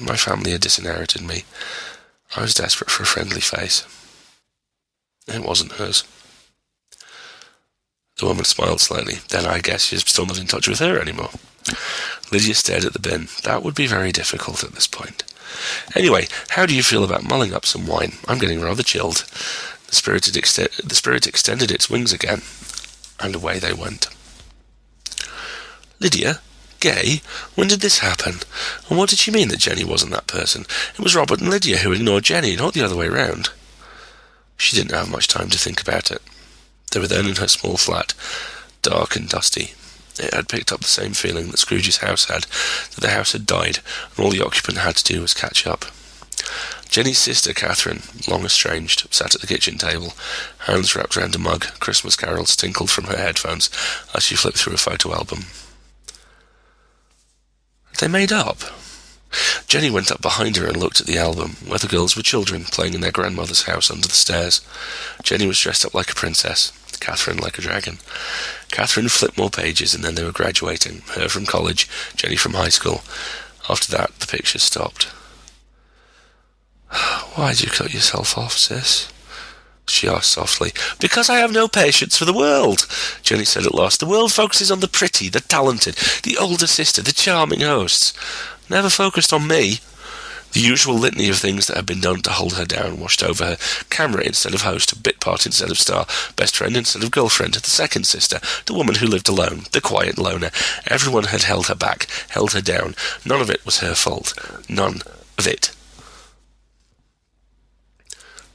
My 0.00 0.16
family 0.16 0.52
had 0.52 0.62
disinherited 0.62 1.22
me. 1.22 1.44
I 2.36 2.42
was 2.42 2.54
desperate 2.54 2.90
for 2.90 3.02
a 3.04 3.06
friendly 3.06 3.40
face. 3.40 3.86
It 5.26 5.42
wasn't 5.42 5.72
hers. 5.72 6.04
The 8.18 8.26
woman 8.26 8.44
smiled 8.44 8.80
slightly. 8.80 9.14
Then 9.28 9.46
I 9.46 9.60
guess 9.60 9.90
you're 9.90 10.00
still 10.00 10.26
not 10.26 10.38
in 10.38 10.46
touch 10.46 10.68
with 10.68 10.78
her 10.78 11.00
anymore. 11.00 11.30
Lydia 12.30 12.54
stared 12.54 12.84
at 12.84 12.92
the 12.92 12.98
bin. 12.98 13.28
That 13.42 13.62
would 13.62 13.74
be 13.74 13.86
very 13.86 14.12
difficult 14.12 14.62
at 14.62 14.72
this 14.72 14.86
point. 14.86 15.24
Anyway, 15.94 16.28
how 16.50 16.66
do 16.66 16.74
you 16.74 16.82
feel 16.82 17.04
about 17.04 17.28
mulling 17.28 17.52
up 17.52 17.64
some 17.64 17.86
wine? 17.86 18.12
I'm 18.28 18.38
getting 18.38 18.60
rather 18.60 18.82
chilled. 18.82 19.24
The 19.86 19.94
spirit, 19.94 20.24
the 20.24 20.94
spirit 20.94 21.26
extended 21.26 21.70
its 21.70 21.88
wings 21.88 22.12
again, 22.12 22.42
and 23.20 23.34
away 23.34 23.58
they 23.58 23.72
went. 23.72 24.08
Lydia, 26.00 26.40
gay? 26.84 27.22
When 27.54 27.66
did 27.66 27.80
this 27.80 28.00
happen? 28.00 28.40
And 28.90 28.98
what 28.98 29.08
did 29.08 29.18
she 29.18 29.30
mean 29.30 29.48
that 29.48 29.58
Jenny 29.58 29.84
wasn't 29.84 30.12
that 30.12 30.26
person? 30.26 30.66
It 30.98 31.00
was 31.00 31.16
Robert 31.16 31.40
and 31.40 31.48
Lydia 31.48 31.78
who 31.78 31.92
ignored 31.92 32.24
Jenny, 32.24 32.56
not 32.56 32.74
the 32.74 32.84
other 32.84 32.94
way 32.94 33.08
round. 33.08 33.48
She 34.58 34.76
didn't 34.76 34.92
have 34.94 35.10
much 35.10 35.26
time 35.26 35.48
to 35.48 35.58
think 35.58 35.80
about 35.80 36.10
it. 36.10 36.20
They 36.92 37.00
were 37.00 37.06
then 37.06 37.26
in 37.26 37.36
her 37.36 37.48
small 37.48 37.78
flat, 37.78 38.12
dark 38.82 39.16
and 39.16 39.30
dusty. 39.30 39.72
It 40.18 40.34
had 40.34 40.50
picked 40.50 40.72
up 40.72 40.80
the 40.80 40.86
same 40.86 41.14
feeling 41.14 41.50
that 41.50 41.58
Scrooge's 41.58 41.96
house 41.96 42.26
had, 42.26 42.42
that 42.42 43.00
the 43.00 43.10
house 43.10 43.32
had 43.32 43.46
died, 43.46 43.78
and 44.14 44.24
all 44.24 44.30
the 44.30 44.44
occupant 44.44 44.78
had 44.78 44.96
to 44.96 45.12
do 45.12 45.22
was 45.22 45.32
catch 45.32 45.66
up. 45.66 45.86
Jenny's 46.90 47.18
sister, 47.18 47.54
Catherine, 47.54 48.02
long 48.28 48.44
estranged, 48.44 49.12
sat 49.12 49.34
at 49.34 49.40
the 49.40 49.46
kitchen 49.46 49.78
table, 49.78 50.12
hands 50.68 50.94
wrapped 50.94 51.16
round 51.16 51.34
a 51.34 51.38
mug. 51.38 51.64
Christmas 51.80 52.14
carols 52.14 52.54
tinkled 52.54 52.90
from 52.90 53.04
her 53.04 53.16
headphones 53.16 53.70
as 54.14 54.22
she 54.22 54.36
flipped 54.36 54.58
through 54.58 54.74
a 54.74 54.76
photo 54.76 55.14
album. 55.14 55.46
They 58.04 58.08
made 58.08 58.32
up. 58.32 58.58
Jenny 59.66 59.88
went 59.88 60.12
up 60.12 60.20
behind 60.20 60.58
her 60.58 60.66
and 60.66 60.76
looked 60.76 61.00
at 61.00 61.06
the 61.06 61.16
album, 61.16 61.56
where 61.66 61.78
the 61.78 61.88
girls 61.88 62.14
were 62.14 62.22
children 62.22 62.64
playing 62.64 62.92
in 62.92 63.00
their 63.00 63.10
grandmother's 63.10 63.62
house 63.62 63.90
under 63.90 64.06
the 64.06 64.12
stairs. 64.12 64.60
Jenny 65.22 65.46
was 65.46 65.58
dressed 65.58 65.86
up 65.86 65.94
like 65.94 66.10
a 66.10 66.14
princess, 66.14 66.70
Catherine 67.00 67.38
like 67.38 67.56
a 67.56 67.62
dragon. 67.62 68.00
Catherine 68.70 69.08
flipped 69.08 69.38
more 69.38 69.48
pages, 69.48 69.94
and 69.94 70.04
then 70.04 70.16
they 70.16 70.22
were 70.22 70.32
graduating, 70.32 71.00
her 71.14 71.30
from 71.30 71.46
college, 71.46 71.88
Jenny 72.14 72.36
from 72.36 72.52
high 72.52 72.68
school. 72.68 73.00
After 73.70 73.90
that, 73.96 74.10
the 74.18 74.26
pictures 74.26 74.64
stopped. 74.64 75.04
Why'd 77.36 77.62
you 77.62 77.70
cut 77.70 77.94
yourself 77.94 78.36
off, 78.36 78.52
sis? 78.52 79.08
She 79.86 80.08
asked 80.08 80.32
softly. 80.32 80.72
Because 81.00 81.28
I 81.28 81.38
have 81.38 81.52
no 81.52 81.68
patience 81.68 82.16
for 82.16 82.24
the 82.24 82.32
world, 82.32 82.86
Jenny 83.22 83.44
said 83.44 83.66
at 83.66 83.74
last. 83.74 84.00
The 84.00 84.06
world 84.06 84.32
focuses 84.32 84.70
on 84.70 84.80
the 84.80 84.88
pretty, 84.88 85.28
the 85.28 85.40
talented, 85.40 85.96
the 86.22 86.36
older 86.38 86.66
sister, 86.66 87.02
the 87.02 87.12
charming 87.12 87.60
hosts. 87.60 88.12
Never 88.70 88.88
focused 88.88 89.32
on 89.32 89.46
me. 89.46 89.80
The 90.52 90.60
usual 90.60 90.94
litany 90.94 91.28
of 91.28 91.38
things 91.38 91.66
that 91.66 91.76
had 91.76 91.84
been 91.84 92.00
done 92.00 92.20
to 92.22 92.30
hold 92.30 92.54
her 92.54 92.64
down 92.64 93.00
washed 93.00 93.24
over 93.24 93.44
her. 93.44 93.56
Camera 93.90 94.22
instead 94.22 94.54
of 94.54 94.62
host, 94.62 95.02
bit 95.02 95.18
part 95.18 95.46
instead 95.46 95.68
of 95.68 95.80
star, 95.80 96.06
best 96.36 96.56
friend 96.56 96.76
instead 96.76 97.02
of 97.02 97.10
girlfriend, 97.10 97.54
the 97.54 97.68
second 97.68 98.04
sister, 98.06 98.38
the 98.66 98.72
woman 98.72 98.94
who 98.94 99.06
lived 99.06 99.28
alone, 99.28 99.64
the 99.72 99.80
quiet 99.80 100.16
loner. 100.16 100.50
Everyone 100.86 101.24
had 101.24 101.42
held 101.42 101.66
her 101.66 101.74
back, 101.74 102.06
held 102.28 102.52
her 102.52 102.60
down. 102.60 102.94
None 103.24 103.40
of 103.40 103.50
it 103.50 103.66
was 103.66 103.80
her 103.80 103.96
fault. 103.96 104.32
None 104.68 105.02
of 105.36 105.48
it. 105.48 105.74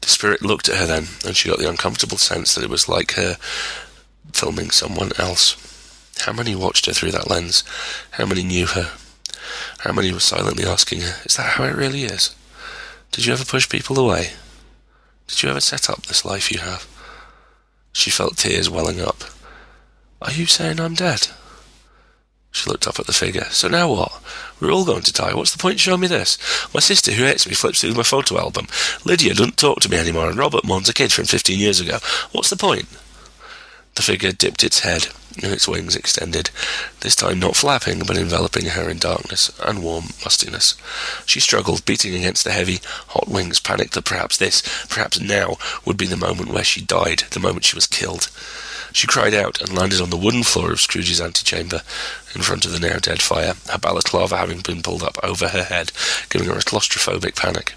Spirit 0.07 0.41
looked 0.41 0.69
at 0.69 0.77
her 0.77 0.85
then, 0.85 1.07
and 1.25 1.35
she 1.35 1.49
got 1.49 1.59
the 1.59 1.69
uncomfortable 1.69 2.17
sense 2.17 2.55
that 2.55 2.63
it 2.63 2.69
was 2.69 2.87
like 2.87 3.13
her 3.13 3.37
filming 4.33 4.71
someone 4.71 5.11
else. 5.17 5.55
How 6.19 6.33
many 6.33 6.55
watched 6.55 6.85
her 6.85 6.93
through 6.93 7.11
that 7.11 7.29
lens? 7.29 7.63
How 8.11 8.25
many 8.25 8.43
knew 8.43 8.65
her? 8.67 8.91
How 9.79 9.91
many 9.91 10.11
were 10.11 10.19
silently 10.19 10.65
asking 10.65 11.01
her, 11.01 11.15
Is 11.25 11.35
that 11.35 11.53
how 11.53 11.63
it 11.63 11.75
really 11.75 12.03
is? 12.03 12.35
Did 13.11 13.25
you 13.25 13.33
ever 13.33 13.45
push 13.45 13.67
people 13.67 13.97
away? 13.97 14.31
Did 15.27 15.43
you 15.43 15.49
ever 15.49 15.61
set 15.61 15.89
up 15.89 16.03
this 16.03 16.25
life 16.25 16.51
you 16.51 16.59
have? 16.59 16.87
She 17.93 18.11
felt 18.11 18.37
tears 18.37 18.69
welling 18.69 19.01
up. 19.01 19.23
Are 20.21 20.31
you 20.31 20.45
saying 20.45 20.79
I'm 20.79 20.95
dead? 20.95 21.27
She 22.51 22.69
looked 22.69 22.87
up 22.87 22.99
at 22.99 23.05
the 23.05 23.13
figure. 23.13 23.45
So 23.51 23.67
now 23.67 23.91
what? 23.91 24.21
We're 24.59 24.71
all 24.71 24.85
going 24.85 25.03
to 25.03 25.13
die. 25.13 25.33
What's 25.33 25.51
the 25.51 25.59
point 25.59 25.79
showing 25.79 26.01
me 26.01 26.07
this? 26.07 26.37
My 26.73 26.79
sister, 26.79 27.11
who 27.11 27.23
hates 27.23 27.47
me, 27.47 27.53
flips 27.53 27.81
through 27.81 27.93
my 27.93 28.03
photo 28.03 28.39
album. 28.39 28.67
Lydia 29.05 29.33
doesn't 29.33 29.57
talk 29.57 29.81
to 29.81 29.89
me 29.89 29.97
anymore, 29.97 30.29
and 30.29 30.37
Robert 30.37 30.65
mourns 30.65 30.89
a 30.89 30.93
kid 30.93 31.13
from 31.13 31.25
15 31.25 31.59
years 31.59 31.79
ago. 31.79 31.99
What's 32.31 32.49
the 32.49 32.57
point? 32.57 32.87
The 33.95 34.01
figure 34.01 34.31
dipped 34.31 34.63
its 34.63 34.79
head, 34.79 35.07
and 35.43 35.51
its 35.51 35.67
wings 35.67 35.95
extended, 35.95 36.49
this 37.01 37.15
time 37.15 37.39
not 37.39 37.55
flapping, 37.55 37.99
but 37.99 38.17
enveloping 38.17 38.65
her 38.65 38.89
in 38.89 38.97
darkness 38.97 39.51
and 39.63 39.83
warm 39.83 40.05
mustiness. 40.23 40.75
She 41.25 41.39
struggled, 41.39 41.85
beating 41.85 42.15
against 42.15 42.43
the 42.43 42.51
heavy, 42.51 42.79
hot 43.09 43.27
wings, 43.27 43.59
panicked 43.59 43.93
that 43.93 44.05
perhaps 44.05 44.37
this, 44.37 44.61
perhaps 44.87 45.19
now, 45.19 45.57
would 45.85 45.97
be 45.97 46.07
the 46.07 46.17
moment 46.17 46.49
where 46.49 46.63
she 46.63 46.81
died, 46.81 47.23
the 47.31 47.39
moment 47.39 47.65
she 47.65 47.75
was 47.75 47.87
killed. 47.87 48.29
She 48.91 49.07
cried 49.07 49.33
out 49.33 49.61
and 49.61 49.77
landed 49.77 50.01
on 50.01 50.09
the 50.09 50.17
wooden 50.17 50.43
floor 50.43 50.71
of 50.71 50.81
Scrooge's 50.81 51.21
antechamber, 51.21 51.81
in 52.35 52.41
front 52.41 52.65
of 52.65 52.71
the 52.71 52.79
now 52.79 52.97
dead 52.97 53.21
fire, 53.21 53.55
her 53.69 53.77
balaclava 53.77 54.37
having 54.37 54.61
been 54.61 54.81
pulled 54.81 55.03
up 55.03 55.17
over 55.23 55.49
her 55.49 55.63
head, 55.63 55.91
giving 56.29 56.47
her 56.47 56.55
a 56.55 56.61
claustrophobic 56.61 57.35
panic. 57.35 57.75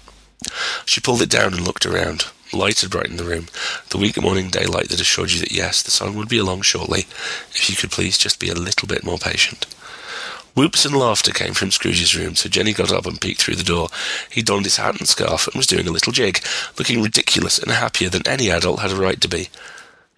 She 0.85 1.01
pulled 1.01 1.21
it 1.21 1.29
down 1.29 1.53
and 1.53 1.65
looked 1.65 1.85
around. 1.85 2.25
Light 2.51 2.81
had 2.81 2.91
brightened 2.91 3.17
the 3.17 3.23
room, 3.23 3.47
the 3.89 3.97
weak 3.97 4.21
morning 4.21 4.49
daylight 4.49 4.89
that 4.89 5.01
assured 5.01 5.31
you 5.31 5.39
that 5.39 5.51
yes, 5.51 5.81
the 5.81 5.89
sun 5.89 6.15
would 6.15 6.29
be 6.29 6.37
along 6.37 6.61
shortly, 6.61 7.07
if 7.51 7.69
you 7.69 7.75
could 7.75 7.91
please 7.91 8.17
just 8.17 8.39
be 8.39 8.49
a 8.49 8.55
little 8.55 8.87
bit 8.87 9.03
more 9.03 9.17
patient. 9.17 9.65
Whoops 10.55 10.85
and 10.85 10.95
laughter 10.95 11.31
came 11.31 11.55
from 11.55 11.71
Scrooge's 11.71 12.15
room, 12.15 12.35
so 12.35 12.47
Jenny 12.47 12.73
got 12.73 12.91
up 12.91 13.07
and 13.07 13.19
peeked 13.19 13.41
through 13.41 13.55
the 13.55 13.63
door. 13.63 13.89
He 14.29 14.43
donned 14.43 14.65
his 14.65 14.77
hat 14.77 14.99
and 14.99 15.07
scarf 15.07 15.47
and 15.47 15.55
was 15.55 15.65
doing 15.65 15.87
a 15.87 15.91
little 15.91 16.13
jig, 16.13 16.43
looking 16.77 17.01
ridiculous 17.01 17.57
and 17.57 17.71
happier 17.71 18.09
than 18.09 18.27
any 18.27 18.51
adult 18.51 18.79
had 18.79 18.91
a 18.91 18.95
right 18.95 19.19
to 19.21 19.27
be. 19.27 19.49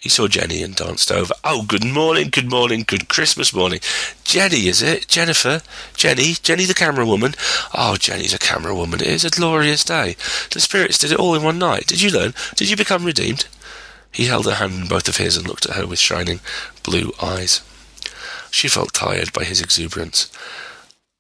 He 0.06 0.10
saw 0.10 0.28
Jenny 0.28 0.62
and 0.62 0.76
danced 0.76 1.12
over. 1.12 1.34
Oh, 1.44 1.64
good 1.64 1.84
morning, 1.84 2.30
good 2.30 2.48
morning, 2.48 2.84
good 2.86 3.10
Christmas 3.10 3.52
morning. 3.56 3.80
Jenny, 4.24 4.68
is 4.68 4.84
it? 4.84 5.08
Jennifer? 5.08 5.64
Jenny? 5.96 6.34
Jenny 6.44 6.66
the 6.66 6.76
camera 6.76 7.08
woman? 7.08 7.34
Oh, 7.74 7.96
Jenny's 7.98 8.32
a 8.32 8.38
camera 8.38 8.76
woman. 8.76 9.02
It 9.02 9.08
is 9.08 9.26
a 9.26 9.32
glorious 9.32 9.84
day. 9.84 10.16
The 10.52 10.60
spirits 10.60 11.00
did 11.00 11.12
it 11.12 11.18
all 11.18 11.34
in 11.34 11.42
one 11.42 11.58
night. 11.58 11.88
Did 11.88 12.04
you 12.04 12.12
learn? 12.12 12.36
Did 12.56 12.70
you 12.70 12.78
become 12.78 13.04
redeemed? 13.04 13.48
He 14.12 14.26
held 14.26 14.46
her 14.46 14.54
hand 14.54 14.74
in 14.74 14.88
both 14.88 15.08
of 15.08 15.18
his 15.18 15.38
and 15.38 15.48
looked 15.48 15.66
at 15.66 15.76
her 15.76 15.88
with 15.88 15.98
shining 15.98 16.40
blue 16.84 17.12
eyes. 17.20 17.62
She 18.52 18.68
felt 18.68 18.94
tired 18.94 19.34
by 19.34 19.44
his 19.44 19.60
exuberance. 19.60 20.32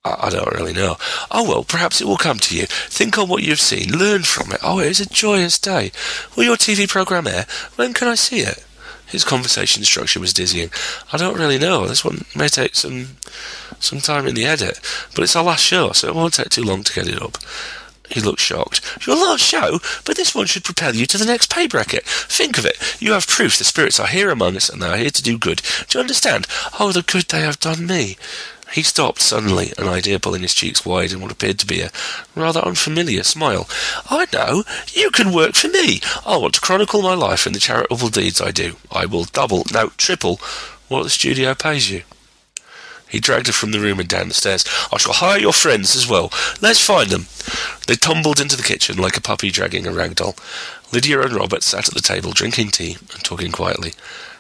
I, 0.06 0.30
don't 0.30 0.54
really 0.54 0.74
know. 0.74 0.98
Oh, 1.32 1.50
well, 1.50 1.64
perhaps 1.64 2.02
it 2.02 2.06
will 2.06 2.18
come 2.18 2.38
to 2.38 2.56
you. 2.56 2.68
Think 2.68 3.18
on 3.18 3.30
what 3.30 3.42
you've 3.42 3.60
seen. 3.60 3.98
Learn 3.98 4.22
from 4.22 4.52
it. 4.52 4.60
Oh, 4.62 4.78
it 4.78 4.86
is 4.86 5.00
a 5.00 5.10
joyous 5.10 5.58
day. 5.58 5.92
Will 6.36 6.44
your 6.44 6.58
TV 6.58 6.88
programme 6.88 7.26
air? 7.26 7.48
When 7.78 7.92
can 7.92 8.08
I 8.08 8.14
see 8.14 8.42
it? 8.42 8.64
His 9.08 9.24
conversation 9.24 9.84
structure 9.84 10.20
was 10.20 10.34
dizzying. 10.34 10.70
I 11.14 11.18
don't 11.18 11.38
really 11.38 11.60
know. 11.60 11.88
This 11.88 12.04
one 12.04 12.26
may 12.36 12.48
take 12.48 12.76
some 12.76 13.18
some 13.80 14.00
time 14.00 14.26
in 14.26 14.36
the 14.36 14.46
edit, 14.46 14.80
but 15.14 15.24
it's 15.24 15.36
our 15.36 15.44
last 15.44 15.64
show, 15.64 15.92
so 15.92 16.08
it 16.08 16.16
won't 16.16 16.34
take 16.34 16.50
too 16.50 16.64
long 16.64 16.84
to 16.84 16.94
get 16.94 17.08
it 17.08 17.22
up. 17.22 17.38
He 18.10 18.22
looked 18.22 18.40
shocked. 18.40 18.82
Your 19.06 19.16
last 19.16 19.42
show? 19.42 19.80
But 20.06 20.16
this 20.16 20.36
one 20.36 20.46
should 20.46 20.64
propel 20.64 20.96
you 20.96 21.06
to 21.08 21.18
the 21.18 21.26
next 21.26 21.52
pay 21.52 21.68
bracket. 21.68 22.06
Think 22.06 22.58
of 22.58 22.66
it. 22.66 22.78
You 23.00 23.14
have 23.14 23.28
proof 23.28 23.58
the 23.58 23.64
spirits 23.64 24.00
are 24.00 24.08
here 24.08 24.30
among 24.30 24.56
us 24.56 24.70
and 24.70 24.82
they 24.82 24.88
are 24.88 24.98
here 24.98 25.10
to 25.10 25.24
do 25.24 25.38
good. 25.38 25.62
Do 25.88 25.98
you 25.98 26.02
understand? 26.02 26.48
Oh, 26.80 26.92
the 26.92 27.02
good 27.02 27.26
they 27.26 27.42
have 27.42 27.60
done 27.60 27.88
me. 27.88 28.18
He 28.76 28.84
stopped 28.84 29.22
suddenly, 29.22 29.72
an 29.78 29.88
idea 29.88 30.20
pulling 30.20 30.42
his 30.42 30.54
cheeks 30.54 30.86
wide 30.86 31.14
in 31.14 31.22
what 31.22 31.32
appeared 31.32 31.60
to 31.60 31.66
be 31.66 31.80
a 31.80 31.92
rather 32.36 32.60
unfamiliar 32.60 33.24
smile. 33.24 33.70
I 34.10 34.28
know. 34.34 34.66
You 34.92 35.12
can 35.12 35.32
work 35.32 35.56
for 35.56 35.70
me. 35.70 36.02
I 36.26 36.36
want 36.36 36.56
to 36.56 36.60
chronicle 36.60 37.02
my 37.02 37.14
life 37.14 37.46
and 37.46 37.56
the 37.56 37.62
charitable 37.62 38.10
deeds 38.10 38.42
I 38.42 38.52
do. 38.52 38.76
I 38.92 39.06
will 39.06 39.24
double, 39.24 39.64
no, 39.72 39.92
triple, 39.96 40.42
what 40.90 41.04
the 41.04 41.10
studio 41.10 41.56
pays 41.56 41.90
you. 41.90 42.04
He 43.08 43.22
dragged 43.22 43.48
her 43.48 43.54
from 43.54 43.72
the 43.72 43.80
room 43.80 43.98
and 43.98 44.10
down 44.10 44.28
the 44.28 44.34
stairs. 44.34 44.66
I 44.92 44.98
shall 44.98 45.14
hire 45.14 45.40
your 45.40 45.54
friends 45.54 45.96
as 45.96 46.10
well. 46.10 46.30
Let's 46.60 46.86
find 46.86 47.10
them. 47.10 47.28
They 47.88 47.96
tumbled 47.96 48.42
into 48.42 48.58
the 48.58 48.64
kitchen 48.64 48.98
like 48.98 49.16
a 49.16 49.22
puppy 49.22 49.52
dragging 49.52 49.88
a 49.88 49.94
rag 49.94 50.16
doll. 50.16 50.36
Lydia 50.92 51.22
and 51.22 51.32
Robert 51.32 51.64
sat 51.64 51.88
at 51.88 51.94
the 51.94 52.02
table 52.02 52.34
drinking 52.34 52.72
tea 52.72 52.98
and 53.14 53.24
talking 53.24 53.54
quietly. 53.54 53.94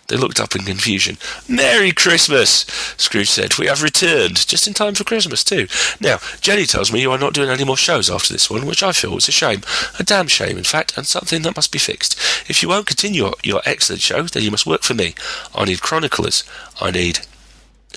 They 0.08 0.18
looked 0.18 0.39
up 0.39 0.56
in 0.56 0.62
confusion. 0.62 1.18
Merry 1.49 1.91
Christmas! 1.91 2.66
Scrooge 2.97 3.30
said. 3.30 3.58
We 3.58 3.68
have 3.68 3.82
returned, 3.82 4.47
just 4.47 4.68
in 4.68 4.74
time 4.74 4.93
for 4.93 5.03
Christmas, 5.03 5.43
too. 5.43 5.68
Now, 5.99 6.20
Jenny 6.41 6.66
tells 6.66 6.91
me 6.91 7.01
you 7.01 7.12
are 7.12 7.18
not 7.18 7.34
doing 7.34 7.49
any 7.49 7.64
more 7.64 7.78
shows 7.78 8.10
after 8.10 8.32
this 8.32 8.49
one, 8.49 8.68
which 8.68 8.84
I 8.84 8.91
feel 8.91 9.18
is 9.18 9.28
a 9.28 9.32
shame. 9.32 9.62
A 9.99 10.03
damn 10.03 10.28
shame, 10.28 10.58
in 10.58 10.64
fact, 10.64 10.95
and 10.95 11.08
something 11.08 11.41
that 11.41 11.56
must 11.56 11.72
be 11.72 11.80
fixed. 11.80 12.20
If 12.47 12.62
you 12.62 12.70
won't 12.70 12.86
continue 12.86 13.32
your, 13.43 13.62
excellent 13.66 14.01
show, 14.01 14.24
then 14.24 14.43
you 14.43 14.51
must 14.51 14.68
work 14.68 14.84
for 14.84 14.93
me. 14.93 15.16
I 15.56 15.66
need 15.66 15.82
chroniclers. 15.82 16.43
I 16.80 16.91
need 16.91 17.22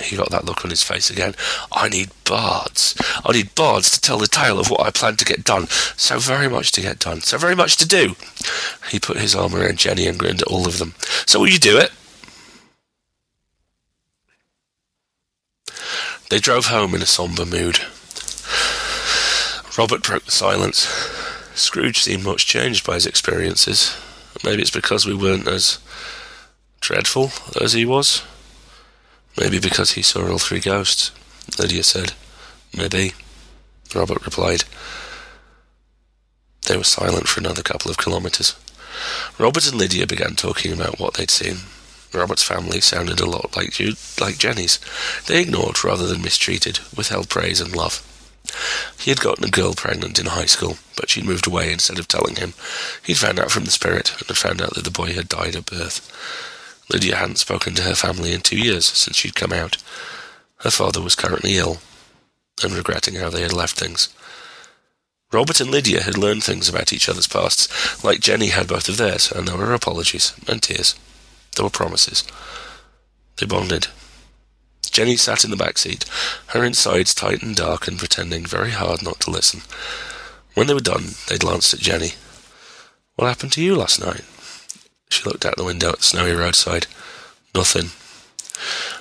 he 0.00 0.16
got 0.16 0.30
that 0.30 0.44
look 0.44 0.64
on 0.64 0.70
his 0.70 0.82
face 0.82 1.10
again. 1.10 1.34
I 1.72 1.88
need 1.88 2.10
bards. 2.24 2.94
I 3.24 3.32
need 3.32 3.54
bards 3.54 3.90
to 3.90 4.00
tell 4.00 4.18
the 4.18 4.28
tale 4.28 4.58
of 4.60 4.70
what 4.70 4.80
I 4.80 4.90
plan 4.90 5.16
to 5.16 5.24
get 5.24 5.44
done. 5.44 5.66
So 5.96 6.18
very 6.18 6.48
much 6.48 6.72
to 6.72 6.80
get 6.80 7.00
done. 7.00 7.20
So 7.20 7.36
very 7.36 7.56
much 7.56 7.76
to 7.78 7.88
do. 7.88 8.14
He 8.90 9.00
put 9.00 9.18
his 9.18 9.34
arm 9.34 9.54
around 9.54 9.78
Jenny 9.78 10.06
and 10.06 10.18
grinned 10.18 10.42
at 10.42 10.48
all 10.48 10.66
of 10.66 10.78
them. 10.78 10.94
So 11.26 11.40
will 11.40 11.48
you 11.48 11.58
do 11.58 11.78
it? 11.78 11.90
They 16.30 16.38
drove 16.38 16.66
home 16.66 16.94
in 16.94 17.00
a 17.00 17.06
sombre 17.06 17.46
mood. 17.46 17.80
Robert 19.78 20.02
broke 20.02 20.24
the 20.26 20.30
silence. 20.30 20.86
Scrooge 21.54 22.02
seemed 22.02 22.24
much 22.24 22.46
changed 22.46 22.86
by 22.86 22.94
his 22.94 23.06
experiences. 23.06 23.96
Maybe 24.44 24.60
it's 24.60 24.70
because 24.70 25.06
we 25.06 25.14
weren't 25.14 25.48
as 25.48 25.78
dreadful 26.80 27.30
as 27.60 27.72
he 27.72 27.84
was. 27.84 28.22
Maybe 29.38 29.58
because 29.58 29.92
he 29.92 30.02
saw 30.02 30.28
all 30.28 30.38
three 30.38 30.60
ghosts, 30.60 31.12
Lydia 31.58 31.82
said. 31.82 32.12
Maybe, 32.76 33.14
Robert 33.94 34.24
replied. 34.24 34.64
They 36.66 36.76
were 36.76 36.84
silent 36.84 37.28
for 37.28 37.40
another 37.40 37.62
couple 37.62 37.90
of 37.90 37.96
kilometres. 37.98 38.54
Robert 39.38 39.66
and 39.66 39.78
Lydia 39.78 40.06
began 40.06 40.34
talking 40.34 40.72
about 40.72 40.98
what 40.98 41.14
they'd 41.14 41.30
seen. 41.30 41.58
Robert's 42.12 42.42
family 42.42 42.80
sounded 42.80 43.20
a 43.20 43.26
lot 43.26 43.56
like 43.56 43.78
like 44.20 44.38
Jenny's. 44.38 44.78
They 45.26 45.42
ignored 45.42 45.84
rather 45.84 46.06
than 46.06 46.22
mistreated, 46.22 46.80
withheld 46.96 47.28
praise 47.28 47.60
and 47.60 47.74
love. 47.74 48.02
He 48.98 49.10
had 49.10 49.20
gotten 49.20 49.44
a 49.44 49.50
girl 49.50 49.74
pregnant 49.74 50.18
in 50.18 50.26
high 50.26 50.46
school, 50.46 50.78
but 50.96 51.10
she'd 51.10 51.26
moved 51.26 51.46
away 51.46 51.70
instead 51.70 51.98
of 51.98 52.08
telling 52.08 52.36
him. 52.36 52.54
He'd 53.02 53.18
found 53.18 53.38
out 53.38 53.50
from 53.50 53.64
the 53.64 53.70
spirit 53.70 54.12
and 54.18 54.26
had 54.26 54.38
found 54.38 54.62
out 54.62 54.74
that 54.74 54.84
the 54.84 54.90
boy 54.90 55.12
had 55.12 55.28
died 55.28 55.54
at 55.54 55.66
birth. 55.66 56.00
Lydia 56.90 57.16
hadn't 57.16 57.36
spoken 57.36 57.74
to 57.74 57.82
her 57.82 57.94
family 57.94 58.32
in 58.32 58.40
two 58.40 58.58
years 58.58 58.86
since 58.86 59.16
she'd 59.16 59.34
come 59.34 59.52
out. 59.52 59.76
Her 60.58 60.70
father 60.70 61.02
was 61.02 61.14
currently 61.14 61.56
ill, 61.56 61.78
and 62.62 62.72
regretting 62.72 63.16
how 63.16 63.28
they 63.28 63.42
had 63.42 63.52
left 63.52 63.78
things. 63.78 64.08
Robert 65.30 65.60
and 65.60 65.70
Lydia 65.70 66.02
had 66.02 66.16
learned 66.16 66.42
things 66.42 66.68
about 66.70 66.92
each 66.92 67.08
other's 67.08 67.26
pasts, 67.26 68.02
like 68.02 68.20
Jenny 68.20 68.48
had 68.48 68.66
both 68.66 68.88
of 68.88 68.96
theirs, 68.96 69.30
and 69.30 69.46
there 69.46 69.58
were 69.58 69.74
apologies 69.74 70.32
and 70.48 70.62
tears. 70.62 70.94
There 71.58 71.64
were 71.64 71.70
promises. 71.70 72.22
They 73.36 73.46
bonded. 73.46 73.88
Jenny 74.92 75.16
sat 75.16 75.42
in 75.42 75.50
the 75.50 75.56
back 75.56 75.76
seat, 75.76 76.04
her 76.48 76.62
insides 76.62 77.12
tight 77.12 77.42
and 77.42 77.56
dark 77.56 77.88
and 77.88 77.98
pretending 77.98 78.46
very 78.46 78.70
hard 78.70 79.02
not 79.02 79.18
to 79.22 79.32
listen. 79.32 79.62
When 80.54 80.68
they 80.68 80.74
were 80.74 80.78
done, 80.78 81.14
they 81.28 81.36
glanced 81.36 81.74
at 81.74 81.80
Jenny. 81.80 82.12
What 83.16 83.26
happened 83.26 83.50
to 83.54 83.60
you 83.60 83.74
last 83.74 84.00
night? 84.00 84.22
She 85.10 85.24
looked 85.24 85.44
out 85.44 85.56
the 85.56 85.64
window 85.64 85.88
at 85.88 85.98
the 85.98 86.04
snowy 86.04 86.30
roadside. 86.30 86.86
Nothing. 87.52 87.90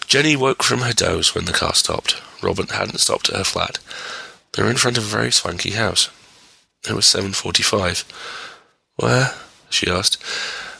Jenny 0.07 0.35
woke 0.35 0.63
from 0.63 0.79
her 0.79 0.93
doze 0.93 1.35
when 1.35 1.45
the 1.45 1.53
car 1.53 1.75
stopped. 1.75 2.19
Robert 2.41 2.71
hadn't 2.71 3.01
stopped 3.01 3.29
at 3.29 3.35
her 3.35 3.43
flat. 3.43 3.77
They 4.53 4.63
were 4.63 4.71
in 4.71 4.77
front 4.77 4.97
of 4.97 5.03
a 5.03 5.15
very 5.15 5.31
swanky 5.31 5.73
house. 5.73 6.09
It 6.89 6.93
was 6.93 7.05
7.45. 7.05 8.03
Where? 8.95 9.35
she 9.69 9.87
asked. 9.87 10.17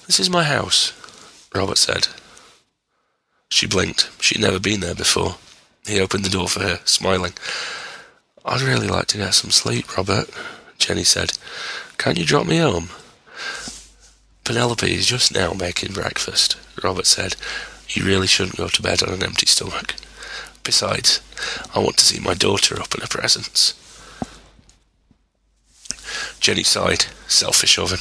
This 0.07 0.19
is 0.19 0.27
my 0.27 0.43
house, 0.43 0.91
Robert 1.53 1.77
said. 1.77 2.07
She 3.49 3.67
blinked. 3.67 4.09
She'd 4.19 4.41
never 4.41 4.59
been 4.59 4.81
there 4.81 4.95
before. 4.95 5.35
He 5.85 6.01
opened 6.01 6.25
the 6.25 6.29
door 6.29 6.47
for 6.47 6.61
her, 6.61 6.79
smiling. 6.83 7.33
I'd 8.45 8.61
really 8.61 8.87
like 8.87 9.07
to 9.07 9.17
get 9.17 9.33
some 9.33 9.51
sleep, 9.51 9.97
Robert, 9.97 10.29
Jenny 10.77 11.03
said. 11.03 11.37
Can't 11.97 12.17
you 12.17 12.25
drop 12.25 12.45
me 12.45 12.57
home? 12.57 12.89
Penelope 14.43 14.93
is 14.93 15.05
just 15.05 15.33
now 15.33 15.53
making 15.53 15.93
breakfast, 15.93 16.57
Robert 16.83 17.05
said. 17.05 17.35
You 17.89 18.05
really 18.05 18.27
shouldn't 18.27 18.57
go 18.57 18.67
to 18.67 18.81
bed 18.81 19.01
on 19.03 19.13
an 19.13 19.23
empty 19.23 19.45
stomach. 19.45 19.95
Besides, 20.63 21.21
I 21.73 21.79
want 21.79 21.97
to 21.97 22.05
see 22.05 22.19
my 22.19 22.33
daughter 22.33 22.79
open 22.79 23.01
her 23.01 23.07
presents. 23.07 23.73
Jenny 26.39 26.63
sighed. 26.63 27.05
Selfish 27.27 27.77
of 27.77 27.91
him. 27.91 27.99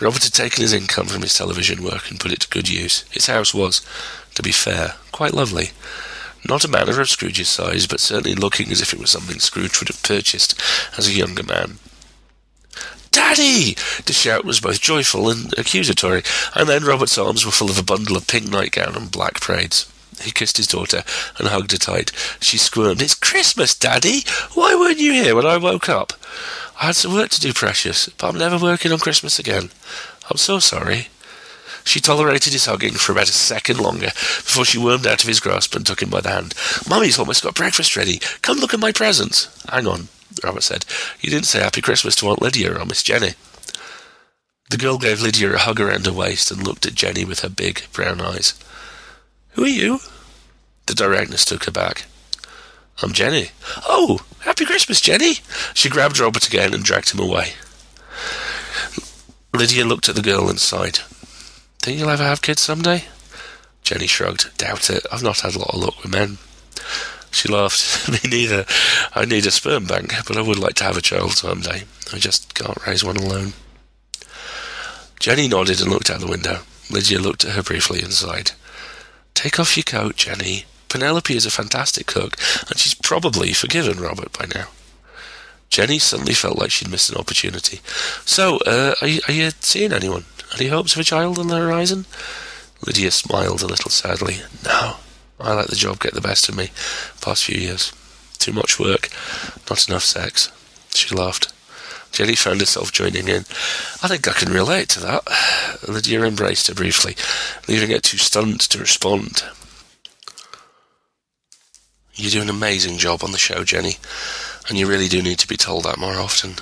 Robert 0.00 0.22
had 0.22 0.32
taken 0.32 0.62
his 0.62 0.72
income 0.72 1.06
from 1.06 1.22
his 1.22 1.34
television 1.34 1.82
work 1.82 2.10
and 2.10 2.20
put 2.20 2.32
it 2.32 2.40
to 2.40 2.48
good 2.48 2.68
use. 2.68 3.02
His 3.10 3.26
house 3.26 3.52
was, 3.52 3.84
to 4.34 4.42
be 4.42 4.52
fair, 4.52 4.94
quite 5.10 5.34
lovely. 5.34 5.70
Not 6.48 6.64
a 6.64 6.68
manor 6.68 7.00
of 7.00 7.10
Scrooge's 7.10 7.48
size, 7.48 7.86
but 7.86 8.00
certainly 8.00 8.34
looking 8.34 8.70
as 8.70 8.80
if 8.80 8.92
it 8.92 9.00
was 9.00 9.10
something 9.10 9.40
Scrooge 9.40 9.80
would 9.80 9.88
have 9.88 10.02
purchased 10.02 10.60
as 10.96 11.08
a 11.08 11.12
younger 11.12 11.42
man. 11.42 11.78
Daddy! 13.10 13.74
The 14.04 14.12
shout 14.12 14.44
was 14.44 14.60
both 14.60 14.80
joyful 14.80 15.28
and 15.28 15.52
accusatory, 15.58 16.22
and 16.54 16.68
then 16.68 16.84
Robert's 16.84 17.18
arms 17.18 17.44
were 17.44 17.52
full 17.52 17.70
of 17.70 17.78
a 17.78 17.82
bundle 17.82 18.16
of 18.16 18.28
pink 18.28 18.48
nightgown 18.48 18.94
and 18.94 19.10
black 19.10 19.40
braids. 19.40 19.90
He 20.20 20.30
kissed 20.30 20.56
his 20.56 20.66
daughter 20.66 21.04
and 21.38 21.48
hugged 21.48 21.72
her 21.72 21.78
tight. 21.78 22.12
She 22.40 22.58
squirmed. 22.58 23.02
It's 23.02 23.14
Christmas, 23.14 23.74
Daddy! 23.74 24.24
Why 24.54 24.74
weren't 24.74 24.98
you 24.98 25.12
here 25.12 25.34
when 25.34 25.46
I 25.46 25.56
woke 25.56 25.88
up? 25.88 26.12
I 26.80 26.86
had 26.86 26.96
some 26.96 27.12
work 27.12 27.30
to 27.30 27.40
do, 27.40 27.52
precious, 27.52 28.08
but 28.08 28.28
I'm 28.28 28.38
never 28.38 28.56
working 28.56 28.92
on 28.92 28.98
Christmas 28.98 29.38
again. 29.38 29.70
I'm 30.30 30.36
so 30.36 30.60
sorry. 30.60 31.08
She 31.84 32.00
tolerated 32.00 32.52
his 32.52 32.66
hugging 32.66 32.92
for 32.92 33.12
about 33.12 33.28
a 33.28 33.32
second 33.32 33.80
longer 33.80 34.08
before 34.08 34.64
she 34.64 34.78
wormed 34.78 35.06
out 35.06 35.22
of 35.22 35.28
his 35.28 35.40
grasp 35.40 35.74
and 35.74 35.84
took 35.84 36.02
him 36.02 36.10
by 36.10 36.20
the 36.20 36.30
hand. 36.30 36.54
Mummy's 36.88 37.18
almost 37.18 37.42
got 37.42 37.54
breakfast 37.54 37.96
ready. 37.96 38.20
Come 38.42 38.58
look 38.58 38.74
at 38.74 38.80
my 38.80 38.92
presents. 38.92 39.48
Hang 39.68 39.86
on, 39.86 40.08
Robert 40.44 40.62
said. 40.62 40.84
You 41.20 41.30
didn't 41.30 41.46
say 41.46 41.60
Happy 41.60 41.80
Christmas 41.80 42.14
to 42.16 42.28
Aunt 42.28 42.42
Lydia 42.42 42.78
or 42.78 42.84
Miss 42.84 43.02
Jenny. 43.02 43.32
The 44.70 44.76
girl 44.76 44.98
gave 44.98 45.22
Lydia 45.22 45.54
a 45.54 45.58
hug 45.58 45.80
around 45.80 46.04
her 46.04 46.12
waist 46.12 46.50
and 46.50 46.62
looked 46.62 46.84
at 46.84 46.94
Jenny 46.94 47.24
with 47.24 47.40
her 47.40 47.48
big 47.48 47.82
brown 47.92 48.20
eyes. 48.20 48.52
Who 49.52 49.64
are 49.64 49.68
you? 49.68 50.00
The 50.86 50.94
directness 50.94 51.44
took 51.44 51.64
her 51.64 51.72
back. 51.72 52.04
I'm 53.02 53.12
Jenny. 53.12 53.50
Oh, 53.86 54.20
Happy 54.40 54.64
Christmas, 54.64 55.00
Jenny! 55.00 55.34
She 55.74 55.88
grabbed 55.88 56.18
Robert 56.18 56.46
again 56.46 56.72
and 56.72 56.82
dragged 56.82 57.12
him 57.12 57.20
away. 57.20 57.52
Lydia 59.52 59.84
looked 59.84 60.08
at 60.08 60.14
the 60.14 60.22
girl 60.22 60.48
and 60.48 60.58
sighed. 60.58 61.00
Think 61.80 61.98
you'll 61.98 62.10
ever 62.10 62.24
have 62.24 62.40
kids 62.42 62.62
someday? 62.62 63.04
Jenny 63.82 64.06
shrugged. 64.06 64.56
Doubt 64.56 64.90
it. 64.90 65.04
I've 65.12 65.22
not 65.22 65.40
had 65.40 65.54
a 65.54 65.58
lot 65.58 65.74
of 65.74 65.80
luck 65.80 66.02
with 66.02 66.12
men. 66.12 66.38
She 67.30 67.48
laughed. 67.48 68.08
Me 68.10 68.18
neither. 68.24 68.64
I 69.14 69.24
need 69.24 69.46
a 69.46 69.50
sperm 69.50 69.84
bank, 69.84 70.14
but 70.26 70.36
I 70.36 70.42
would 70.42 70.58
like 70.58 70.74
to 70.74 70.84
have 70.84 70.96
a 70.96 71.02
child 71.02 71.32
someday. 71.32 71.84
I 72.12 72.18
just 72.18 72.54
can't 72.54 72.86
raise 72.86 73.04
one 73.04 73.16
alone. 73.16 73.54
Jenny 75.18 75.48
nodded 75.48 75.80
and 75.80 75.90
looked 75.90 76.10
out 76.10 76.20
the 76.20 76.26
window. 76.26 76.60
Lydia 76.90 77.18
looked 77.18 77.44
at 77.44 77.52
her 77.52 77.62
briefly 77.62 78.00
and 78.00 78.12
sighed. 78.12 78.52
Take 79.34 79.58
off 79.58 79.76
your 79.76 79.84
coat, 79.84 80.16
Jenny. 80.16 80.64
Penelope 80.88 81.34
is 81.34 81.46
a 81.46 81.50
fantastic 81.50 82.06
cook, 82.06 82.36
and 82.68 82.78
she's 82.78 82.94
probably 82.94 83.52
forgiven 83.52 84.00
Robert 84.00 84.36
by 84.36 84.46
now. 84.46 84.68
Jenny 85.70 85.98
suddenly 85.98 86.34
felt 86.34 86.58
like 86.58 86.70
she'd 86.70 86.90
missed 86.90 87.10
an 87.10 87.18
opportunity. 87.18 87.80
So, 88.24 88.58
uh, 88.66 88.94
are 89.00 89.06
you, 89.06 89.20
are 89.28 89.32
you 89.32 89.50
seeing 89.60 89.92
anyone? 89.92 90.24
Any 90.54 90.68
hopes 90.68 90.94
of 90.94 91.00
a 91.00 91.04
child 91.04 91.38
on 91.38 91.48
the 91.48 91.56
horizon? 91.58 92.06
Lydia 92.86 93.10
smiled 93.10 93.62
a 93.62 93.66
little 93.66 93.90
sadly. 93.90 94.38
No, 94.64 94.96
I 95.38 95.54
let 95.54 95.68
the 95.68 95.76
job 95.76 96.00
get 96.00 96.14
the 96.14 96.20
best 96.20 96.48
of 96.48 96.56
me 96.56 96.70
past 97.20 97.44
few 97.44 97.60
years. 97.60 97.92
Too 98.38 98.52
much 98.52 98.78
work, 98.78 99.08
not 99.68 99.88
enough 99.88 100.04
sex. 100.04 100.50
She 100.94 101.14
laughed. 101.14 101.52
Jenny 102.12 102.34
found 102.34 102.60
herself 102.60 102.90
joining 102.92 103.28
in. 103.28 103.44
I 104.02 104.08
think 104.08 104.26
I 104.26 104.32
can 104.32 104.52
relate 104.52 104.88
to 104.90 105.00
that. 105.00 105.24
Lydia 105.86 106.22
embraced 106.24 106.68
her 106.68 106.74
briefly, 106.74 107.14
leaving 107.68 107.90
her 107.90 108.00
too 108.00 108.16
stunned 108.16 108.60
to 108.60 108.78
respond. 108.78 109.44
You 112.18 112.30
do 112.30 112.42
an 112.42 112.50
amazing 112.50 112.98
job 112.98 113.22
on 113.22 113.30
the 113.30 113.38
show, 113.38 113.62
Jenny, 113.62 113.96
and 114.68 114.76
you 114.76 114.88
really 114.88 115.06
do 115.06 115.22
need 115.22 115.38
to 115.38 115.46
be 115.46 115.56
told 115.56 115.84
that 115.84 115.98
more 115.98 116.16
often. 116.16 116.56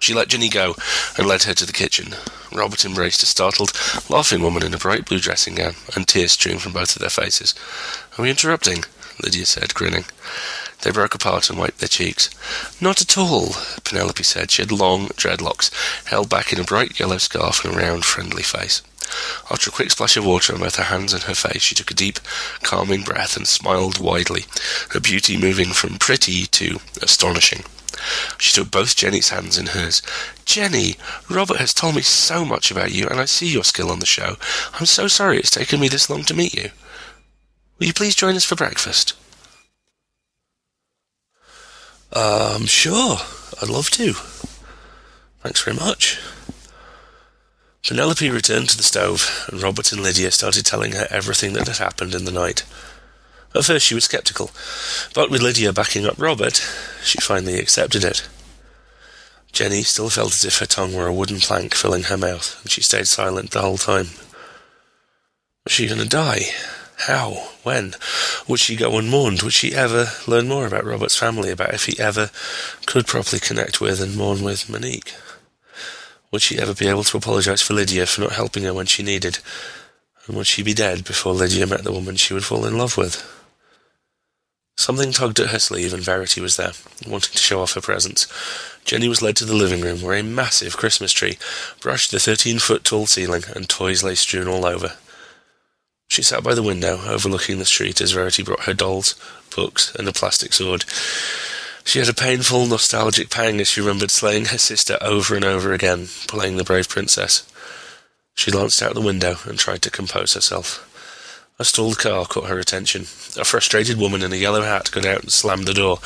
She 0.00 0.14
let 0.14 0.26
Jenny 0.26 0.48
go 0.48 0.74
and 1.16 1.28
led 1.28 1.44
her 1.44 1.54
to 1.54 1.64
the 1.64 1.72
kitchen. 1.72 2.16
Robert 2.52 2.84
embraced 2.84 3.22
a 3.22 3.26
startled, 3.26 3.72
laughing 4.10 4.42
woman 4.42 4.64
in 4.64 4.74
a 4.74 4.78
bright 4.78 5.06
blue 5.06 5.20
dressing 5.20 5.54
gown, 5.54 5.74
and 5.94 6.08
tears 6.08 6.32
streamed 6.32 6.60
from 6.60 6.72
both 6.72 6.96
of 6.96 7.00
their 7.00 7.08
faces. 7.08 7.54
Are 8.18 8.22
we 8.22 8.30
interrupting? 8.30 8.82
Lydia 9.22 9.46
said, 9.46 9.74
grinning. 9.74 10.06
They 10.82 10.90
broke 10.90 11.14
apart 11.14 11.50
and 11.50 11.58
wiped 11.58 11.78
their 11.78 11.88
cheeks. 11.88 12.28
Not 12.80 13.00
at 13.00 13.16
all, 13.16 13.54
Penelope 13.84 14.24
said. 14.24 14.50
She 14.50 14.62
had 14.62 14.72
long 14.72 15.06
dreadlocks, 15.10 15.70
held 16.06 16.28
back 16.28 16.52
in 16.52 16.58
a 16.58 16.64
bright 16.64 16.98
yellow 16.98 17.18
scarf 17.18 17.64
and 17.64 17.74
a 17.74 17.78
round, 17.78 18.04
friendly 18.04 18.42
face. 18.42 18.82
After 19.50 19.70
a 19.70 19.72
quick 19.72 19.90
splash 19.90 20.16
of 20.16 20.26
water 20.26 20.54
on 20.54 20.60
both 20.60 20.76
her 20.76 20.84
hands 20.84 21.12
and 21.12 21.24
her 21.24 21.34
face, 21.34 21.62
she 21.62 21.74
took 21.74 21.90
a 21.90 21.94
deep, 21.94 22.18
calming 22.62 23.02
breath 23.02 23.36
and 23.36 23.46
smiled 23.46 23.98
widely, 23.98 24.44
her 24.90 25.00
beauty 25.00 25.36
moving 25.36 25.68
from 25.68 25.98
pretty 25.98 26.46
to 26.46 26.78
astonishing. 27.02 27.64
She 28.38 28.52
took 28.52 28.70
both 28.70 28.96
Jenny's 28.96 29.30
hands 29.30 29.58
in 29.58 29.66
hers. 29.66 30.02
Jenny, 30.44 30.96
Robert 31.28 31.58
has 31.58 31.74
told 31.74 31.96
me 31.96 32.02
so 32.02 32.44
much 32.44 32.70
about 32.70 32.92
you, 32.92 33.08
and 33.08 33.18
I 33.20 33.24
see 33.24 33.48
your 33.48 33.64
skill 33.64 33.90
on 33.90 33.98
the 33.98 34.06
show. 34.06 34.36
I'm 34.74 34.86
so 34.86 35.08
sorry 35.08 35.38
it's 35.38 35.50
taken 35.50 35.80
me 35.80 35.88
this 35.88 36.08
long 36.08 36.24
to 36.24 36.34
meet 36.34 36.54
you. 36.54 36.70
Will 37.78 37.86
you 37.88 37.92
please 37.92 38.14
join 38.14 38.36
us 38.36 38.44
for 38.44 38.56
breakfast? 38.56 39.14
Um, 42.12 42.66
sure. 42.66 43.18
I'd 43.60 43.68
love 43.68 43.90
to. 43.90 44.14
Thanks 45.42 45.62
very 45.62 45.76
much. 45.76 46.18
Penelope 47.88 48.28
returned 48.28 48.68
to 48.68 48.76
the 48.76 48.82
stove, 48.82 49.48
and 49.50 49.62
Robert 49.62 49.92
and 49.92 50.02
Lydia 50.02 50.30
started 50.30 50.66
telling 50.66 50.92
her 50.92 51.06
everything 51.08 51.54
that 51.54 51.66
had 51.66 51.78
happened 51.78 52.14
in 52.14 52.26
the 52.26 52.30
night. 52.30 52.62
At 53.54 53.64
first 53.64 53.86
she 53.86 53.94
was 53.94 54.04
sceptical, 54.04 54.50
but 55.14 55.30
with 55.30 55.40
Lydia 55.40 55.72
backing 55.72 56.04
up 56.04 56.18
Robert, 56.18 56.56
she 57.02 57.18
finally 57.18 57.58
accepted 57.58 58.04
it. 58.04 58.28
Jenny 59.52 59.82
still 59.84 60.10
felt 60.10 60.34
as 60.34 60.44
if 60.44 60.58
her 60.58 60.66
tongue 60.66 60.92
were 60.92 61.06
a 61.06 61.14
wooden 61.14 61.40
plank 61.40 61.74
filling 61.74 62.02
her 62.02 62.18
mouth, 62.18 62.60
and 62.60 62.70
she 62.70 62.82
stayed 62.82 63.08
silent 63.08 63.52
the 63.52 63.62
whole 63.62 63.78
time. 63.78 64.08
Was 65.64 65.72
she 65.72 65.86
going 65.86 66.02
to 66.02 66.06
die? 66.06 66.42
How? 67.06 67.52
When? 67.62 67.94
Would 68.48 68.60
she 68.60 68.76
go 68.76 68.98
unmourned? 68.98 69.40
Would 69.40 69.54
she 69.54 69.74
ever 69.74 70.08
learn 70.26 70.46
more 70.46 70.66
about 70.66 70.84
Robert's 70.84 71.16
family, 71.16 71.50
about 71.50 71.72
if 71.72 71.86
he 71.86 71.98
ever 71.98 72.30
could 72.84 73.06
properly 73.06 73.40
connect 73.40 73.80
with 73.80 74.02
and 74.02 74.14
mourn 74.14 74.42
with 74.42 74.68
Monique? 74.68 75.14
Would 76.30 76.42
she 76.42 76.58
ever 76.58 76.74
be 76.74 76.88
able 76.88 77.04
to 77.04 77.16
apologize 77.16 77.62
for 77.62 77.74
Lydia 77.74 78.06
for 78.06 78.20
not 78.20 78.32
helping 78.32 78.64
her 78.64 78.74
when 78.74 78.86
she 78.86 79.02
needed? 79.02 79.38
And 80.26 80.36
would 80.36 80.46
she 80.46 80.62
be 80.62 80.74
dead 80.74 81.04
before 81.04 81.32
Lydia 81.32 81.66
met 81.66 81.84
the 81.84 81.92
woman 81.92 82.16
she 82.16 82.34
would 82.34 82.44
fall 82.44 82.66
in 82.66 82.76
love 82.76 82.96
with? 82.96 83.24
Something 84.76 85.10
tugged 85.10 85.40
at 85.40 85.50
her 85.50 85.58
sleeve, 85.58 85.92
and 85.92 86.02
Verity 86.02 86.40
was 86.40 86.56
there, 86.56 86.72
wanting 87.06 87.32
to 87.32 87.38
show 87.38 87.60
off 87.60 87.72
her 87.74 87.80
presents. 87.80 88.28
Jenny 88.84 89.08
was 89.08 89.22
led 89.22 89.36
to 89.36 89.44
the 89.44 89.54
living 89.54 89.80
room, 89.80 90.00
where 90.00 90.16
a 90.16 90.22
massive 90.22 90.76
Christmas 90.76 91.12
tree 91.12 91.36
brushed 91.80 92.12
the 92.12 92.20
thirteen-foot 92.20 92.84
tall 92.84 93.06
ceiling, 93.06 93.42
and 93.56 93.68
toys 93.68 94.04
lay 94.04 94.14
strewn 94.14 94.46
all 94.46 94.64
over. 94.64 94.96
She 96.08 96.22
sat 96.22 96.44
by 96.44 96.54
the 96.54 96.62
window, 96.62 97.00
overlooking 97.06 97.58
the 97.58 97.64
street, 97.64 98.00
as 98.00 98.12
Verity 98.12 98.42
brought 98.44 98.64
her 98.64 98.72
dolls, 98.74 99.14
books, 99.54 99.94
and 99.96 100.06
a 100.08 100.12
plastic 100.12 100.52
sword. 100.52 100.84
She 101.88 102.00
had 102.00 102.08
a 102.10 102.12
painful, 102.12 102.66
nostalgic 102.66 103.30
pang 103.30 103.62
as 103.62 103.68
she 103.68 103.80
remembered 103.80 104.10
slaying 104.10 104.44
her 104.44 104.58
sister 104.58 104.98
over 105.00 105.34
and 105.34 105.42
over 105.42 105.72
again, 105.72 106.08
playing 106.26 106.58
the 106.58 106.62
brave 106.62 106.86
princess. 106.86 107.50
She 108.34 108.50
glanced 108.50 108.82
out 108.82 108.92
the 108.92 109.00
window 109.00 109.36
and 109.46 109.58
tried 109.58 109.80
to 109.80 109.90
compose 109.90 110.34
herself. 110.34 110.84
A 111.58 111.64
stalled 111.64 111.98
car 111.98 112.26
caught 112.26 112.50
her 112.50 112.58
attention. 112.58 113.04
A 113.38 113.44
frustrated 113.46 113.96
woman 113.96 114.22
in 114.22 114.34
a 114.34 114.36
yellow 114.36 114.60
hat 114.60 114.90
got 114.92 115.06
out 115.06 115.22
and 115.22 115.32
slammed 115.32 115.66
the 115.66 115.72
door. 115.72 115.96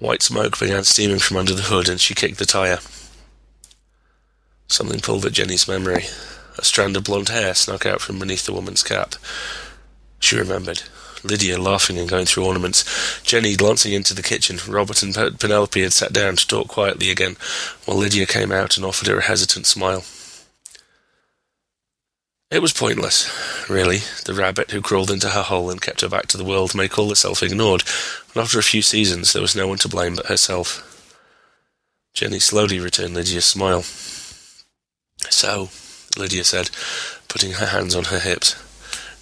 White 0.00 0.22
smoke 0.22 0.58
began 0.58 0.82
steaming 0.82 1.20
from 1.20 1.36
under 1.36 1.54
the 1.54 1.62
hood, 1.62 1.88
and 1.88 2.00
she 2.00 2.12
kicked 2.12 2.38
the 2.38 2.44
tire. 2.44 2.80
Something 4.66 4.98
pulled 4.98 5.24
at 5.24 5.34
Jenny's 5.34 5.68
memory. 5.68 6.06
A 6.58 6.64
strand 6.64 6.96
of 6.96 7.04
blonde 7.04 7.28
hair 7.28 7.54
snuck 7.54 7.86
out 7.86 8.00
from 8.00 8.18
beneath 8.18 8.44
the 8.44 8.52
woman's 8.52 8.82
cap. 8.82 9.14
She 10.18 10.36
remembered. 10.36 10.82
Lydia 11.26 11.60
laughing 11.60 11.98
and 11.98 12.08
going 12.08 12.26
through 12.26 12.46
ornaments. 12.46 13.20
Jenny 13.22 13.56
glancing 13.56 13.92
into 13.92 14.14
the 14.14 14.22
kitchen. 14.22 14.58
Robert 14.68 15.02
and 15.02 15.14
Penelope 15.38 15.80
had 15.80 15.92
sat 15.92 16.12
down 16.12 16.36
to 16.36 16.46
talk 16.46 16.68
quietly 16.68 17.10
again, 17.10 17.36
while 17.84 17.96
Lydia 17.96 18.26
came 18.26 18.52
out 18.52 18.76
and 18.76 18.86
offered 18.86 19.08
her 19.08 19.18
a 19.18 19.24
hesitant 19.24 19.66
smile. 19.66 20.04
It 22.48 22.62
was 22.62 22.72
pointless, 22.72 23.28
really. 23.68 23.98
The 24.24 24.34
rabbit 24.34 24.70
who 24.70 24.80
crawled 24.80 25.10
into 25.10 25.30
her 25.30 25.42
hole 25.42 25.68
and 25.68 25.82
kept 25.82 26.02
her 26.02 26.08
back 26.08 26.26
to 26.28 26.36
the 26.36 26.44
world 26.44 26.76
may 26.76 26.86
call 26.86 27.08
herself 27.08 27.42
ignored, 27.42 27.82
but 28.32 28.42
after 28.42 28.58
a 28.58 28.62
few 28.62 28.82
seasons 28.82 29.32
there 29.32 29.42
was 29.42 29.56
no 29.56 29.66
one 29.66 29.78
to 29.78 29.88
blame 29.88 30.14
but 30.14 30.26
herself. 30.26 30.82
Jenny 32.14 32.38
slowly 32.38 32.78
returned 32.78 33.14
Lydia's 33.14 33.44
smile. 33.44 33.82
So, 35.28 35.70
Lydia 36.16 36.44
said, 36.44 36.70
putting 37.28 37.52
her 37.52 37.66
hands 37.66 37.96
on 37.96 38.04
her 38.04 38.20
hips, 38.20 38.54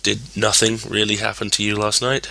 did 0.04 0.20
nothing 0.36 0.78
really 0.86 1.16
happen 1.16 1.48
to 1.50 1.64
you 1.64 1.74
last 1.74 2.02
night? 2.02 2.28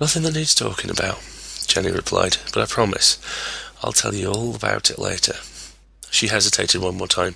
Nothing 0.00 0.22
that 0.22 0.34
needs 0.34 0.54
talking 0.54 0.88
about, 0.88 1.20
Jenny 1.66 1.90
replied, 1.90 2.38
but 2.54 2.62
I 2.62 2.66
promise 2.66 3.18
I'll 3.82 3.92
tell 3.92 4.14
you 4.14 4.28
all 4.28 4.54
about 4.54 4.90
it 4.90 4.98
later. 4.98 5.34
She 6.10 6.28
hesitated 6.28 6.80
one 6.80 6.96
more 6.96 7.08
time, 7.08 7.34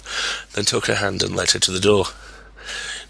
then 0.53 0.64
took 0.64 0.86
her 0.86 0.95
hand 0.95 1.22
and 1.22 1.34
led 1.34 1.51
her 1.51 1.59
to 1.59 1.70
the 1.72 1.80
door. 1.80 2.07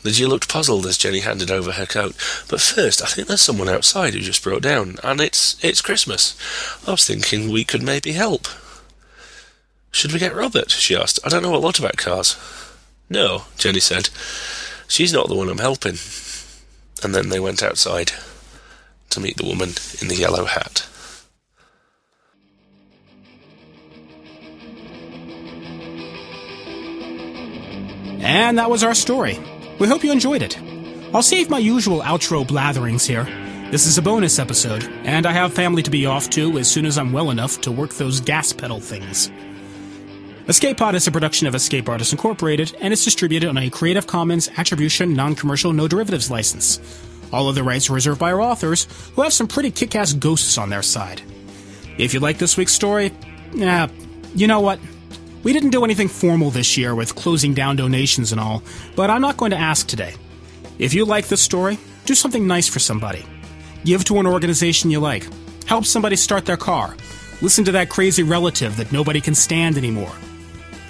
Lydia 0.03 0.27
looked 0.27 0.49
puzzled 0.49 0.87
as 0.87 0.99
Jenny 0.99 1.21
handed 1.21 1.51
over 1.51 1.73
her 1.73 1.87
coat. 1.87 2.15
But 2.49 2.61
first, 2.61 3.03
I 3.03 3.07
think 3.07 3.29
there's 3.29 3.41
someone 3.43 3.69
outside 3.69 4.15
who 4.15 4.21
just 4.21 4.43
broke 4.43 4.63
down, 4.63 4.97
and 5.05 5.21
it's 5.21 5.63
it's 5.63 5.81
Christmas. 5.83 6.37
I 6.87 6.93
was 6.93 7.07
thinking 7.07 7.51
we 7.51 7.65
could 7.65 7.83
maybe 7.83 8.13
help. 8.13 8.47
Should 9.91 10.13
we 10.13 10.19
get 10.19 10.35
Robert? 10.35 10.71
she 10.71 10.97
asked. 10.97 11.21
I 11.25 11.29
don't 11.29 11.43
know 11.43 11.55
a 11.55 11.57
lot 11.57 11.79
about 11.79 11.99
cars. 11.99 12.37
No, 13.09 13.45
Jenny 13.57 13.81
said. 13.81 14.09
She's 14.89 15.13
not 15.13 15.29
the 15.29 15.35
one 15.35 15.49
I'm 15.49 15.59
helping. 15.59 15.97
And 17.03 17.15
then 17.15 17.29
they 17.29 17.41
went 17.41 17.63
outside 17.63 18.13
to 19.11 19.21
meet 19.21 19.37
the 19.37 19.47
woman 19.47 19.71
in 20.01 20.09
the 20.09 20.17
yellow 20.17 20.45
hat. 20.45 20.87
And 28.21 28.59
that 28.59 28.71
was 28.71 28.83
our 28.83 28.95
story. 28.95 29.39
We 29.79 29.87
hope 29.87 30.03
you 30.03 30.11
enjoyed 30.11 30.43
it. 30.43 30.59
I'll 31.15 31.23
save 31.23 31.51
my 31.51 31.59
usual 31.59 32.01
outro 32.01 32.45
blatherings 32.47 33.07
here. 33.07 33.25
This 33.71 33.87
is 33.87 33.99
a 33.99 34.03
bonus 34.03 34.39
episode, 34.39 34.85
and 35.05 35.27
I 35.27 35.33
have 35.33 35.53
family 35.53 35.83
to 35.83 35.91
be 35.91 36.07
off 36.07 36.31
to 36.31 36.59
as 36.59 36.71
soon 36.71 36.87
as 36.87 36.97
I'm 36.97 37.13
well 37.13 37.31
enough 37.31 37.61
to 37.63 37.73
work 37.73 37.93
those 37.95 38.21
gas 38.21 38.53
pedal 38.53 38.81
things. 38.81 39.31
Escape 40.47 40.77
Pod 40.77 40.95
is 40.95 41.07
a 41.07 41.11
production 41.11 41.47
of 41.47 41.55
Escape 41.55 41.89
Artists 41.89 42.13
Incorporated 42.13 42.77
and 42.79 42.93
is 42.93 43.03
distributed 43.03 43.49
on 43.49 43.57
a 43.57 43.71
Creative 43.71 44.07
Commons 44.07 44.51
Attribution 44.59 45.15
Non 45.15 45.35
Commercial 45.35 45.73
No 45.73 45.89
Derivatives 45.89 46.31
license. 46.31 46.81
All 47.33 47.49
of 47.49 47.55
the 47.55 47.63
rights 47.63 47.89
are 47.89 47.95
reserved 47.95 48.21
by 48.21 48.31
our 48.31 48.43
authors, 48.43 48.87
who 49.15 49.23
have 49.23 49.33
some 49.33 49.49
pretty 49.49 49.71
kick 49.71 49.97
ass 49.97 50.13
ghosts 50.13 50.59
on 50.59 50.69
their 50.69 50.83
side. 50.83 51.23
If 51.97 52.13
you 52.13 52.21
like 52.21 52.37
this 52.37 52.59
week's 52.59 52.75
story, 52.75 53.11
yeah, 53.55 53.89
you 54.35 54.47
know 54.47 54.61
what? 54.61 54.81
We 55.45 55.55
didn't 55.55 55.71
do 55.71 55.83
anything 55.83 56.09
formal 56.09 56.51
this 56.51 56.77
year 56.77 56.95
with 56.95 57.15
closing 57.15 57.55
down 57.55 57.77
donations 57.77 58.31
and 58.31 58.39
all, 58.39 58.63
but 58.97 59.09
I'm 59.09 59.23
not 59.23 59.39
going 59.39 59.53
to 59.53 59.57
ask 59.57 59.87
today. 59.87 60.13
If 60.79 60.93
you 60.93 61.07
like 61.07 61.29
this 61.29 61.41
story, 61.41 61.79
do 62.05 62.15
something 62.15 62.47
nice 62.47 62.69
for 62.69 62.81
somebody. 62.81 63.25
Give 63.87 64.05
to 64.05 64.19
an 64.19 64.27
organization 64.27 64.91
you 64.91 65.01
like. 65.01 65.27
Help 65.65 65.87
somebody 65.87 66.17
start 66.17 66.45
their 66.45 66.59
car. 66.59 66.95
Listen 67.41 67.65
to 67.65 67.73
that 67.73 67.89
crazy 67.89 68.23
relative 68.23 68.77
that 68.77 68.93
nobody 68.93 69.23
can 69.23 69.35
stand 69.35 69.79
anymore. 69.79 70.13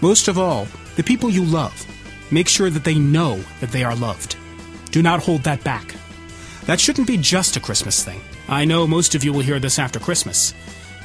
Most 0.04 0.28
of 0.28 0.36
all, 0.38 0.68
the 0.96 1.02
people 1.02 1.30
you 1.30 1.42
love. 1.42 1.86
Make 2.30 2.46
sure 2.46 2.68
that 2.68 2.84
they 2.84 2.98
know 2.98 3.42
that 3.60 3.70
they 3.70 3.84
are 3.84 3.96
loved. 3.96 4.36
Do 4.90 5.00
not 5.02 5.22
hold 5.22 5.44
that 5.44 5.64
back. 5.64 5.94
That 6.66 6.78
shouldn't 6.78 7.06
be 7.06 7.16
just 7.16 7.56
a 7.56 7.60
Christmas 7.60 8.04
thing. 8.04 8.20
I 8.46 8.66
know 8.66 8.86
most 8.86 9.14
of 9.14 9.24
you 9.24 9.32
will 9.32 9.40
hear 9.40 9.58
this 9.58 9.78
after 9.78 9.98
Christmas, 9.98 10.52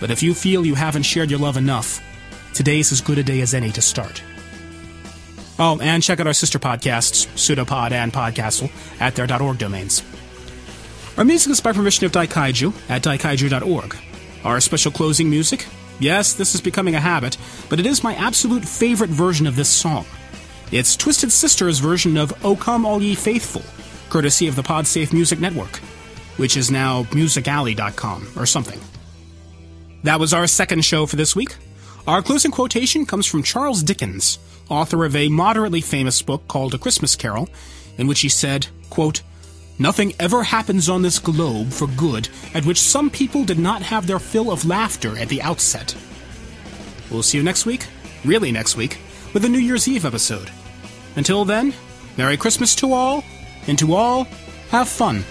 but 0.02 0.12
if 0.12 0.22
you 0.22 0.34
feel 0.34 0.66
you 0.66 0.76
haven't 0.76 1.04
shared 1.04 1.32
your 1.32 1.40
love 1.40 1.56
enough, 1.56 2.02
today's 2.54 2.92
as 2.92 3.00
good 3.00 3.18
a 3.18 3.24
day 3.24 3.40
as 3.40 3.54
any 3.54 3.72
to 3.72 3.82
start. 3.82 4.22
Oh, 5.58 5.80
and 5.82 6.04
check 6.04 6.20
out 6.20 6.28
our 6.28 6.34
sister 6.34 6.60
podcasts, 6.60 7.26
Pseudopod 7.38 7.94
and 7.94 8.12
Podcastle, 8.12 8.70
at 9.00 9.16
their 9.16 9.32
.org 9.42 9.58
domains. 9.58 10.04
Our 11.18 11.24
music 11.24 11.54
is 11.54 11.62
by 11.62 11.72
permission 11.72 12.06
of 12.06 12.12
Daikaiju 12.12 12.74
at 12.90 13.04
daikaiju.org. 13.04 13.96
Our 14.44 14.60
special 14.60 14.92
closing 14.92 15.30
music? 15.30 15.68
Yes, 16.00 16.34
this 16.34 16.56
is 16.56 16.62
becoming 16.62 16.96
a 16.96 17.00
habit, 17.00 17.38
but 17.70 17.80
it 17.80 17.86
is 17.86 18.04
my 18.04 18.16
absolute 18.16 18.64
favorite 18.64 19.10
version 19.10 19.46
of 19.46 19.56
this 19.56 19.70
song. 19.70 20.06
It's 20.72 20.96
Twisted 20.96 21.32
Sister's 21.32 21.80
version 21.80 22.16
of 22.16 22.46
O 22.46 22.56
Come 22.56 22.86
All 22.86 23.02
Ye 23.02 23.16
Faithful, 23.16 23.64
courtesy 24.10 24.48
of 24.48 24.56
the 24.56 24.64
PodSafe 24.64 25.12
Music 25.12 25.40
Network, 25.40 25.78
which 26.38 26.56
is 26.56 26.72
now 26.72 27.04
musicalley.com 27.04 28.28
or 28.38 28.46
something. 28.46 28.80
That 30.04 30.20
was 30.20 30.34
our 30.34 30.48
second 30.48 30.86
show 30.86 31.06
for 31.06 31.18
this 31.18 31.36
week. 31.36 31.56
Our 32.08 32.22
closing 32.22 32.52
quotation 32.52 33.06
comes 33.06 33.26
from 33.26 33.44
Charles 33.44 33.84
Dickens, 33.84 34.40
author 34.70 35.04
of 35.04 35.16
a 35.16 35.28
moderately 35.28 35.82
famous 35.82 36.22
book 36.22 36.48
called 36.48 36.74
A 36.74 36.78
Christmas 36.78 37.16
Carol, 37.16 37.50
in 37.98 38.08
which 38.08 38.22
he 38.22 38.30
said, 38.30 38.68
quote, 38.90 39.22
Nothing 39.82 40.14
ever 40.20 40.44
happens 40.44 40.90
on 40.90 41.02
this 41.02 41.20
globe 41.20 41.72
for 41.72 41.88
good 41.88 42.28
at 42.54 42.66
which 42.66 42.82
some 42.82 43.10
people 43.10 43.46
did 43.46 43.58
not 43.58 43.82
have 43.82 44.06
their 44.06 44.20
fill 44.20 44.52
of 44.52 44.66
laughter 44.66 45.18
at 45.18 45.30
the 45.30 45.42
outset. 45.42 45.96
We'll 47.10 47.24
see 47.24 47.38
you 47.38 47.44
next 47.46 47.66
week, 47.66 47.88
really 48.26 48.52
next 48.52 48.76
week, 48.76 49.00
with 49.34 49.46
a 49.46 49.50
New 49.50 49.58
Year's 49.58 49.88
Eve 49.88 50.04
episode. 50.04 50.52
Until 51.16 51.46
then, 51.46 51.74
Merry 52.18 52.36
Christmas 52.36 52.76
to 52.76 52.92
all, 52.92 53.24
and 53.68 53.80
to 53.80 53.94
all, 53.94 54.26
have 54.70 54.90
fun. 54.90 55.24